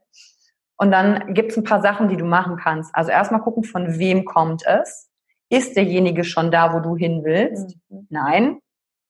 Und 0.77 0.93
dann 0.93 1.35
gibt 1.35 1.51
es 1.51 1.57
ein 1.57 1.65
paar 1.65 1.83
Sachen, 1.83 2.09
die 2.09 2.17
du 2.17 2.25
machen 2.25 2.57
kannst. 2.57 2.95
Also 2.95 3.11
erstmal 3.11 3.41
gucken, 3.41 3.65
von 3.65 3.99
wem 3.99 4.25
kommt 4.25 4.65
es. 4.65 5.11
Ist 5.51 5.77
derjenige 5.77 6.25
schon 6.25 6.51
da, 6.51 6.75
wo 6.75 6.81
du 6.81 6.97
hin 6.97 7.23
willst? 7.25 7.77
Mhm. 7.89 8.07
Nein. 8.11 8.59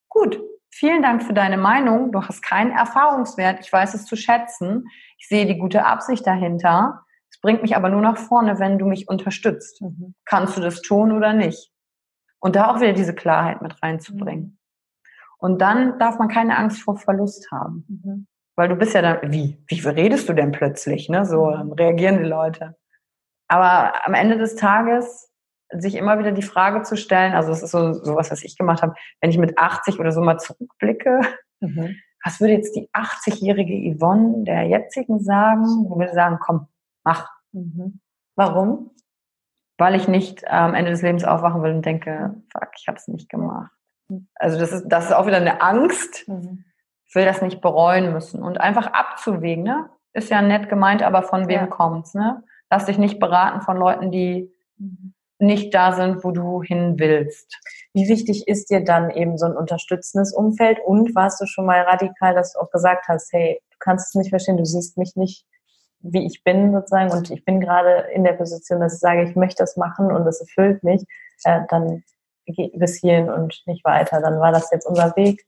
Gut. 0.08 0.40
Vielen 0.70 1.02
Dank 1.02 1.24
für 1.24 1.32
deine 1.32 1.56
Meinung. 1.56 2.12
Du 2.12 2.22
hast 2.22 2.42
keinen 2.42 2.70
Erfahrungswert. 2.70 3.60
Ich 3.60 3.72
weiß 3.72 3.94
es 3.94 4.04
zu 4.06 4.16
schätzen. 4.16 4.86
Ich 5.18 5.26
sehe 5.26 5.46
die 5.46 5.58
gute 5.58 5.84
Absicht 5.84 6.26
dahinter. 6.26 7.02
Es 7.38 7.42
bringt 7.42 7.62
mich 7.62 7.76
aber 7.76 7.88
nur 7.88 8.00
nach 8.00 8.18
vorne, 8.18 8.58
wenn 8.58 8.78
du 8.78 8.86
mich 8.86 9.08
unterstützt. 9.08 9.80
Mhm. 9.80 10.14
Kannst 10.24 10.56
du 10.56 10.60
das 10.60 10.82
tun 10.82 11.12
oder 11.12 11.32
nicht? 11.32 11.70
Und 12.40 12.56
da 12.56 12.70
auch 12.70 12.80
wieder 12.80 12.92
diese 12.92 13.14
Klarheit 13.14 13.62
mit 13.62 13.80
reinzubringen. 13.80 14.44
Mhm. 14.44 14.58
Und 15.38 15.60
dann 15.60 16.00
darf 16.00 16.18
man 16.18 16.26
keine 16.26 16.58
Angst 16.58 16.82
vor 16.82 16.96
Verlust 16.96 17.48
haben. 17.52 17.84
Mhm. 17.88 18.26
Weil 18.56 18.68
du 18.68 18.74
bist 18.74 18.92
ja 18.94 19.02
dann, 19.02 19.30
wie, 19.30 19.62
wie 19.68 19.88
redest 19.88 20.28
du 20.28 20.32
denn 20.32 20.50
plötzlich? 20.50 21.08
Ne? 21.08 21.24
So 21.26 21.46
mhm. 21.46 21.72
reagieren 21.72 22.18
die 22.18 22.28
Leute. 22.28 22.76
Aber 23.46 24.04
am 24.04 24.14
Ende 24.14 24.36
des 24.36 24.56
Tages 24.56 25.30
sich 25.70 25.94
immer 25.94 26.18
wieder 26.18 26.32
die 26.32 26.42
Frage 26.42 26.82
zu 26.82 26.96
stellen, 26.96 27.34
also 27.34 27.52
es 27.52 27.62
ist 27.62 27.70
so, 27.70 27.92
so 27.92 28.16
was, 28.16 28.32
was 28.32 28.42
ich 28.42 28.56
gemacht 28.56 28.82
habe, 28.82 28.94
wenn 29.20 29.30
ich 29.30 29.38
mit 29.38 29.58
80 29.58 30.00
oder 30.00 30.10
so 30.10 30.20
mal 30.22 30.38
zurückblicke, 30.38 31.20
mhm. 31.60 31.94
was 32.24 32.40
würde 32.40 32.54
jetzt 32.54 32.74
die 32.74 32.90
80-jährige 32.92 33.94
Yvonne 33.94 34.44
der 34.44 34.64
jetzigen 34.64 35.20
sagen? 35.20 35.64
Ich 35.84 35.96
würde 35.96 36.14
sagen, 36.14 36.38
komm, 36.40 36.66
Mach. 37.08 37.30
Mhm. 37.52 38.00
Warum? 38.36 38.90
Weil 39.78 39.94
ich 39.94 40.08
nicht 40.08 40.42
äh, 40.42 40.48
am 40.48 40.74
Ende 40.74 40.90
des 40.90 41.00
Lebens 41.00 41.24
aufwachen 41.24 41.62
will 41.62 41.72
und 41.72 41.86
denke, 41.86 42.34
fuck, 42.52 42.68
ich 42.76 42.86
habe 42.86 42.98
es 42.98 43.08
nicht 43.08 43.30
gemacht. 43.30 43.72
Also 44.34 44.58
das 44.58 44.72
ist, 44.72 44.88
das 44.88 45.06
ist 45.06 45.12
auch 45.12 45.26
wieder 45.26 45.38
eine 45.38 45.62
Angst. 45.62 46.28
Mhm. 46.28 46.64
Ich 47.06 47.14
will 47.14 47.24
das 47.24 47.40
nicht 47.40 47.62
bereuen 47.62 48.12
müssen. 48.12 48.42
Und 48.42 48.60
einfach 48.60 48.88
abzuwägen, 48.88 49.64
ne? 49.64 49.88
Ist 50.12 50.30
ja 50.30 50.42
nett 50.42 50.68
gemeint, 50.68 51.02
aber 51.02 51.22
von 51.22 51.48
wem 51.48 51.60
ja. 51.60 51.66
kommt's, 51.66 52.12
ne? 52.12 52.42
Lass 52.70 52.84
dich 52.84 52.98
nicht 52.98 53.18
beraten 53.18 53.62
von 53.62 53.78
Leuten, 53.78 54.10
die 54.10 54.52
mhm. 54.76 55.14
nicht 55.38 55.72
da 55.74 55.92
sind, 55.92 56.24
wo 56.24 56.32
du 56.32 56.62
hin 56.62 56.98
willst. 56.98 57.56
Wie 57.94 58.08
wichtig 58.08 58.46
ist 58.46 58.68
dir 58.68 58.84
dann 58.84 59.10
eben 59.10 59.38
so 59.38 59.46
ein 59.46 59.56
unterstützendes 59.56 60.34
Umfeld? 60.34 60.78
Und 60.84 61.14
warst 61.14 61.40
du 61.40 61.46
schon 61.46 61.64
mal 61.64 61.80
radikal, 61.80 62.34
dass 62.34 62.52
du 62.52 62.60
auch 62.60 62.70
gesagt 62.70 63.08
hast, 63.08 63.32
hey, 63.32 63.58
du 63.70 63.76
kannst 63.78 64.08
es 64.08 64.14
nicht 64.14 64.28
verstehen, 64.28 64.58
du 64.58 64.66
siehst 64.66 64.98
mich 64.98 65.16
nicht 65.16 65.46
wie 66.00 66.26
ich 66.26 66.44
bin 66.44 66.72
sozusagen 66.72 67.10
und 67.10 67.30
ich 67.30 67.44
bin 67.44 67.60
gerade 67.60 68.08
in 68.12 68.24
der 68.24 68.34
Position, 68.34 68.80
dass 68.80 68.94
ich 68.94 69.00
sage, 69.00 69.22
ich 69.22 69.36
möchte 69.36 69.62
das 69.62 69.76
machen 69.76 70.12
und 70.12 70.26
es 70.26 70.40
erfüllt 70.40 70.82
mich, 70.84 71.04
äh, 71.44 71.62
dann 71.68 72.02
bis 72.74 72.96
hierhin 72.96 73.30
und 73.30 73.62
nicht 73.66 73.84
weiter. 73.84 74.20
Dann 74.20 74.40
war 74.40 74.52
das 74.52 74.70
jetzt 74.70 74.86
unser 74.86 75.14
Weg. 75.16 75.44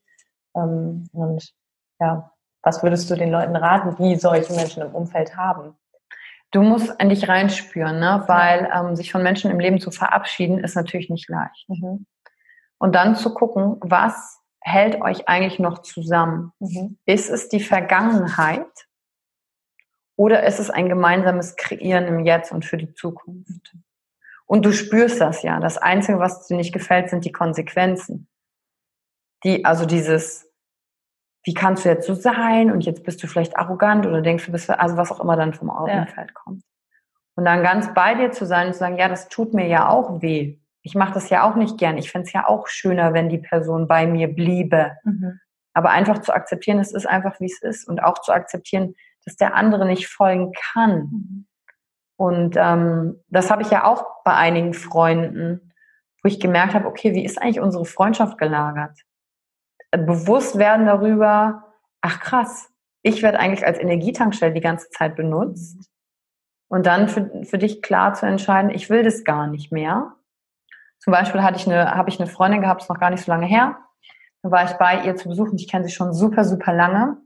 Ähm, 0.55 1.07
und 1.13 1.53
ja, 1.99 2.31
was 2.63 2.83
würdest 2.83 3.09
du 3.09 3.15
den 3.15 3.31
Leuten 3.31 3.55
raten, 3.55 3.95
die 4.01 4.15
solche 4.17 4.53
Menschen 4.53 4.83
im 4.83 4.93
Umfeld 4.93 5.35
haben? 5.35 5.75
Du 6.51 6.61
musst 6.61 6.93
in 6.99 7.09
dich 7.09 7.27
reinspüren, 7.27 7.99
ne? 7.99 8.23
weil 8.27 8.69
ähm, 8.75 8.95
sich 8.95 9.11
von 9.11 9.23
Menschen 9.23 9.49
im 9.51 9.59
Leben 9.59 9.79
zu 9.79 9.89
verabschieden, 9.89 10.59
ist 10.59 10.75
natürlich 10.75 11.09
nicht 11.09 11.29
leicht. 11.29 11.69
Mhm. 11.69 12.05
Und 12.77 12.93
dann 12.93 13.15
zu 13.15 13.33
gucken, 13.33 13.77
was 13.79 14.39
hält 14.59 15.01
euch 15.01 15.27
eigentlich 15.29 15.59
noch 15.59 15.79
zusammen? 15.79 16.51
Mhm. 16.59 16.97
Ist 17.05 17.29
es 17.29 17.47
die 17.47 17.61
Vergangenheit 17.61 18.67
oder 20.15 20.43
ist 20.43 20.59
es 20.59 20.69
ein 20.69 20.89
gemeinsames 20.89 21.55
Kreieren 21.55 22.05
im 22.05 22.19
Jetzt 22.25 22.51
und 22.51 22.65
für 22.65 22.77
die 22.77 22.93
Zukunft? 22.93 23.75
Und 24.45 24.65
du 24.65 24.73
spürst 24.73 25.21
das 25.21 25.43
ja. 25.43 25.59
Das 25.59 25.77
Einzige, 25.77 26.19
was 26.19 26.47
dir 26.47 26.57
nicht 26.57 26.73
gefällt, 26.73 27.09
sind 27.09 27.23
die 27.23 27.31
Konsequenzen. 27.31 28.27
Die, 29.43 29.65
also 29.65 29.85
dieses, 29.85 30.51
wie 31.43 31.53
kannst 31.53 31.85
du 31.85 31.89
jetzt 31.89 32.05
so 32.05 32.13
sein 32.13 32.71
und 32.71 32.81
jetzt 32.81 33.03
bist 33.03 33.23
du 33.23 33.27
vielleicht 33.27 33.57
arrogant 33.57 34.05
oder 34.05 34.21
denkst 34.21 34.45
du 34.45 34.51
bist, 34.51 34.69
also 34.69 34.97
was 34.97 35.11
auch 35.11 35.21
immer 35.21 35.37
dann 35.37 35.53
vom 35.53 35.69
Augenfeld 35.69 36.27
ja. 36.29 36.33
kommt. 36.33 36.63
Und 37.35 37.45
dann 37.45 37.63
ganz 37.63 37.93
bei 37.93 38.13
dir 38.13 38.31
zu 38.31 38.45
sein 38.45 38.67
und 38.67 38.73
zu 38.73 38.79
sagen, 38.79 38.97
ja, 38.97 39.07
das 39.07 39.29
tut 39.29 39.53
mir 39.53 39.67
ja 39.67 39.89
auch 39.89 40.21
weh. 40.21 40.59
Ich 40.83 40.95
mache 40.95 41.13
das 41.13 41.29
ja 41.29 41.49
auch 41.49 41.55
nicht 41.55 41.77
gern. 41.77 41.97
Ich 41.97 42.11
fände 42.11 42.27
es 42.27 42.33
ja 42.33 42.47
auch 42.47 42.67
schöner, 42.67 43.13
wenn 43.13 43.29
die 43.29 43.37
Person 43.37 43.87
bei 43.87 44.05
mir 44.05 44.27
bliebe. 44.27 44.97
Mhm. 45.03 45.39
Aber 45.73 45.91
einfach 45.91 46.19
zu 46.19 46.33
akzeptieren, 46.33 46.79
es 46.79 46.91
ist 46.91 47.07
einfach, 47.07 47.39
wie 47.39 47.45
es 47.45 47.61
ist. 47.61 47.87
Und 47.87 48.03
auch 48.03 48.19
zu 48.19 48.33
akzeptieren, 48.33 48.95
dass 49.25 49.35
der 49.35 49.55
andere 49.55 49.85
nicht 49.85 50.07
folgen 50.07 50.51
kann. 50.53 51.47
Und 52.17 52.55
ähm, 52.57 53.19
das 53.29 53.49
habe 53.49 53.61
ich 53.61 53.71
ja 53.71 53.83
auch 53.83 54.23
bei 54.23 54.33
einigen 54.33 54.73
Freunden, 54.73 55.73
wo 56.23 56.27
ich 56.27 56.39
gemerkt 56.39 56.73
habe, 56.73 56.87
okay, 56.87 57.13
wie 57.13 57.25
ist 57.25 57.41
eigentlich 57.41 57.59
unsere 57.59 57.85
Freundschaft 57.85 58.37
gelagert? 58.37 58.97
bewusst 59.91 60.57
werden 60.57 60.85
darüber, 60.85 61.63
ach 62.01 62.19
krass, 62.19 62.69
ich 63.03 63.21
werde 63.21 63.39
eigentlich 63.39 63.65
als 63.65 63.79
Energietankstelle 63.79 64.53
die 64.53 64.61
ganze 64.61 64.89
Zeit 64.89 65.15
benutzt. 65.15 65.89
Und 66.69 66.85
dann 66.85 67.09
für, 67.09 67.43
für 67.43 67.57
dich 67.57 67.81
klar 67.81 68.13
zu 68.13 68.25
entscheiden, 68.25 68.71
ich 68.71 68.89
will 68.89 69.03
das 69.03 69.23
gar 69.23 69.47
nicht 69.47 69.71
mehr. 69.71 70.13
Zum 70.99 71.11
Beispiel 71.11 71.43
hatte 71.43 71.57
ich 71.57 71.67
eine, 71.67 71.91
habe 71.91 72.09
ich 72.09 72.19
eine 72.19 72.29
Freundin 72.29 72.61
gehabt, 72.61 72.83
ist 72.83 72.89
noch 72.89 72.99
gar 72.99 73.09
nicht 73.09 73.23
so 73.23 73.31
lange 73.31 73.47
her. 73.47 73.77
Da 74.41 74.51
war 74.51 74.63
ich 74.63 74.71
bei 74.73 75.03
ihr 75.03 75.15
zu 75.15 75.27
besuchen. 75.27 75.57
Ich 75.57 75.69
kenne 75.69 75.83
sie 75.83 75.91
schon 75.91 76.13
super, 76.13 76.45
super 76.45 76.73
lange. 76.73 77.17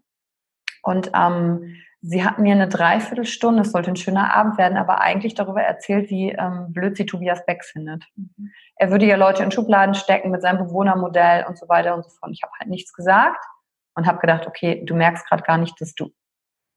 Und 0.86 1.10
ähm, 1.16 1.76
sie 2.02 2.24
hat 2.24 2.38
mir 2.38 2.54
eine 2.54 2.68
Dreiviertelstunde, 2.68 3.64
es 3.64 3.72
sollte 3.72 3.90
ein 3.90 3.96
schöner 3.96 4.34
Abend 4.34 4.60
werden, 4.60 4.78
aber 4.78 5.02
eigentlich 5.02 5.34
darüber 5.34 5.62
erzählt, 5.62 6.12
wie 6.12 6.30
ähm, 6.30 6.68
blöd 6.70 6.96
sie 6.96 7.08
Tobias 7.08 7.44
Beck 7.46 7.66
findet. 7.66 8.06
Mhm. 8.16 8.52
Er 8.76 8.92
würde 8.92 9.08
ja 9.08 9.16
Leute 9.16 9.44
in 9.44 9.52
Schubladen 9.52 9.96
stecken 9.96 10.30
mit 10.30 10.44
seinem 10.44 10.60
Bewohnermodell 10.60 11.46
und 11.48 11.58
so 11.58 11.68
weiter 11.68 11.96
und 11.96 12.04
so 12.04 12.12
fort. 12.12 12.32
Ich 12.32 12.44
habe 12.44 12.54
halt 12.60 12.70
nichts 12.70 12.94
gesagt 12.94 13.44
und 13.96 14.06
habe 14.06 14.20
gedacht, 14.20 14.46
okay, 14.46 14.84
du 14.86 14.94
merkst 14.94 15.28
gerade 15.28 15.42
gar 15.42 15.58
nicht, 15.58 15.82
dass 15.82 15.96
du 15.96 16.12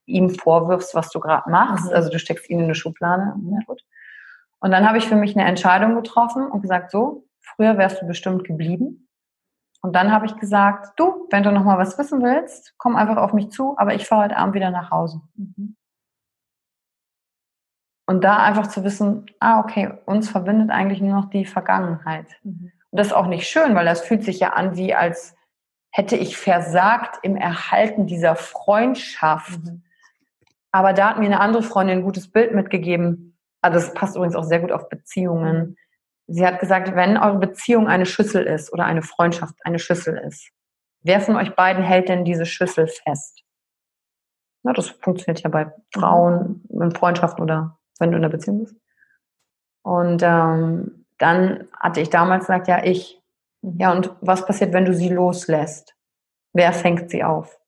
ihm 0.07 0.31
vorwirfst, 0.31 0.95
was 0.95 1.11
du 1.11 1.21
gerade 1.21 1.51
machst. 1.51 1.91
Mhm. 1.91 1.93
Also 1.93 2.09
du 2.09 2.19
steckst 2.19 2.49
ihn 2.49 2.61
in 2.61 2.65
eine 2.65 2.75
Schublade. 2.75 3.35
Ja, 3.51 3.59
gut. 3.67 3.83
Und 4.61 4.71
dann 4.71 4.89
habe 4.89 4.97
ich 4.97 5.07
für 5.07 5.17
mich 5.17 5.37
eine 5.37 5.47
Entscheidung 5.47 5.95
getroffen 5.97 6.51
und 6.51 6.63
gesagt, 6.63 6.91
so, 6.91 7.27
früher 7.43 7.77
wärst 7.77 8.01
du 8.01 8.07
bestimmt 8.07 8.45
geblieben. 8.45 9.08
Und 9.81 9.95
dann 9.95 10.13
habe 10.13 10.27
ich 10.27 10.37
gesagt, 10.37 10.99
du, 10.99 11.27
wenn 11.31 11.43
du 11.43 11.53
noch 11.53 11.65
mal 11.65 11.79
was 11.79 11.99
wissen 11.99 12.23
willst, 12.23 12.75
komm 12.79 12.97
einfach 12.97 13.17
auf 13.17 13.33
mich 13.33 13.51
zu, 13.51 13.79
aber 13.79 13.95
ich 13.95 14.07
fahre 14.07 14.25
heute 14.25 14.37
Abend 14.37 14.55
wieder 14.55 14.71
nach 14.71 14.91
Hause. 14.91 15.21
Mhm. 15.35 15.77
Und 18.07 18.25
da 18.25 18.39
einfach 18.39 18.69
zu 18.69 18.85
wissen, 18.85 19.27
ah, 19.39 19.61
okay, 19.61 19.93
uns 20.07 20.31
verbindet 20.31 20.71
eigentlich 20.71 21.01
nur 21.01 21.15
noch 21.15 21.31
die 21.31 21.45
Vergangenheit. 21.45 22.27
Mhm. 22.43 22.73
Und 22.91 22.99
das 22.99 23.09
ist 23.09 23.13
auch 23.13 23.27
nicht 23.27 23.47
schön, 23.47 23.75
weil 23.75 23.85
das 23.85 24.01
fühlt 24.01 24.25
sich 24.25 24.41
ja 24.41 24.55
an, 24.55 24.77
wie 24.77 24.95
als 24.95 25.37
hätte 25.91 26.17
ich 26.17 26.37
versagt 26.37 27.19
im 27.23 27.37
Erhalten 27.37 28.07
dieser 28.07 28.35
Freundschaft. 28.35 29.65
Mhm. 29.65 29.83
Aber 30.73 30.93
da 30.93 31.11
hat 31.11 31.19
mir 31.19 31.27
eine 31.27 31.41
andere 31.41 31.63
Freundin 31.63 31.99
ein 31.99 32.05
gutes 32.05 32.31
Bild 32.31 32.55
mitgegeben. 32.55 33.37
Also 33.61 33.79
das 33.79 33.95
passt 33.95 34.17
übrigens 34.17 34.37
auch 34.37 34.45
sehr 34.45 34.61
gut 34.61 34.73
auf 34.73 34.89
Beziehungen 34.89 35.57
mhm. 35.57 35.77
Sie 36.31 36.47
hat 36.47 36.61
gesagt, 36.61 36.95
wenn 36.95 37.17
eure 37.17 37.39
Beziehung 37.39 37.89
eine 37.89 38.05
Schüssel 38.05 38.45
ist 38.45 38.71
oder 38.71 38.85
eine 38.85 39.01
Freundschaft 39.01 39.55
eine 39.65 39.79
Schüssel 39.79 40.19
ist, 40.19 40.51
wer 41.01 41.23
von 41.23 41.37
euch 41.37 41.55
beiden 41.55 41.83
hält 41.83 42.11
denn 42.11 42.27
diese 42.27 42.45
Schüssel 42.45 42.87
fest? 42.87 43.43
Na, 44.63 44.75
das 44.75 44.91
funktioniert 44.91 45.43
ja 45.43 45.49
bei 45.49 45.73
Frauen 45.95 46.65
in 46.69 46.93
Freundschaften 46.93 47.43
oder 47.43 47.79
wenn 47.99 48.11
du 48.11 48.17
in 48.17 48.23
der 48.23 48.29
Beziehung 48.29 48.65
bist. 48.65 48.77
Und 49.83 50.23
ähm, 50.23 51.07
dann 51.17 51.67
hatte 51.73 52.03
ich 52.03 52.11
damals 52.11 52.47
gesagt, 52.47 52.69
ja, 52.69 52.85
ich. 52.85 53.23
Ja, 53.63 53.91
und 53.91 54.15
was 54.21 54.45
passiert, 54.47 54.73
wenn 54.73 54.85
du 54.85 54.95
sie 54.95 55.09
loslässt? 55.09 55.97
Wer 56.53 56.73
fängt 56.73 57.11
sie 57.11 57.25
auf? 57.25 57.59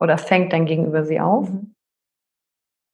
Oder 0.00 0.16
fängt 0.16 0.52
dein 0.52 0.66
Gegenüber 0.66 1.04
sie 1.04 1.20
auf? 1.20 1.50
Mhm. 1.50 1.74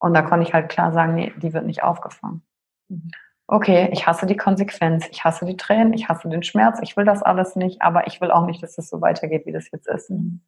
Und 0.00 0.14
da 0.14 0.22
konnte 0.22 0.46
ich 0.46 0.52
halt 0.52 0.68
klar 0.68 0.92
sagen, 0.92 1.14
nee, 1.14 1.32
die 1.36 1.54
wird 1.54 1.64
nicht 1.64 1.82
aufgefangen. 1.82 2.42
Mhm 2.88 3.10
okay, 3.48 3.88
ich 3.92 4.06
hasse 4.06 4.26
die 4.26 4.36
Konsequenz, 4.36 5.06
ich 5.10 5.24
hasse 5.24 5.44
die 5.44 5.56
Tränen, 5.56 5.92
ich 5.92 6.08
hasse 6.08 6.28
den 6.28 6.42
Schmerz, 6.42 6.78
ich 6.82 6.96
will 6.96 7.04
das 7.04 7.22
alles 7.22 7.56
nicht, 7.56 7.82
aber 7.82 8.06
ich 8.06 8.20
will 8.20 8.30
auch 8.30 8.46
nicht, 8.46 8.62
dass 8.62 8.76
das 8.76 8.88
so 8.88 9.00
weitergeht, 9.00 9.46
wie 9.46 9.52
das 9.52 9.70
jetzt 9.70 9.88
ist. 9.88 10.10
Mhm. 10.10 10.40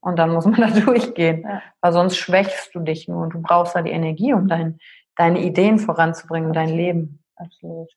Und 0.00 0.18
dann 0.18 0.32
muss 0.32 0.46
man 0.46 0.60
da 0.60 0.68
durchgehen, 0.68 1.42
ja. 1.42 1.62
weil 1.80 1.92
sonst 1.92 2.16
schwächst 2.16 2.74
du 2.74 2.80
dich 2.80 3.08
nur 3.08 3.22
und 3.22 3.34
du 3.34 3.42
brauchst 3.42 3.74
da 3.74 3.82
die 3.82 3.90
Energie, 3.90 4.34
um 4.34 4.48
dein, 4.48 4.78
deine 5.16 5.40
Ideen 5.40 5.78
voranzubringen, 5.78 6.52
dein 6.52 6.68
Leben. 6.68 7.22
Absolut. 7.36 7.90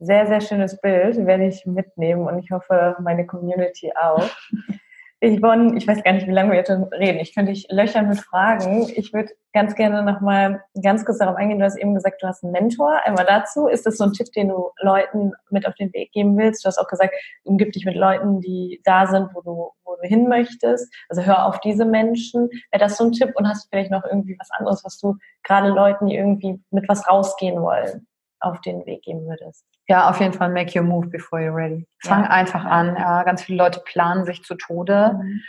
Sehr, 0.00 0.26
sehr 0.26 0.40
schönes 0.40 0.80
Bild, 0.80 1.24
werde 1.24 1.46
ich 1.46 1.64
mitnehmen 1.66 2.26
und 2.26 2.38
ich 2.38 2.50
hoffe, 2.50 2.96
meine 3.00 3.26
Community 3.26 3.92
auch. 3.96 4.28
Yvonne, 5.24 5.76
ich 5.76 5.88
weiß 5.88 6.02
gar 6.02 6.12
nicht, 6.12 6.26
wie 6.26 6.32
lange 6.32 6.50
wir 6.50 6.58
jetzt 6.58 6.70
reden. 6.70 7.18
Ich 7.18 7.34
könnte 7.34 7.52
dich 7.52 7.66
löchern 7.70 8.08
mit 8.08 8.20
Fragen. 8.20 8.88
Ich 8.94 9.12
würde 9.12 9.30
ganz 9.54 9.74
gerne 9.74 10.02
nochmal 10.02 10.62
ganz 10.82 11.04
kurz 11.04 11.18
darauf 11.18 11.36
eingehen. 11.36 11.58
Du 11.58 11.64
hast 11.64 11.78
eben 11.78 11.94
gesagt, 11.94 12.22
du 12.22 12.26
hast 12.26 12.44
einen 12.44 12.52
Mentor. 12.52 13.00
Einmal 13.04 13.24
dazu. 13.24 13.66
Ist 13.66 13.86
das 13.86 13.96
so 13.96 14.04
ein 14.04 14.12
Tipp, 14.12 14.32
den 14.32 14.48
du 14.48 14.70
Leuten 14.80 15.32
mit 15.50 15.66
auf 15.66 15.74
den 15.76 15.92
Weg 15.94 16.12
geben 16.12 16.36
willst? 16.36 16.64
Du 16.64 16.68
hast 16.68 16.78
auch 16.78 16.88
gesagt, 16.88 17.14
umgib 17.44 17.72
dich 17.72 17.86
mit 17.86 17.96
Leuten, 17.96 18.40
die 18.40 18.80
da 18.84 19.06
sind, 19.06 19.30
wo 19.34 19.40
du, 19.40 19.70
wo 19.84 19.96
du 19.96 20.06
hin 20.06 20.28
möchtest. 20.28 20.92
Also 21.08 21.22
hör 21.22 21.46
auf 21.46 21.60
diese 21.60 21.84
Menschen. 21.84 22.50
Wäre 22.70 22.80
das 22.80 22.96
so 22.96 23.04
ein 23.04 23.12
Tipp? 23.12 23.32
Und 23.34 23.48
hast 23.48 23.64
du 23.64 23.68
vielleicht 23.70 23.90
noch 23.90 24.04
irgendwie 24.04 24.36
was 24.38 24.50
anderes, 24.50 24.84
was 24.84 24.98
du 24.98 25.16
gerade 25.42 25.68
Leuten, 25.68 26.06
die 26.06 26.16
irgendwie 26.16 26.60
mit 26.70 26.88
was 26.88 27.08
rausgehen 27.08 27.62
wollen, 27.62 28.06
auf 28.44 28.60
den 28.60 28.84
Weg 28.86 29.02
geben 29.02 29.26
würdest? 29.26 29.64
Ja, 29.88 30.08
auf 30.08 30.20
jeden 30.20 30.32
Fall 30.32 30.50
make 30.50 30.78
your 30.78 30.84
move 30.84 31.08
before 31.08 31.42
you're 31.42 31.54
ready. 31.54 31.86
Fang 32.02 32.24
ja. 32.24 32.30
einfach 32.30 32.64
an. 32.64 32.96
Ja, 32.96 33.22
ganz 33.22 33.42
viele 33.42 33.58
Leute 33.58 33.80
planen 33.84 34.24
sich 34.24 34.42
zu 34.42 34.54
Tode, 34.54 35.14
mhm. 35.14 35.40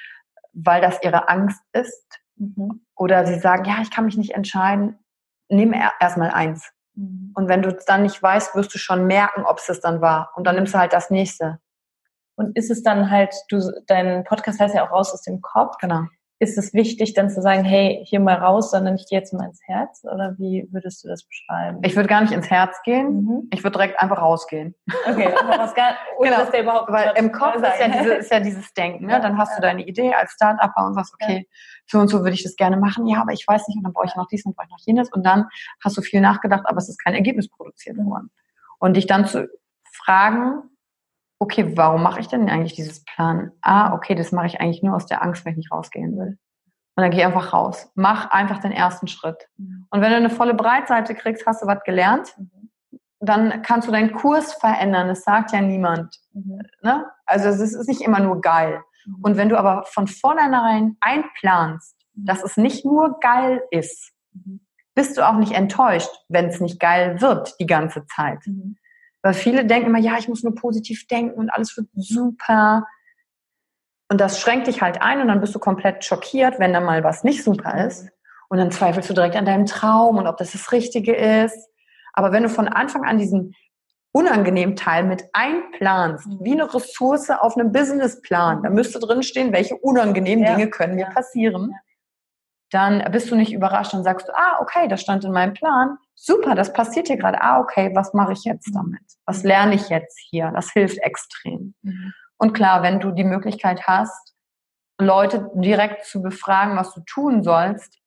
weil 0.53 0.81
das 0.81 1.01
ihre 1.03 1.29
Angst 1.29 1.61
ist. 1.73 2.19
Mhm. 2.35 2.85
Oder 2.95 3.25
sie 3.25 3.39
sagen, 3.39 3.65
ja, 3.65 3.77
ich 3.81 3.91
kann 3.91 4.05
mich 4.05 4.17
nicht 4.17 4.33
entscheiden. 4.33 4.99
Nimm 5.49 5.73
erstmal 5.99 6.31
eins. 6.31 6.71
Mhm. 6.95 7.31
Und 7.35 7.47
wenn 7.47 7.61
du 7.61 7.69
es 7.69 7.85
dann 7.85 8.03
nicht 8.03 8.21
weißt, 8.21 8.55
wirst 8.55 8.73
du 8.73 8.77
schon 8.77 9.07
merken, 9.07 9.43
ob 9.43 9.59
es 9.59 9.67
das 9.67 9.79
dann 9.79 10.01
war. 10.01 10.31
Und 10.35 10.45
dann 10.45 10.55
nimmst 10.55 10.73
du 10.73 10.77
halt 10.77 10.93
das 10.93 11.09
nächste. 11.09 11.59
Und 12.35 12.57
ist 12.57 12.69
es 12.69 12.83
dann 12.83 13.09
halt, 13.09 13.33
du, 13.49 13.61
dein 13.87 14.23
Podcast 14.25 14.59
heißt 14.59 14.75
ja 14.75 14.85
auch 14.85 14.91
raus 14.91 15.13
aus 15.13 15.21
dem 15.21 15.41
Kopf. 15.41 15.77
Genau 15.79 16.05
ist 16.39 16.57
es 16.57 16.73
wichtig, 16.73 17.13
dann 17.13 17.29
zu 17.29 17.41
sagen, 17.41 17.63
hey, 17.63 18.03
hier 18.05 18.19
mal 18.19 18.35
raus, 18.35 18.71
sondern 18.71 18.95
ich 18.95 19.07
gehe 19.07 19.17
jetzt 19.17 19.33
mal 19.33 19.45
ins 19.45 19.61
Herz? 19.65 20.03
Oder 20.03 20.35
wie 20.37 20.67
würdest 20.69 21.03
du 21.03 21.07
das 21.07 21.23
beschreiben? 21.23 21.79
Ich 21.83 21.95
würde 21.95 22.09
gar 22.09 22.21
nicht 22.21 22.33
ins 22.33 22.49
Herz 22.49 22.75
gehen. 22.83 23.23
Mhm. 23.23 23.49
Ich 23.53 23.63
würde 23.63 23.77
direkt 23.77 23.99
einfach 24.01 24.21
rausgehen. 24.21 24.75
Okay, 25.09 25.33
was 25.57 25.73
gar, 25.75 25.95
genau. 26.21 26.37
dass 26.37 26.51
der 26.51 26.63
überhaupt 26.63 26.91
Weil 26.91 27.13
im 27.15 27.31
Kopf 27.31 27.55
ist 27.55 27.79
ja, 27.79 27.87
diese, 27.87 28.13
ist 28.15 28.31
ja, 28.31 28.39
dieses 28.41 28.73
Denken. 28.73 29.05
Ne? 29.05 29.13
Ja, 29.13 29.19
dann 29.19 29.37
hast 29.37 29.51
ja. 29.51 29.55
du 29.55 29.61
deine 29.61 29.85
Idee 29.87 30.13
als 30.13 30.33
Start-Upper 30.33 30.85
und 30.85 30.93
sagst, 30.95 31.13
okay, 31.13 31.47
so 31.85 31.99
und 31.99 32.09
so 32.09 32.19
würde 32.19 32.33
ich 32.33 32.43
das 32.43 32.57
gerne 32.57 32.75
machen. 32.75 33.07
Ja, 33.07 33.21
aber 33.21 33.31
ich 33.31 33.47
weiß 33.47 33.69
nicht 33.69 33.77
und 33.77 33.83
dann 33.83 33.93
brauche 33.93 34.07
ich 34.07 34.15
noch 34.15 34.27
dies 34.27 34.45
und 34.45 34.57
brauche 34.57 34.67
ich 34.67 34.71
noch 34.71 34.85
jenes. 34.85 35.09
Und 35.11 35.25
dann 35.25 35.47
hast 35.83 35.95
du 35.95 36.01
viel 36.01 36.19
nachgedacht, 36.19 36.63
aber 36.65 36.79
es 36.79 36.89
ist 36.89 37.01
kein 37.01 37.13
Ergebnis 37.13 37.47
produziert 37.47 37.97
worden. 37.97 38.29
Und 38.79 38.97
dich 38.97 39.07
dann 39.07 39.25
zu 39.25 39.47
fragen, 39.93 40.63
okay, 41.45 41.77
warum 41.77 42.01
mache 42.01 42.19
ich 42.19 42.27
denn 42.27 42.49
eigentlich 42.49 42.73
dieses 42.73 43.03
Plan? 43.05 43.51
Ah, 43.61 43.93
okay, 43.93 44.15
das 44.15 44.31
mache 44.31 44.47
ich 44.47 44.59
eigentlich 44.59 44.81
nur 44.81 44.95
aus 44.95 45.05
der 45.05 45.21
Angst, 45.21 45.45
wenn 45.45 45.51
ich 45.51 45.57
nicht 45.57 45.71
rausgehen 45.71 46.17
will. 46.17 46.39
Und 46.95 47.03
dann 47.03 47.11
geh 47.11 47.23
einfach 47.23 47.53
raus. 47.53 47.91
Mach 47.93 48.31
einfach 48.31 48.59
den 48.59 48.71
ersten 48.71 49.07
Schritt. 49.07 49.47
Mhm. 49.57 49.85
Und 49.91 50.01
wenn 50.01 50.09
du 50.09 50.17
eine 50.17 50.31
volle 50.31 50.55
Breitseite 50.55 51.13
kriegst, 51.13 51.45
hast 51.45 51.61
du 51.61 51.67
was 51.67 51.83
gelernt. 51.83 52.33
Mhm. 52.37 52.69
Dann 53.19 53.61
kannst 53.61 53.87
du 53.87 53.91
deinen 53.91 54.11
Kurs 54.13 54.53
verändern. 54.53 55.07
Das 55.07 55.23
sagt 55.23 55.51
ja 55.51 55.61
niemand. 55.61 56.19
Mhm. 56.33 56.61
Ne? 56.81 57.05
Also 57.27 57.49
es 57.49 57.59
ist 57.59 57.87
nicht 57.87 58.01
immer 58.01 58.19
nur 58.19 58.41
geil. 58.41 58.81
Und 59.21 59.37
wenn 59.37 59.49
du 59.49 59.57
aber 59.57 59.83
von 59.83 60.07
vornherein 60.07 60.97
einplanst, 60.99 61.95
dass 62.15 62.43
es 62.43 62.57
nicht 62.57 62.85
nur 62.85 63.19
geil 63.19 63.61
ist, 63.69 64.13
bist 64.95 65.15
du 65.15 65.27
auch 65.27 65.35
nicht 65.35 65.51
enttäuscht, 65.51 66.09
wenn 66.27 66.45
es 66.45 66.59
nicht 66.59 66.79
geil 66.79 67.21
wird 67.21 67.53
die 67.59 67.67
ganze 67.67 68.07
Zeit. 68.07 68.39
Weil 69.25 69.33
viele 69.33 69.65
denken 69.65 69.87
immer, 69.87 69.97
ja, 69.97 70.19
ich 70.19 70.27
muss 70.27 70.43
nur 70.43 70.53
positiv 70.53 71.07
denken 71.07 71.39
und 71.39 71.49
alles 71.49 71.75
wird 71.75 71.87
super. 71.95 72.85
Und 74.07 74.21
das 74.21 74.39
schränkt 74.39 74.67
dich 74.67 74.83
halt 74.83 75.01
ein 75.01 75.19
und 75.19 75.29
dann 75.29 75.41
bist 75.41 75.55
du 75.55 75.57
komplett 75.57 76.05
schockiert, 76.05 76.59
wenn 76.59 76.73
da 76.73 76.79
mal 76.79 77.03
was 77.03 77.23
nicht 77.23 77.43
super 77.43 77.87
ist. 77.87 78.07
Und 78.49 78.59
dann 78.59 78.69
zweifelst 78.69 79.09
du 79.09 79.15
direkt 79.15 79.35
an 79.35 79.45
deinem 79.45 79.65
Traum 79.65 80.19
und 80.19 80.27
ob 80.27 80.37
das 80.37 80.51
das 80.51 80.71
Richtige 80.71 81.15
ist. 81.15 81.57
Aber 82.13 82.31
wenn 82.33 82.43
du 82.43 82.49
von 82.49 82.67
Anfang 82.67 83.03
an 83.03 83.17
diesen 83.17 83.55
unangenehmen 84.11 84.75
Teil 84.75 85.05
mit 85.05 85.23
einplanst, 85.33 86.27
wie 86.41 86.51
eine 86.51 86.71
Ressource 86.71 87.31
auf 87.31 87.57
einem 87.57 87.71
Businessplan, 87.71 88.61
da 88.61 88.69
müsste 88.69 88.99
drin 88.99 89.23
stehen, 89.23 89.51
welche 89.51 89.75
unangenehmen 89.75 90.45
ja. 90.45 90.53
Dinge 90.53 90.69
können 90.69 90.97
mir 90.97 91.07
passieren. 91.07 91.73
Dann 92.71 93.03
bist 93.11 93.29
du 93.29 93.35
nicht 93.35 93.53
überrascht 93.53 93.93
und 93.93 94.03
sagst 94.03 94.27
du, 94.27 94.33
ah, 94.35 94.59
okay, 94.59 94.87
das 94.87 95.01
stand 95.01 95.23
in 95.23 95.31
meinem 95.31 95.53
Plan. 95.53 95.97
Super, 96.15 96.55
das 96.55 96.73
passiert 96.73 97.07
hier 97.07 97.17
gerade. 97.17 97.41
Ah, 97.41 97.59
okay, 97.59 97.91
was 97.93 98.13
mache 98.13 98.33
ich 98.33 98.43
jetzt 98.43 98.73
damit? 98.73 99.01
Was 99.25 99.43
lerne 99.43 99.75
ich 99.75 99.89
jetzt 99.89 100.17
hier? 100.29 100.51
Das 100.53 100.71
hilft 100.71 100.97
extrem. 100.99 101.75
Mhm. 101.81 102.13
Und 102.37 102.53
klar, 102.53 102.83
wenn 102.83 102.99
du 102.99 103.11
die 103.11 103.23
Möglichkeit 103.23 103.87
hast, 103.87 104.33
Leute 104.99 105.51
direkt 105.53 106.05
zu 106.05 106.21
befragen, 106.21 106.77
was 106.77 106.93
du 106.93 107.01
tun 107.01 107.43
sollst, 107.43 107.99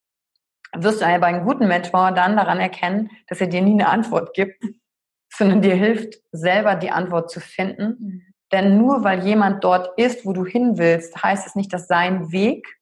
wirst 0.77 1.01
du 1.01 1.07
ja 1.07 1.19
bei 1.19 1.29
einem 1.29 1.47
guten 1.47 1.69
Mentor 1.69 2.13
dann 2.13 2.37
daran 2.37 2.61
erkennen, 2.61 3.11
dass 3.29 3.41
er 3.41 3.47
dir 3.47 3.63
nie 3.63 3.73
eine 3.73 3.89
Antwort 3.89 4.35
gibt, 4.35 4.63
sondern 5.33 5.63
dir 5.63 5.75
hilft, 5.75 6.21
selber 6.33 6.75
die 6.75 6.91
Antwort 6.91 7.31
zu 7.31 7.41
finden. 7.41 7.97
Mhm. 8.01 8.23
Denn 8.51 8.79
nur 8.79 9.05
weil 9.05 9.25
jemand 9.27 9.63
dort 9.63 9.99
ist, 9.99 10.25
wo 10.25 10.33
du 10.33 10.47
hin 10.47 10.79
willst, 10.79 11.23
heißt 11.23 11.47
es 11.47 11.55
nicht, 11.55 11.73
dass 11.73 11.87
sein 11.87 12.33
Weg 12.33 12.78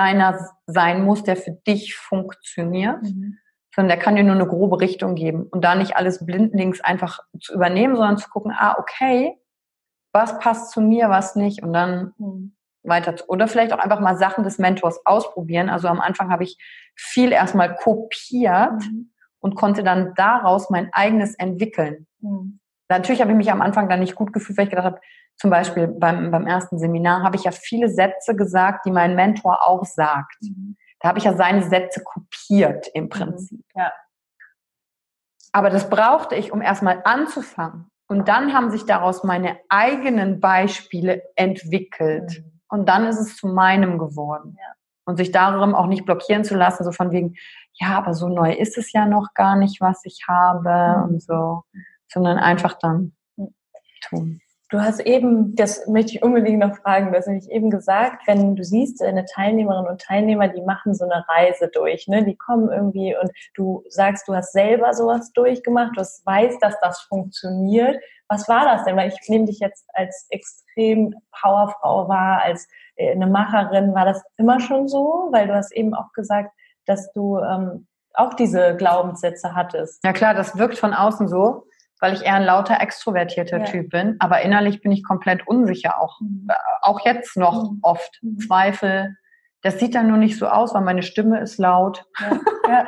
deiner 0.00 0.38
sein 0.66 1.04
muss, 1.04 1.22
der 1.24 1.36
für 1.36 1.50
dich 1.66 1.94
funktioniert, 1.94 3.02
mhm. 3.02 3.36
sondern 3.74 3.96
der 3.96 3.98
kann 3.98 4.16
dir 4.16 4.24
nur 4.24 4.34
eine 4.34 4.46
grobe 4.46 4.80
Richtung 4.80 5.14
geben 5.14 5.46
und 5.50 5.62
da 5.62 5.74
nicht 5.74 5.94
alles 5.94 6.24
blindlings 6.24 6.80
einfach 6.80 7.20
zu 7.38 7.52
übernehmen, 7.52 7.96
sondern 7.96 8.16
zu 8.16 8.30
gucken, 8.30 8.52
ah, 8.56 8.76
okay, 8.78 9.36
was 10.14 10.38
passt 10.38 10.70
zu 10.70 10.80
mir, 10.80 11.10
was 11.10 11.36
nicht 11.36 11.62
und 11.62 11.74
dann 11.74 12.14
mhm. 12.16 12.56
weiter 12.82 13.14
zu, 13.14 13.28
oder 13.28 13.46
vielleicht 13.46 13.74
auch 13.74 13.78
einfach 13.78 14.00
mal 14.00 14.16
Sachen 14.16 14.42
des 14.42 14.56
Mentors 14.56 15.04
ausprobieren. 15.04 15.68
Also 15.68 15.88
am 15.88 16.00
Anfang 16.00 16.30
habe 16.30 16.44
ich 16.44 16.56
viel 16.96 17.30
erstmal 17.30 17.74
kopiert 17.74 18.80
mhm. 18.80 19.12
und 19.38 19.54
konnte 19.54 19.82
dann 19.82 20.14
daraus 20.16 20.70
mein 20.70 20.88
eigenes 20.94 21.34
entwickeln. 21.34 22.06
Mhm. 22.20 22.58
Natürlich 22.88 23.20
habe 23.20 23.32
ich 23.32 23.36
mich 23.36 23.52
am 23.52 23.60
Anfang 23.60 23.90
dann 23.90 24.00
nicht 24.00 24.14
gut 24.14 24.32
gefühlt, 24.32 24.56
weil 24.56 24.64
ich 24.64 24.70
gedacht 24.70 24.86
habe, 24.86 25.00
zum 25.40 25.48
Beispiel 25.48 25.88
beim, 25.88 26.30
beim 26.30 26.46
ersten 26.46 26.78
Seminar 26.78 27.22
habe 27.22 27.36
ich 27.36 27.44
ja 27.44 27.50
viele 27.50 27.88
Sätze 27.88 28.36
gesagt, 28.36 28.84
die 28.84 28.90
mein 28.90 29.16
Mentor 29.16 29.66
auch 29.66 29.86
sagt. 29.86 30.36
Mhm. 30.42 30.76
Da 31.00 31.08
habe 31.08 31.18
ich 31.18 31.24
ja 31.24 31.34
seine 31.34 31.62
Sätze 31.62 32.04
kopiert 32.04 32.88
im 32.92 33.04
mhm. 33.04 33.08
Prinzip. 33.08 33.64
Ja. 33.74 33.90
Aber 35.52 35.70
das 35.70 35.88
brauchte 35.88 36.34
ich, 36.34 36.52
um 36.52 36.60
erstmal 36.60 37.00
anzufangen. 37.04 37.90
Und 38.06 38.28
dann 38.28 38.52
haben 38.52 38.70
sich 38.70 38.84
daraus 38.84 39.24
meine 39.24 39.58
eigenen 39.70 40.40
Beispiele 40.40 41.22
entwickelt. 41.36 42.44
Mhm. 42.44 42.60
Und 42.68 42.88
dann 42.90 43.06
ist 43.06 43.18
es 43.18 43.36
zu 43.38 43.48
meinem 43.48 43.98
geworden. 43.98 44.58
Ja. 44.58 44.74
Und 45.06 45.16
sich 45.16 45.32
darum 45.32 45.74
auch 45.74 45.86
nicht 45.86 46.04
blockieren 46.04 46.44
zu 46.44 46.54
lassen, 46.54 46.84
so 46.84 46.92
von 46.92 47.12
wegen, 47.12 47.34
ja, 47.72 47.96
aber 47.96 48.12
so 48.12 48.28
neu 48.28 48.52
ist 48.52 48.76
es 48.76 48.92
ja 48.92 49.06
noch 49.06 49.32
gar 49.32 49.56
nicht, 49.56 49.80
was 49.80 50.04
ich 50.04 50.26
habe 50.28 50.98
mhm. 50.98 51.14
und 51.14 51.22
so, 51.22 51.62
sondern 52.08 52.36
einfach 52.36 52.74
dann 52.74 53.14
tun. 54.02 54.42
Du 54.70 54.80
hast 54.80 55.00
eben, 55.00 55.56
das 55.56 55.88
möchte 55.88 56.12
ich 56.12 56.22
unbedingt 56.22 56.60
noch 56.60 56.76
fragen, 56.76 57.10
du 57.10 57.18
hast 57.18 57.26
nämlich 57.26 57.50
eben 57.50 57.70
gesagt, 57.70 58.26
wenn 58.28 58.54
du 58.54 58.62
siehst, 58.62 59.00
deine 59.00 59.24
Teilnehmerinnen 59.24 59.90
und 59.90 60.00
Teilnehmer, 60.00 60.46
die 60.46 60.62
machen 60.62 60.94
so 60.94 61.04
eine 61.04 61.24
Reise 61.28 61.68
durch, 61.74 62.06
ne? 62.06 62.24
die 62.24 62.36
kommen 62.36 62.70
irgendwie 62.70 63.16
und 63.20 63.32
du 63.54 63.82
sagst, 63.88 64.28
du 64.28 64.34
hast 64.34 64.52
selber 64.52 64.94
sowas 64.94 65.32
durchgemacht, 65.32 65.96
du 65.96 66.02
weißt, 66.02 66.62
dass 66.62 66.78
das 66.80 67.00
funktioniert. 67.00 68.00
Was 68.28 68.48
war 68.48 68.64
das 68.64 68.84
denn? 68.84 68.96
Weil 68.96 69.08
ich 69.08 69.28
nehme 69.28 69.46
dich 69.46 69.58
jetzt 69.58 69.88
als 69.92 70.28
extrem 70.30 71.16
Powerfrau 71.32 72.08
wahr, 72.08 72.42
als 72.44 72.68
äh, 72.94 73.10
eine 73.10 73.26
Macherin. 73.26 73.92
War 73.92 74.04
das 74.04 74.22
immer 74.36 74.60
schon 74.60 74.86
so? 74.86 75.30
Weil 75.32 75.48
du 75.48 75.54
hast 75.54 75.72
eben 75.72 75.94
auch 75.94 76.12
gesagt, 76.12 76.52
dass 76.86 77.12
du 77.12 77.38
ähm, 77.38 77.88
auch 78.14 78.34
diese 78.34 78.76
Glaubenssätze 78.76 79.56
hattest. 79.56 80.04
Ja 80.04 80.12
klar, 80.12 80.34
das 80.34 80.56
wirkt 80.56 80.78
von 80.78 80.94
außen 80.94 81.26
so 81.26 81.66
weil 82.00 82.14
ich 82.14 82.22
eher 82.22 82.34
ein 82.34 82.44
lauter, 82.44 82.80
extrovertierter 82.80 83.58
ja. 83.58 83.64
Typ 83.64 83.90
bin. 83.90 84.16
Aber 84.18 84.40
innerlich 84.40 84.80
bin 84.80 84.90
ich 84.90 85.04
komplett 85.04 85.46
unsicher, 85.46 86.00
auch, 86.00 86.20
mhm. 86.20 86.48
auch 86.82 87.04
jetzt 87.04 87.36
noch 87.36 87.70
mhm. 87.70 87.78
oft. 87.82 88.18
Mhm. 88.22 88.38
Zweifel. 88.38 89.16
Das 89.62 89.78
sieht 89.78 89.94
dann 89.94 90.08
nur 90.08 90.16
nicht 90.16 90.38
so 90.38 90.48
aus, 90.48 90.74
weil 90.74 90.82
meine 90.82 91.02
Stimme 91.02 91.40
ist 91.40 91.58
laut. 91.58 92.04
Ja. 92.18 92.40
ja. 92.68 92.86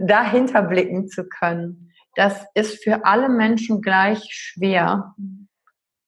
Dahinter 0.00 0.62
blicken 0.62 1.08
zu 1.08 1.26
können, 1.28 1.92
das 2.14 2.46
ist 2.54 2.82
für 2.82 3.04
alle 3.04 3.28
Menschen 3.28 3.80
gleich 3.80 4.22
schwer. 4.30 5.14
Mhm. 5.16 5.48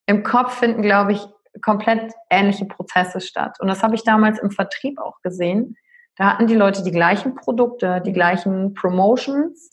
Im 0.07 0.23
Kopf 0.23 0.59
finden, 0.59 0.83
glaube 0.83 1.13
ich, 1.13 1.25
komplett 1.63 2.13
ähnliche 2.29 2.65
Prozesse 2.65 3.21
statt. 3.21 3.59
Und 3.61 3.69
das 3.69 3.83
habe 3.83 3.95
ich 3.95 4.05
damals 4.05 4.39
im 4.39 4.51
Vertrieb 4.51 4.99
auch 4.99 5.21
gesehen. 5.23 5.77
Da 6.17 6.33
hatten 6.33 6.47
die 6.47 6.55
Leute 6.55 6.83
die 6.83 6.91
gleichen 6.91 7.35
Produkte, 7.35 8.03
die 8.05 8.11
mhm. 8.11 8.15
gleichen 8.15 8.75
Promotions, 8.75 9.71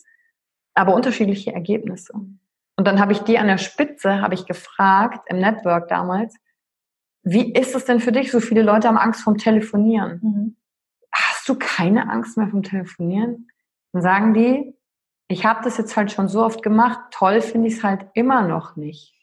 aber 0.78 0.94
unterschiedliche 0.94 1.52
Ergebnisse. 1.52 2.12
Und 2.12 2.86
dann 2.86 3.00
habe 3.00 3.12
ich 3.12 3.20
die 3.20 3.38
an 3.38 3.48
der 3.48 3.58
Spitze, 3.58 4.20
habe 4.20 4.34
ich 4.34 4.46
gefragt 4.46 5.26
im 5.28 5.40
Network 5.40 5.88
damals, 5.88 6.36
wie 7.24 7.52
ist 7.52 7.74
es 7.74 7.84
denn 7.84 7.98
für 8.00 8.12
dich? 8.12 8.30
So 8.30 8.38
viele 8.38 8.62
Leute 8.62 8.86
haben 8.86 8.96
Angst 8.96 9.22
vom 9.22 9.36
Telefonieren. 9.36 10.20
Mhm. 10.22 10.56
Hast 11.12 11.48
du 11.48 11.56
keine 11.56 12.08
Angst 12.08 12.36
mehr 12.38 12.46
vom 12.46 12.62
Telefonieren? 12.62 13.48
Dann 13.92 14.02
sagen 14.02 14.34
die, 14.34 14.74
ich 15.26 15.44
habe 15.44 15.64
das 15.64 15.76
jetzt 15.76 15.96
halt 15.96 16.12
schon 16.12 16.28
so 16.28 16.44
oft 16.44 16.62
gemacht, 16.62 17.00
toll 17.10 17.40
finde 17.40 17.66
ich 17.68 17.74
es 17.74 17.84
halt 17.84 18.06
immer 18.14 18.46
noch 18.46 18.76
nicht. 18.76 19.14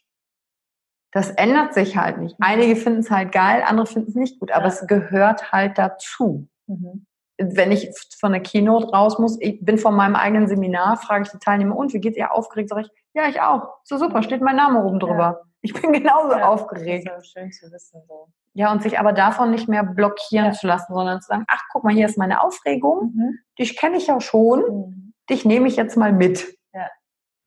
Das 1.12 1.32
ändert 1.32 1.74
sich 1.74 1.96
halt 1.96 2.18
nicht. 2.18 2.38
Mhm. 2.38 2.46
Einige 2.46 2.76
finden 2.76 3.00
es 3.00 3.10
halt 3.10 3.32
geil, 3.32 3.64
andere 3.66 3.88
finden 3.88 4.10
es 4.10 4.16
nicht 4.16 4.40
gut, 4.40 4.52
aber 4.52 4.66
ja. 4.66 4.74
es 4.74 4.86
gehört 4.88 5.54
halt 5.54 5.78
dazu. 5.78 6.50
Mhm 6.68 7.08
wenn 7.38 7.72
ich 7.72 7.90
von 8.20 8.32
der 8.32 8.42
Keynote 8.42 8.88
raus 8.90 9.20
muss, 9.20 9.40
ich 9.42 9.64
bin 9.64 9.78
von 9.78 9.96
meinem 9.96 10.16
eigenen 10.16 10.48
Seminar, 10.48 10.98
frage 10.98 11.24
ich 11.24 11.32
die 11.32 11.40
Teilnehmer, 11.40 11.76
und 11.76 11.94
wie 11.94 12.00
geht's 12.00 12.18
ihr 12.18 12.34
aufgeregt? 12.34 12.70
Sag 12.70 12.86
ich, 12.86 12.92
ja, 13.14 13.28
ich 13.28 13.42
auch. 13.42 13.68
So 13.84 13.98
super, 13.98 14.24
steht 14.24 14.42
mein 14.42 14.56
Name 14.56 14.84
oben 14.84 15.00
drüber. 15.00 15.18
Ja. 15.18 15.42
Ich 15.62 15.74
bin 15.74 15.94
genauso 15.94 16.38
ja, 16.38 16.48
aufgeregt. 16.48 17.08
Das 17.08 17.26
ist 17.26 17.36
ja 17.36 17.42
schön 17.42 17.52
zu 17.52 17.72
wissen. 17.72 18.02
So. 18.08 18.30
Ja, 18.54 18.72
und 18.72 18.84
sich 18.84 19.00
aber 19.00 19.14
davon 19.14 19.52
nicht 19.52 19.68
mehr 19.68 19.84
blockieren 19.84 20.48
ja. 20.48 20.52
zu 20.54 20.68
lassen, 20.68 20.94
sondern 20.94 21.22
zu 21.22 21.28
sagen, 21.28 21.46
ach, 21.48 21.64
guck 21.72 21.84
mal, 21.84 21.94
hier 21.94 22.06
ist 22.06 22.18
meine 22.18 22.42
Aufregung, 22.42 23.14
mhm. 23.16 23.40
dich 23.60 23.78
kenne 23.78 23.98
ich 23.98 24.08
ja 24.08 24.22
schon, 24.22 24.60
mhm. 24.62 25.14
dich 25.30 25.44
nehme 25.44 25.68
ich 25.68 25.76
jetzt 25.76 25.98
mal 25.98 26.14
mit. 26.14 26.56
Ja. 26.74 26.88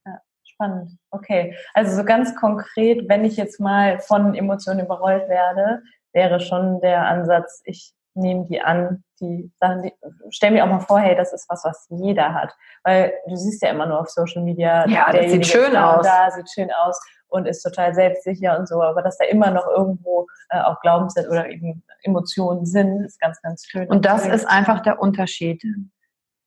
ja, 0.05 0.21
spannend. 0.45 0.99
Okay, 1.11 1.57
also 1.73 1.97
so 1.97 2.05
ganz 2.05 2.35
konkret, 2.35 3.09
wenn 3.09 3.25
ich 3.25 3.37
jetzt 3.37 3.59
mal 3.59 4.01
von 4.01 4.35
Emotionen 4.35 4.85
überrollt 4.85 5.29
werde, 5.29 5.83
wäre 6.13 6.41
schon 6.41 6.81
der 6.81 7.07
Ansatz, 7.07 7.63
ich 7.65 7.95
nehme 8.19 8.45
die 8.45 8.61
an, 8.61 9.05
die 9.21 9.51
Sachen, 9.59 9.83
die, 9.83 9.93
stell 10.31 10.53
mir 10.53 10.65
auch 10.65 10.69
mal 10.69 10.81
vor, 10.81 11.01
hey, 11.01 11.17
das 11.17 11.33
ist 11.33 11.49
was, 11.49 11.65
was 11.65 11.87
jeder 11.91 12.35
hat. 12.35 12.55
Weil 12.85 13.13
du 13.27 13.37
siehst 13.37 13.63
ja 13.63 13.71
immer 13.71 13.87
nur 13.87 14.01
auf 14.01 14.09
Social 14.09 14.43
Media, 14.43 14.87
ja, 14.89 15.11
das 15.13 15.31
sieht 15.31 15.47
schön 15.47 15.77
aus. 15.77 16.05
Da 16.05 16.31
sieht 16.31 16.51
schön 16.51 16.71
aus 16.71 17.01
und 17.29 17.47
ist 17.47 17.63
total 17.63 17.95
selbstsicher 17.95 18.59
und 18.59 18.69
so, 18.69 18.83
aber 18.83 19.03
dass 19.03 19.19
da 19.19 19.25
immer 19.25 19.51
noch 19.51 19.67
irgendwo 19.67 20.27
äh, 20.51 20.61
auch 20.61 20.81
Glaubenssätze 20.81 21.29
oder 21.29 21.49
eben 21.49 21.83
Emotionen 22.03 22.65
sind, 22.65 23.05
ist 23.05 23.21
ganz, 23.21 23.41
ganz 23.43 23.67
schön. 23.67 23.89
Und 23.89 24.05
das 24.05 24.27
ist 24.27 24.47
einfach 24.47 24.81
der 24.81 25.01
Unterschied, 25.01 25.63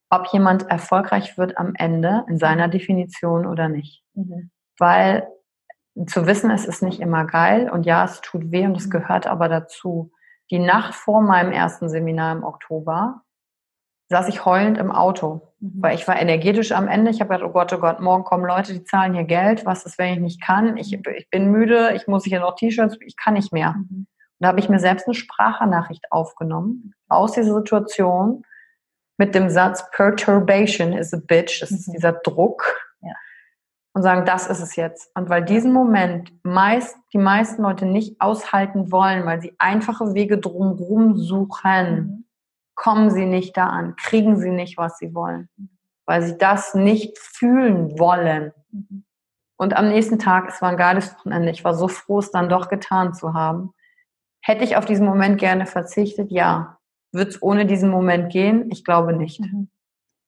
ob 0.10 0.28
jemand 0.28 0.70
erfolgreich 0.70 1.38
wird 1.38 1.58
am 1.58 1.74
Ende 1.76 2.26
in 2.28 2.38
seiner 2.38 2.68
Definition 2.68 3.46
oder 3.46 3.70
nicht. 3.70 4.04
Mhm. 4.14 4.52
Weil 4.78 5.28
zu 6.08 6.26
wissen, 6.26 6.50
es 6.52 6.66
ist 6.66 6.82
nicht 6.82 7.00
immer 7.00 7.26
geil 7.26 7.70
und 7.70 7.86
ja, 7.86 8.06
es 8.06 8.22
tut 8.22 8.52
weh 8.52 8.66
und 8.66 8.78
es 8.78 8.90
gehört 8.90 9.28
aber 9.28 9.50
dazu 9.50 10.12
die 10.52 10.60
Nacht 10.60 10.94
vor 10.94 11.22
meinem 11.22 11.52
ersten 11.52 11.90
Seminar 11.90 12.36
im 12.36 12.44
Oktober 12.44 13.22
saß 14.10 14.28
ich 14.28 14.46
heulend 14.46 14.78
im 14.78 14.92
Auto, 14.92 15.54
mhm. 15.60 15.82
weil 15.82 15.96
ich 15.96 16.08
war 16.08 16.20
energetisch 16.20 16.74
am 16.74 16.88
Ende. 16.88 17.10
Ich 17.10 17.22
habe 17.22 17.30
gedacht, 17.30 17.50
oh 17.50 17.54
Gott, 17.54 17.74
oh 17.74 17.80
Gott, 17.80 18.02
morgen 18.02 18.26
kommen 18.26 18.46
Leute, 18.46 18.74
die 18.74 18.84
zahlen 18.84 19.14
hier 19.14 19.24
Geld. 19.24 19.66
Was 19.66 19.86
ist, 19.86 19.98
wenn 19.98 20.14
ich 20.14 20.20
nicht 20.20 20.42
kann? 20.42 20.78
Ich, 20.78 20.94
ich 20.94 21.30
bin 21.30 21.50
müde, 21.50 21.94
ich 21.96 22.08
muss 22.08 22.26
hier 22.26 22.42
noch 22.42 22.56
T-Shirts, 22.56 22.98
ich 23.06 23.16
kann 23.16 23.34
nicht 23.34 23.54
mehr. 23.54 23.74
Mhm. 23.74 24.08
Und 24.08 24.08
da 24.46 24.50
habe 24.50 24.60
ich 24.60 24.70
mir 24.70 24.80
selbst 24.80 25.08
eine 25.08 25.14
Sprachnachricht 25.14 26.12
aufgenommen 26.12 26.94
aus 27.08 27.32
dieser 27.32 27.54
Situation 27.54 28.44
mit 29.18 29.36
dem 29.36 29.50
Satz 29.50 29.90
Perturbation 29.92 30.94
is 30.94 31.14
a 31.14 31.18
bitch. 31.18 31.62
Das 31.62 31.72
ist 31.72 31.88
mhm. 31.88 31.94
dieser 31.94 32.14
Druck 32.14 32.91
und 33.94 34.04
sagen, 34.04 34.26
das 34.26 34.48
ist 34.48 34.62
es 34.62 34.76
jetzt. 34.76 35.12
Und 35.16 35.30
weil 35.30 35.44
diesen 35.44 35.74
Moment 35.74 36.32
meist, 36.44 36.98
die 37.14 37.18
meisten 37.18 37.62
Leute 37.62 37.86
nicht 37.86 38.20
aushalten 38.22 38.92
wollen, 38.92 39.26
weil 39.26 39.42
sie 39.42 39.54
einfache 39.60 40.14
Wege 40.14 40.38
drumherum 40.38 41.18
suchen, 41.18 41.96
mhm. 41.96 42.26
kommen 42.76 43.10
sie 43.10 43.26
nicht 43.26 43.58
da 43.58 43.68
an, 43.68 43.96
kriegen 43.98 44.38
sie 44.38 44.52
nicht, 44.52 44.78
was 44.78 44.98
sie 44.98 45.14
wollen, 45.14 45.50
weil 46.06 46.22
sie 46.22 46.38
das 46.38 46.74
nicht 46.74 47.18
fühlen 47.20 48.00
wollen. 48.00 48.54
Mhm. 48.72 49.04
Und 49.58 49.76
am 49.76 49.90
nächsten 49.90 50.18
Tag, 50.18 50.48
es 50.48 50.62
war 50.62 50.70
ein 50.70 50.78
geiles 50.78 51.14
Wochenende, 51.14 51.52
ich 51.52 51.64
war 51.64 51.76
so 51.76 51.88
froh, 51.88 52.20
es 52.20 52.32
dann 52.32 52.50
doch 52.50 52.70
getan 52.70 53.14
zu 53.14 53.34
haben. 53.34 53.74
Hätte 54.42 54.64
ich 54.64 54.76
auf 54.76 54.86
diesen 54.86 55.06
Moment 55.06 55.40
gerne 55.40 55.68
verzichtet? 55.68 56.32
Ja. 56.32 56.80
Wird 57.12 57.30
es 57.30 57.42
ohne 57.44 57.66
diesen 57.66 57.90
Moment 57.90 58.32
gehen? 58.32 58.72
Ich 58.72 58.84
glaube 58.84 59.14
nicht. 59.14 59.40
Mhm. 59.40 59.70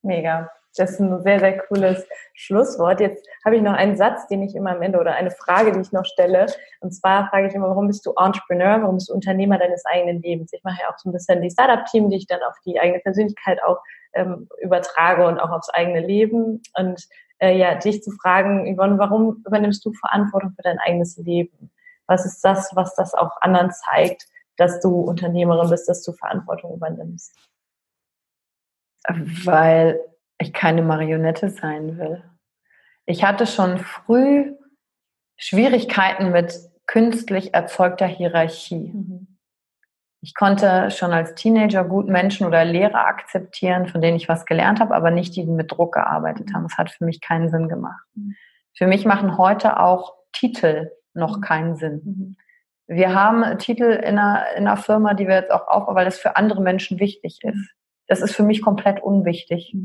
Mega. 0.04 0.52
Das 0.76 0.92
ist 0.92 1.00
ein 1.00 1.22
sehr, 1.22 1.40
sehr 1.40 1.58
cooles 1.60 2.08
Schlusswort. 2.34 3.00
Jetzt 3.00 3.28
habe 3.46 3.56
ich 3.56 3.62
noch 3.62 3.74
einen 3.74 3.96
Satz, 3.96 4.28
den 4.28 4.42
ich 4.42 4.56
immer 4.56 4.72
am 4.72 4.82
Ende 4.82 5.00
oder 5.00 5.14
eine 5.14 5.32
Frage, 5.32 5.72
die 5.72 5.82
ich 5.82 5.92
noch 5.92 6.06
stelle. 6.06 6.48
Und 6.80 6.92
zwar 6.92 7.30
frage 7.30 7.48
ich 7.48 7.54
immer, 7.54 7.70
warum 7.70 7.88
bist 7.88 8.06
du 8.06 8.14
Entrepreneur? 8.14 8.82
Warum 8.82 8.96
bist 8.96 9.10
du 9.10 9.14
Unternehmer 9.14 9.58
deines 9.58 9.86
eigenen 9.86 10.22
Lebens? 10.22 10.52
Ich 10.54 10.64
mache 10.64 10.82
ja 10.82 10.90
auch 10.90 10.98
so 10.98 11.10
ein 11.10 11.14
bisschen 11.14 11.42
die 11.42 11.52
Startup-Team, 11.52 12.10
die 12.10 12.18
ich 12.18 12.28
dann 12.28 12.42
auf 12.42 12.56
die 12.66 12.80
eigene 12.80 13.00
Persönlichkeit 13.00 13.62
auch 13.64 13.78
ähm, 14.14 14.48
übertrage 14.62 15.28
und 15.28 15.40
auch 15.40 15.52
aufs 15.52 15.70
eigene 15.70 16.00
Leben. 16.00 16.62
Und 16.76 17.08
äh, 17.40 17.58
ja, 17.58 17.76
dich 17.76 18.02
zu 18.02 18.12
fragen, 18.12 18.76
Yvonne, 18.76 18.98
warum 18.98 19.44
übernimmst 19.46 19.86
du 19.86 19.94
Verantwortung 19.94 20.54
für 20.56 20.64
dein 20.64 20.80
eigenes 20.80 21.18
Leben? 21.18 21.72
Was 22.08 22.26
ist 22.26 22.44
das, 22.44 22.72
was 22.76 22.96
das 22.96 23.14
auch 23.14 23.32
anderen 23.42 23.72
zeigt, 23.72 24.28
dass 24.58 24.80
du 24.80 25.02
Unternehmerin 25.02 25.70
bist, 25.70 25.88
dass 25.88 26.04
du 26.04 26.14
Verantwortung 26.14 26.74
übernimmst? 26.74 27.36
Weil 29.44 30.00
ich 30.44 30.54
keine 30.54 30.82
Marionette 30.82 31.50
sein 31.50 31.98
will. 31.98 32.24
Ich 33.06 33.24
hatte 33.24 33.46
schon 33.48 33.80
früh 33.80 34.54
Schwierigkeiten 35.38 36.32
mit 36.32 36.54
künstlich 36.86 37.54
erzeugter 37.54 38.08
Hierarchie. 38.08 38.92
Mhm. 38.94 39.28
Ich 40.22 40.36
konnte 40.36 40.90
schon 40.90 41.12
als 41.12 41.36
Teenager 41.36 41.84
gut 41.84 42.08
Menschen 42.08 42.48
oder 42.48 42.64
Lehrer 42.64 43.08
akzeptieren, 43.08 43.88
von 43.88 44.00
denen 44.00 44.16
ich 44.16 44.30
was 44.30 44.46
gelernt 44.46 44.80
habe, 44.80 44.96
aber 44.96 45.12
nicht 45.12 45.36
die, 45.36 45.44
die 45.44 45.52
mit 45.52 45.72
Druck 45.72 45.96
gearbeitet 45.96 46.54
haben. 46.54 46.64
Das 46.64 46.78
hat 46.78 46.92
für 46.92 47.04
mich 47.04 47.20
keinen 47.20 47.50
Sinn 47.50 47.68
gemacht. 47.68 48.06
Mhm. 48.16 48.36
Für 48.76 48.88
mich 48.88 49.06
machen 49.06 49.38
heute 49.38 49.80
auch 49.80 50.14
Titel 50.32 50.92
noch 51.14 51.38
mhm. 51.38 51.42
keinen 51.42 51.76
Sinn. 51.76 52.02
Mhm. 52.06 52.38
Wir 52.88 53.14
haben 53.14 53.58
Titel 53.60 53.84
in 53.84 54.18
einer, 54.18 54.46
in 54.56 54.68
einer 54.68 54.78
Firma, 54.78 55.14
die 55.14 55.28
wir 55.28 55.36
jetzt 55.36 55.52
auch 55.52 55.68
aufbauen, 55.68 55.96
weil 55.96 56.06
das 56.06 56.20
für 56.20 56.36
andere 56.36 56.62
Menschen 56.62 57.00
wichtig 57.00 57.40
ist. 57.44 57.74
Das 58.08 58.22
ist 58.22 58.36
für 58.36 58.44
mich 58.44 58.62
komplett 58.62 59.02
unwichtig. 59.02 59.76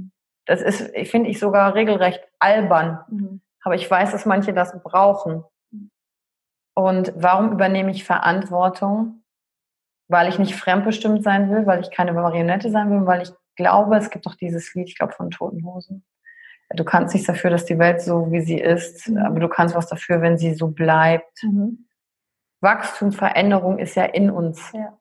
Das 0.49 0.62
ist, 0.62 0.96
finde 1.09 1.28
ich 1.28 1.38
sogar 1.38 1.74
regelrecht 1.74 2.26
albern. 2.38 3.01
Mhm. 3.11 3.42
Aber 3.62 3.74
ich 3.74 3.88
weiß, 3.88 4.12
dass 4.12 4.24
manche 4.24 4.55
das 4.55 4.82
brauchen. 4.82 5.44
Und 6.74 7.12
warum 7.16 7.53
übernehme 7.53 7.90
ich 7.90 8.05
Verantwortung? 8.05 9.24
Weil 10.09 10.30
ich 10.30 10.38
nicht 10.38 10.57
fremdbestimmt 10.57 11.22
sein 11.22 11.51
will, 11.51 11.66
weil 11.66 11.82
ich 11.82 11.90
keine 11.90 12.14
Marionette 12.14 12.70
sein 12.70 12.90
will, 12.90 13.07
weil 13.07 13.22
ich 13.22 13.30
glaube, 13.57 13.99
es 13.99 14.09
gibt 14.09 14.24
doch 14.24 14.36
dieses 14.36 14.72
Lied, 14.74 14.88
ich 14.88 14.96
glaube, 14.96 15.12
von 15.12 15.30
Toten 15.30 15.66
Hosen. 15.66 16.03
Du 16.70 16.82
kannst 16.82 17.12
nichts 17.12 17.26
dafür, 17.26 17.51
dass 17.51 17.66
die 17.66 17.78
Welt 17.78 18.01
so 18.01 18.32
wie 18.32 18.40
sie 18.40 18.59
ist, 18.59 19.07
mhm. 19.09 19.18
aber 19.18 19.40
du 19.40 19.49
kannst 19.49 19.74
was 19.74 19.86
dafür, 19.86 20.22
wenn 20.22 20.38
sie 20.38 20.55
so 20.55 20.68
bleibt. 20.68 21.42
Mhm. 21.42 21.88
Wachstum, 22.62 23.12
Veränderung 23.12 23.78
ist 23.78 23.96
ja 23.96 24.05
in 24.05 24.30
uns. 24.30 24.72
Ja. 24.72 24.99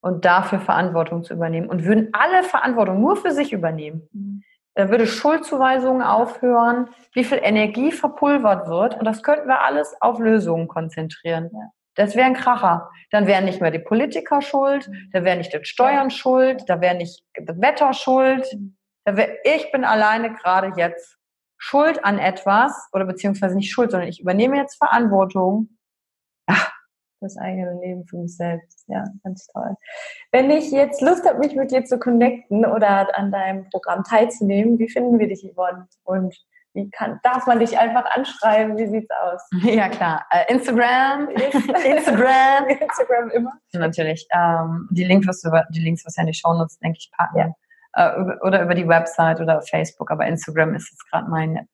Und 0.00 0.24
dafür 0.24 0.60
Verantwortung 0.60 1.24
zu 1.24 1.34
übernehmen. 1.34 1.68
Und 1.68 1.84
würden 1.84 2.08
alle 2.12 2.42
Verantwortung 2.42 3.00
nur 3.00 3.16
für 3.16 3.32
sich 3.32 3.52
übernehmen, 3.52 4.08
mhm. 4.12 4.42
Dann 4.74 4.90
würde 4.90 5.06
Schuldzuweisungen 5.06 6.02
aufhören, 6.02 6.88
wie 7.12 7.24
viel 7.24 7.40
Energie 7.42 7.92
verpulvert 7.92 8.68
wird. 8.68 8.98
Und 8.98 9.04
das 9.04 9.22
könnten 9.22 9.48
wir 9.48 9.62
alles 9.62 9.94
auf 10.00 10.18
Lösungen 10.18 10.68
konzentrieren. 10.68 11.50
Ja. 11.52 11.70
Das 11.94 12.16
wäre 12.16 12.26
ein 12.26 12.34
Kracher. 12.34 12.90
Dann 13.10 13.26
wären 13.26 13.44
nicht 13.44 13.60
mehr 13.60 13.70
die 13.70 13.78
Politiker 13.78 14.40
schuld, 14.40 14.88
da 15.12 15.24
wäre 15.24 15.36
nicht 15.36 15.52
die 15.52 15.64
Steuern 15.64 16.10
schuld, 16.10 16.64
da 16.66 16.80
wäre 16.80 16.96
nicht 16.96 17.22
das 17.34 17.60
Wetter 17.60 17.92
schuld. 17.92 18.46
Mhm. 18.52 18.76
Da 19.04 19.16
wär, 19.16 19.44
ich 19.44 19.70
bin 19.72 19.84
alleine 19.84 20.32
gerade 20.32 20.72
jetzt 20.76 21.18
schuld 21.58 22.04
an 22.04 22.18
etwas 22.18 22.88
oder 22.92 23.04
beziehungsweise 23.04 23.56
nicht 23.56 23.70
schuld, 23.70 23.90
sondern 23.90 24.08
ich 24.08 24.20
übernehme 24.20 24.56
jetzt 24.56 24.76
Verantwortung 24.76 25.68
das 27.22 27.36
eigene 27.36 27.78
Leben 27.80 28.04
für 28.06 28.18
mich 28.18 28.36
selbst. 28.36 28.84
Ja, 28.88 29.04
ganz 29.24 29.46
toll. 29.46 29.74
Wenn 30.30 30.50
ich 30.50 30.70
jetzt 30.70 31.00
Lust 31.00 31.26
habe, 31.26 31.38
mich 31.38 31.54
mit 31.54 31.70
dir 31.70 31.84
zu 31.84 31.98
connecten 31.98 32.64
oder 32.66 33.16
an 33.16 33.32
deinem 33.32 33.68
Programm 33.70 34.04
teilzunehmen, 34.04 34.78
wie 34.78 34.88
finden 34.88 35.18
wir 35.18 35.28
dich, 35.28 35.44
Yvonne? 35.44 35.86
Und 36.04 36.36
wie 36.74 36.90
kann, 36.90 37.20
darf 37.22 37.46
man 37.46 37.58
dich 37.58 37.78
einfach 37.78 38.04
anschreiben? 38.14 38.76
Wie 38.78 38.86
sieht's 38.86 39.10
aus? 39.22 39.42
Ja, 39.62 39.88
klar. 39.88 40.24
Äh, 40.30 40.52
Instagram. 40.52 41.28
Instagram. 41.30 42.68
Instagram 42.80 43.30
immer. 43.30 43.52
Natürlich. 43.72 44.26
Ähm, 44.34 44.88
die, 44.90 45.04
Links, 45.04 45.26
was 45.26 45.40
du, 45.40 45.50
die 45.70 45.80
Links, 45.80 46.04
was 46.06 46.16
ja 46.16 46.22
in 46.22 46.28
die 46.28 46.34
Show 46.34 46.54
nutzt, 46.54 46.82
denke 46.82 46.98
ich, 46.98 47.10
packen. 47.16 47.38
Ja. 47.38 47.54
Äh, 47.94 48.38
oder 48.40 48.62
über 48.62 48.74
die 48.74 48.88
Website 48.88 49.40
oder 49.40 49.60
Facebook. 49.62 50.10
Aber 50.10 50.26
Instagram 50.26 50.74
ist 50.74 50.90
jetzt 50.90 51.10
gerade 51.10 51.28
mein 51.28 51.68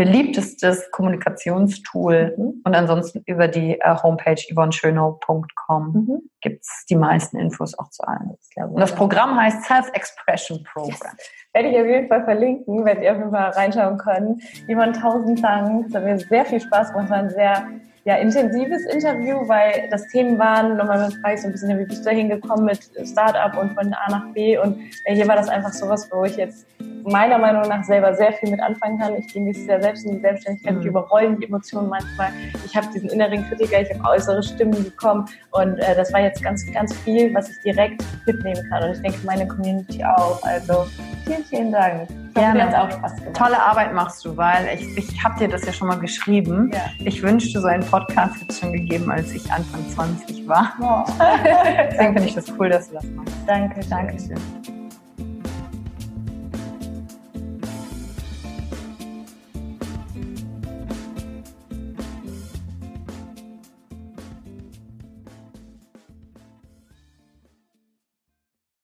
beliebtestes 0.00 0.90
Kommunikationstool. 0.92 2.34
Mhm. 2.34 2.62
Und 2.64 2.74
ansonsten 2.74 3.22
über 3.26 3.48
die 3.48 3.78
äh, 3.78 3.96
Homepage 4.02 4.40
yvonneschönow.com 4.50 5.92
mhm. 5.92 6.22
gibt 6.40 6.62
es 6.62 6.86
die 6.88 6.96
meisten 6.96 7.38
Infos 7.38 7.78
auch 7.78 7.90
zu 7.90 8.04
allem. 8.04 8.30
Und 8.56 8.80
das 8.80 8.94
Programm 8.94 9.38
heißt 9.38 9.62
Self-Expression 9.64 10.64
Program. 10.64 11.12
Yes. 11.18 11.30
Werde 11.52 11.68
ich 11.68 11.78
auf 11.78 11.86
jeden 11.86 12.08
Fall 12.08 12.24
verlinken, 12.24 12.84
werdet 12.86 13.04
ihr 13.04 13.12
auf 13.12 13.18
jeden 13.18 13.30
Fall 13.30 13.50
reinschauen 13.50 13.98
können. 13.98 14.40
Yvonne, 14.68 14.92
tausend 14.92 15.44
Dank. 15.44 15.88
Es 15.88 15.94
hat 15.94 16.04
mir 16.04 16.18
sehr 16.18 16.46
viel 16.46 16.60
Spaß 16.60 16.92
gemacht. 16.92 17.04
Es 17.04 17.10
war 17.10 17.18
ein 17.18 17.30
sehr 17.30 17.66
ja, 18.04 18.14
intensives 18.14 18.86
Interview, 18.86 19.46
weil 19.48 19.86
das 19.90 20.06
Themen 20.08 20.38
waren, 20.38 20.78
nochmal 20.78 21.10
frage 21.20 21.34
ich 21.34 21.42
so 21.42 21.48
ein 21.48 21.52
bisschen, 21.52 21.78
wie 21.78 21.84
bist 21.84 22.00
du 22.00 22.04
da 22.08 22.16
hingekommen 22.16 22.64
mit 22.64 22.80
Startup 23.06 23.54
und 23.60 23.74
von 23.74 23.92
A 23.92 24.10
nach 24.10 24.32
B 24.32 24.56
und 24.56 24.78
äh, 25.04 25.14
hier 25.14 25.28
war 25.28 25.36
das 25.36 25.50
einfach 25.50 25.74
sowas, 25.74 26.08
wo 26.10 26.24
ich 26.24 26.36
jetzt 26.36 26.66
meiner 27.04 27.38
Meinung 27.38 27.62
nach 27.62 27.84
selber 27.84 28.14
sehr 28.14 28.32
viel 28.34 28.50
mit 28.50 28.60
anfangen 28.60 28.98
kann. 28.98 29.16
Ich 29.16 29.32
gehe 29.32 29.42
mich 29.42 29.62
sehr 29.64 29.80
selbst 29.80 30.04
in 30.04 30.12
die 30.12 30.20
Selbstständigkeit, 30.20 30.76
mhm. 30.76 30.82
überrollen 30.82 31.38
die 31.38 31.46
Emotionen 31.46 31.88
manchmal. 31.88 32.30
Ich 32.64 32.76
habe 32.76 32.86
diesen 32.92 33.10
inneren 33.10 33.44
Kritiker, 33.48 33.80
ich 33.80 33.90
habe 33.94 34.08
äußere 34.10 34.42
Stimmen 34.42 34.84
bekommen 34.84 35.26
und 35.52 35.78
äh, 35.78 35.94
das 35.94 36.12
war 36.12 36.20
jetzt 36.20 36.42
ganz, 36.42 36.64
ganz 36.72 36.96
viel, 36.98 37.32
was 37.34 37.50
ich 37.50 37.56
direkt 37.64 38.04
mitnehmen 38.26 38.62
kann 38.70 38.84
und 38.84 38.92
ich 38.92 39.02
denke 39.02 39.18
meine 39.24 39.46
Community 39.46 40.04
auch. 40.04 40.42
Also 40.42 40.86
vielen, 41.24 41.44
vielen 41.44 41.72
Dank. 41.72 42.08
Gerne. 42.34 42.88
Tolle 43.34 43.60
Arbeit 43.60 43.92
machst 43.92 44.24
du, 44.24 44.36
weil 44.36 44.68
ich, 44.74 44.96
ich 44.96 45.24
habe 45.24 45.38
dir 45.38 45.48
das 45.48 45.64
ja 45.64 45.72
schon 45.72 45.88
mal 45.88 45.98
geschrieben. 45.98 46.70
Ja. 46.72 46.80
Ich 47.04 47.22
wünschte, 47.22 47.60
so 47.60 47.66
einen 47.66 47.84
Podcast 47.84 48.40
hätte 48.40 48.46
es 48.50 48.60
schon 48.60 48.72
gegeben, 48.72 49.10
als 49.10 49.32
ich 49.32 49.50
Anfang 49.50 49.88
20 49.90 50.46
war. 50.46 50.72
Oh. 50.80 51.10
Deswegen 51.90 52.14
finde 52.14 52.28
ich 52.28 52.34
das 52.34 52.52
cool, 52.58 52.68
dass 52.68 52.88
du 52.88 52.94
das 52.94 53.04
machst. 53.04 53.34
Danke, 53.46 53.80
danke 53.88 54.16
schön. 54.18 54.79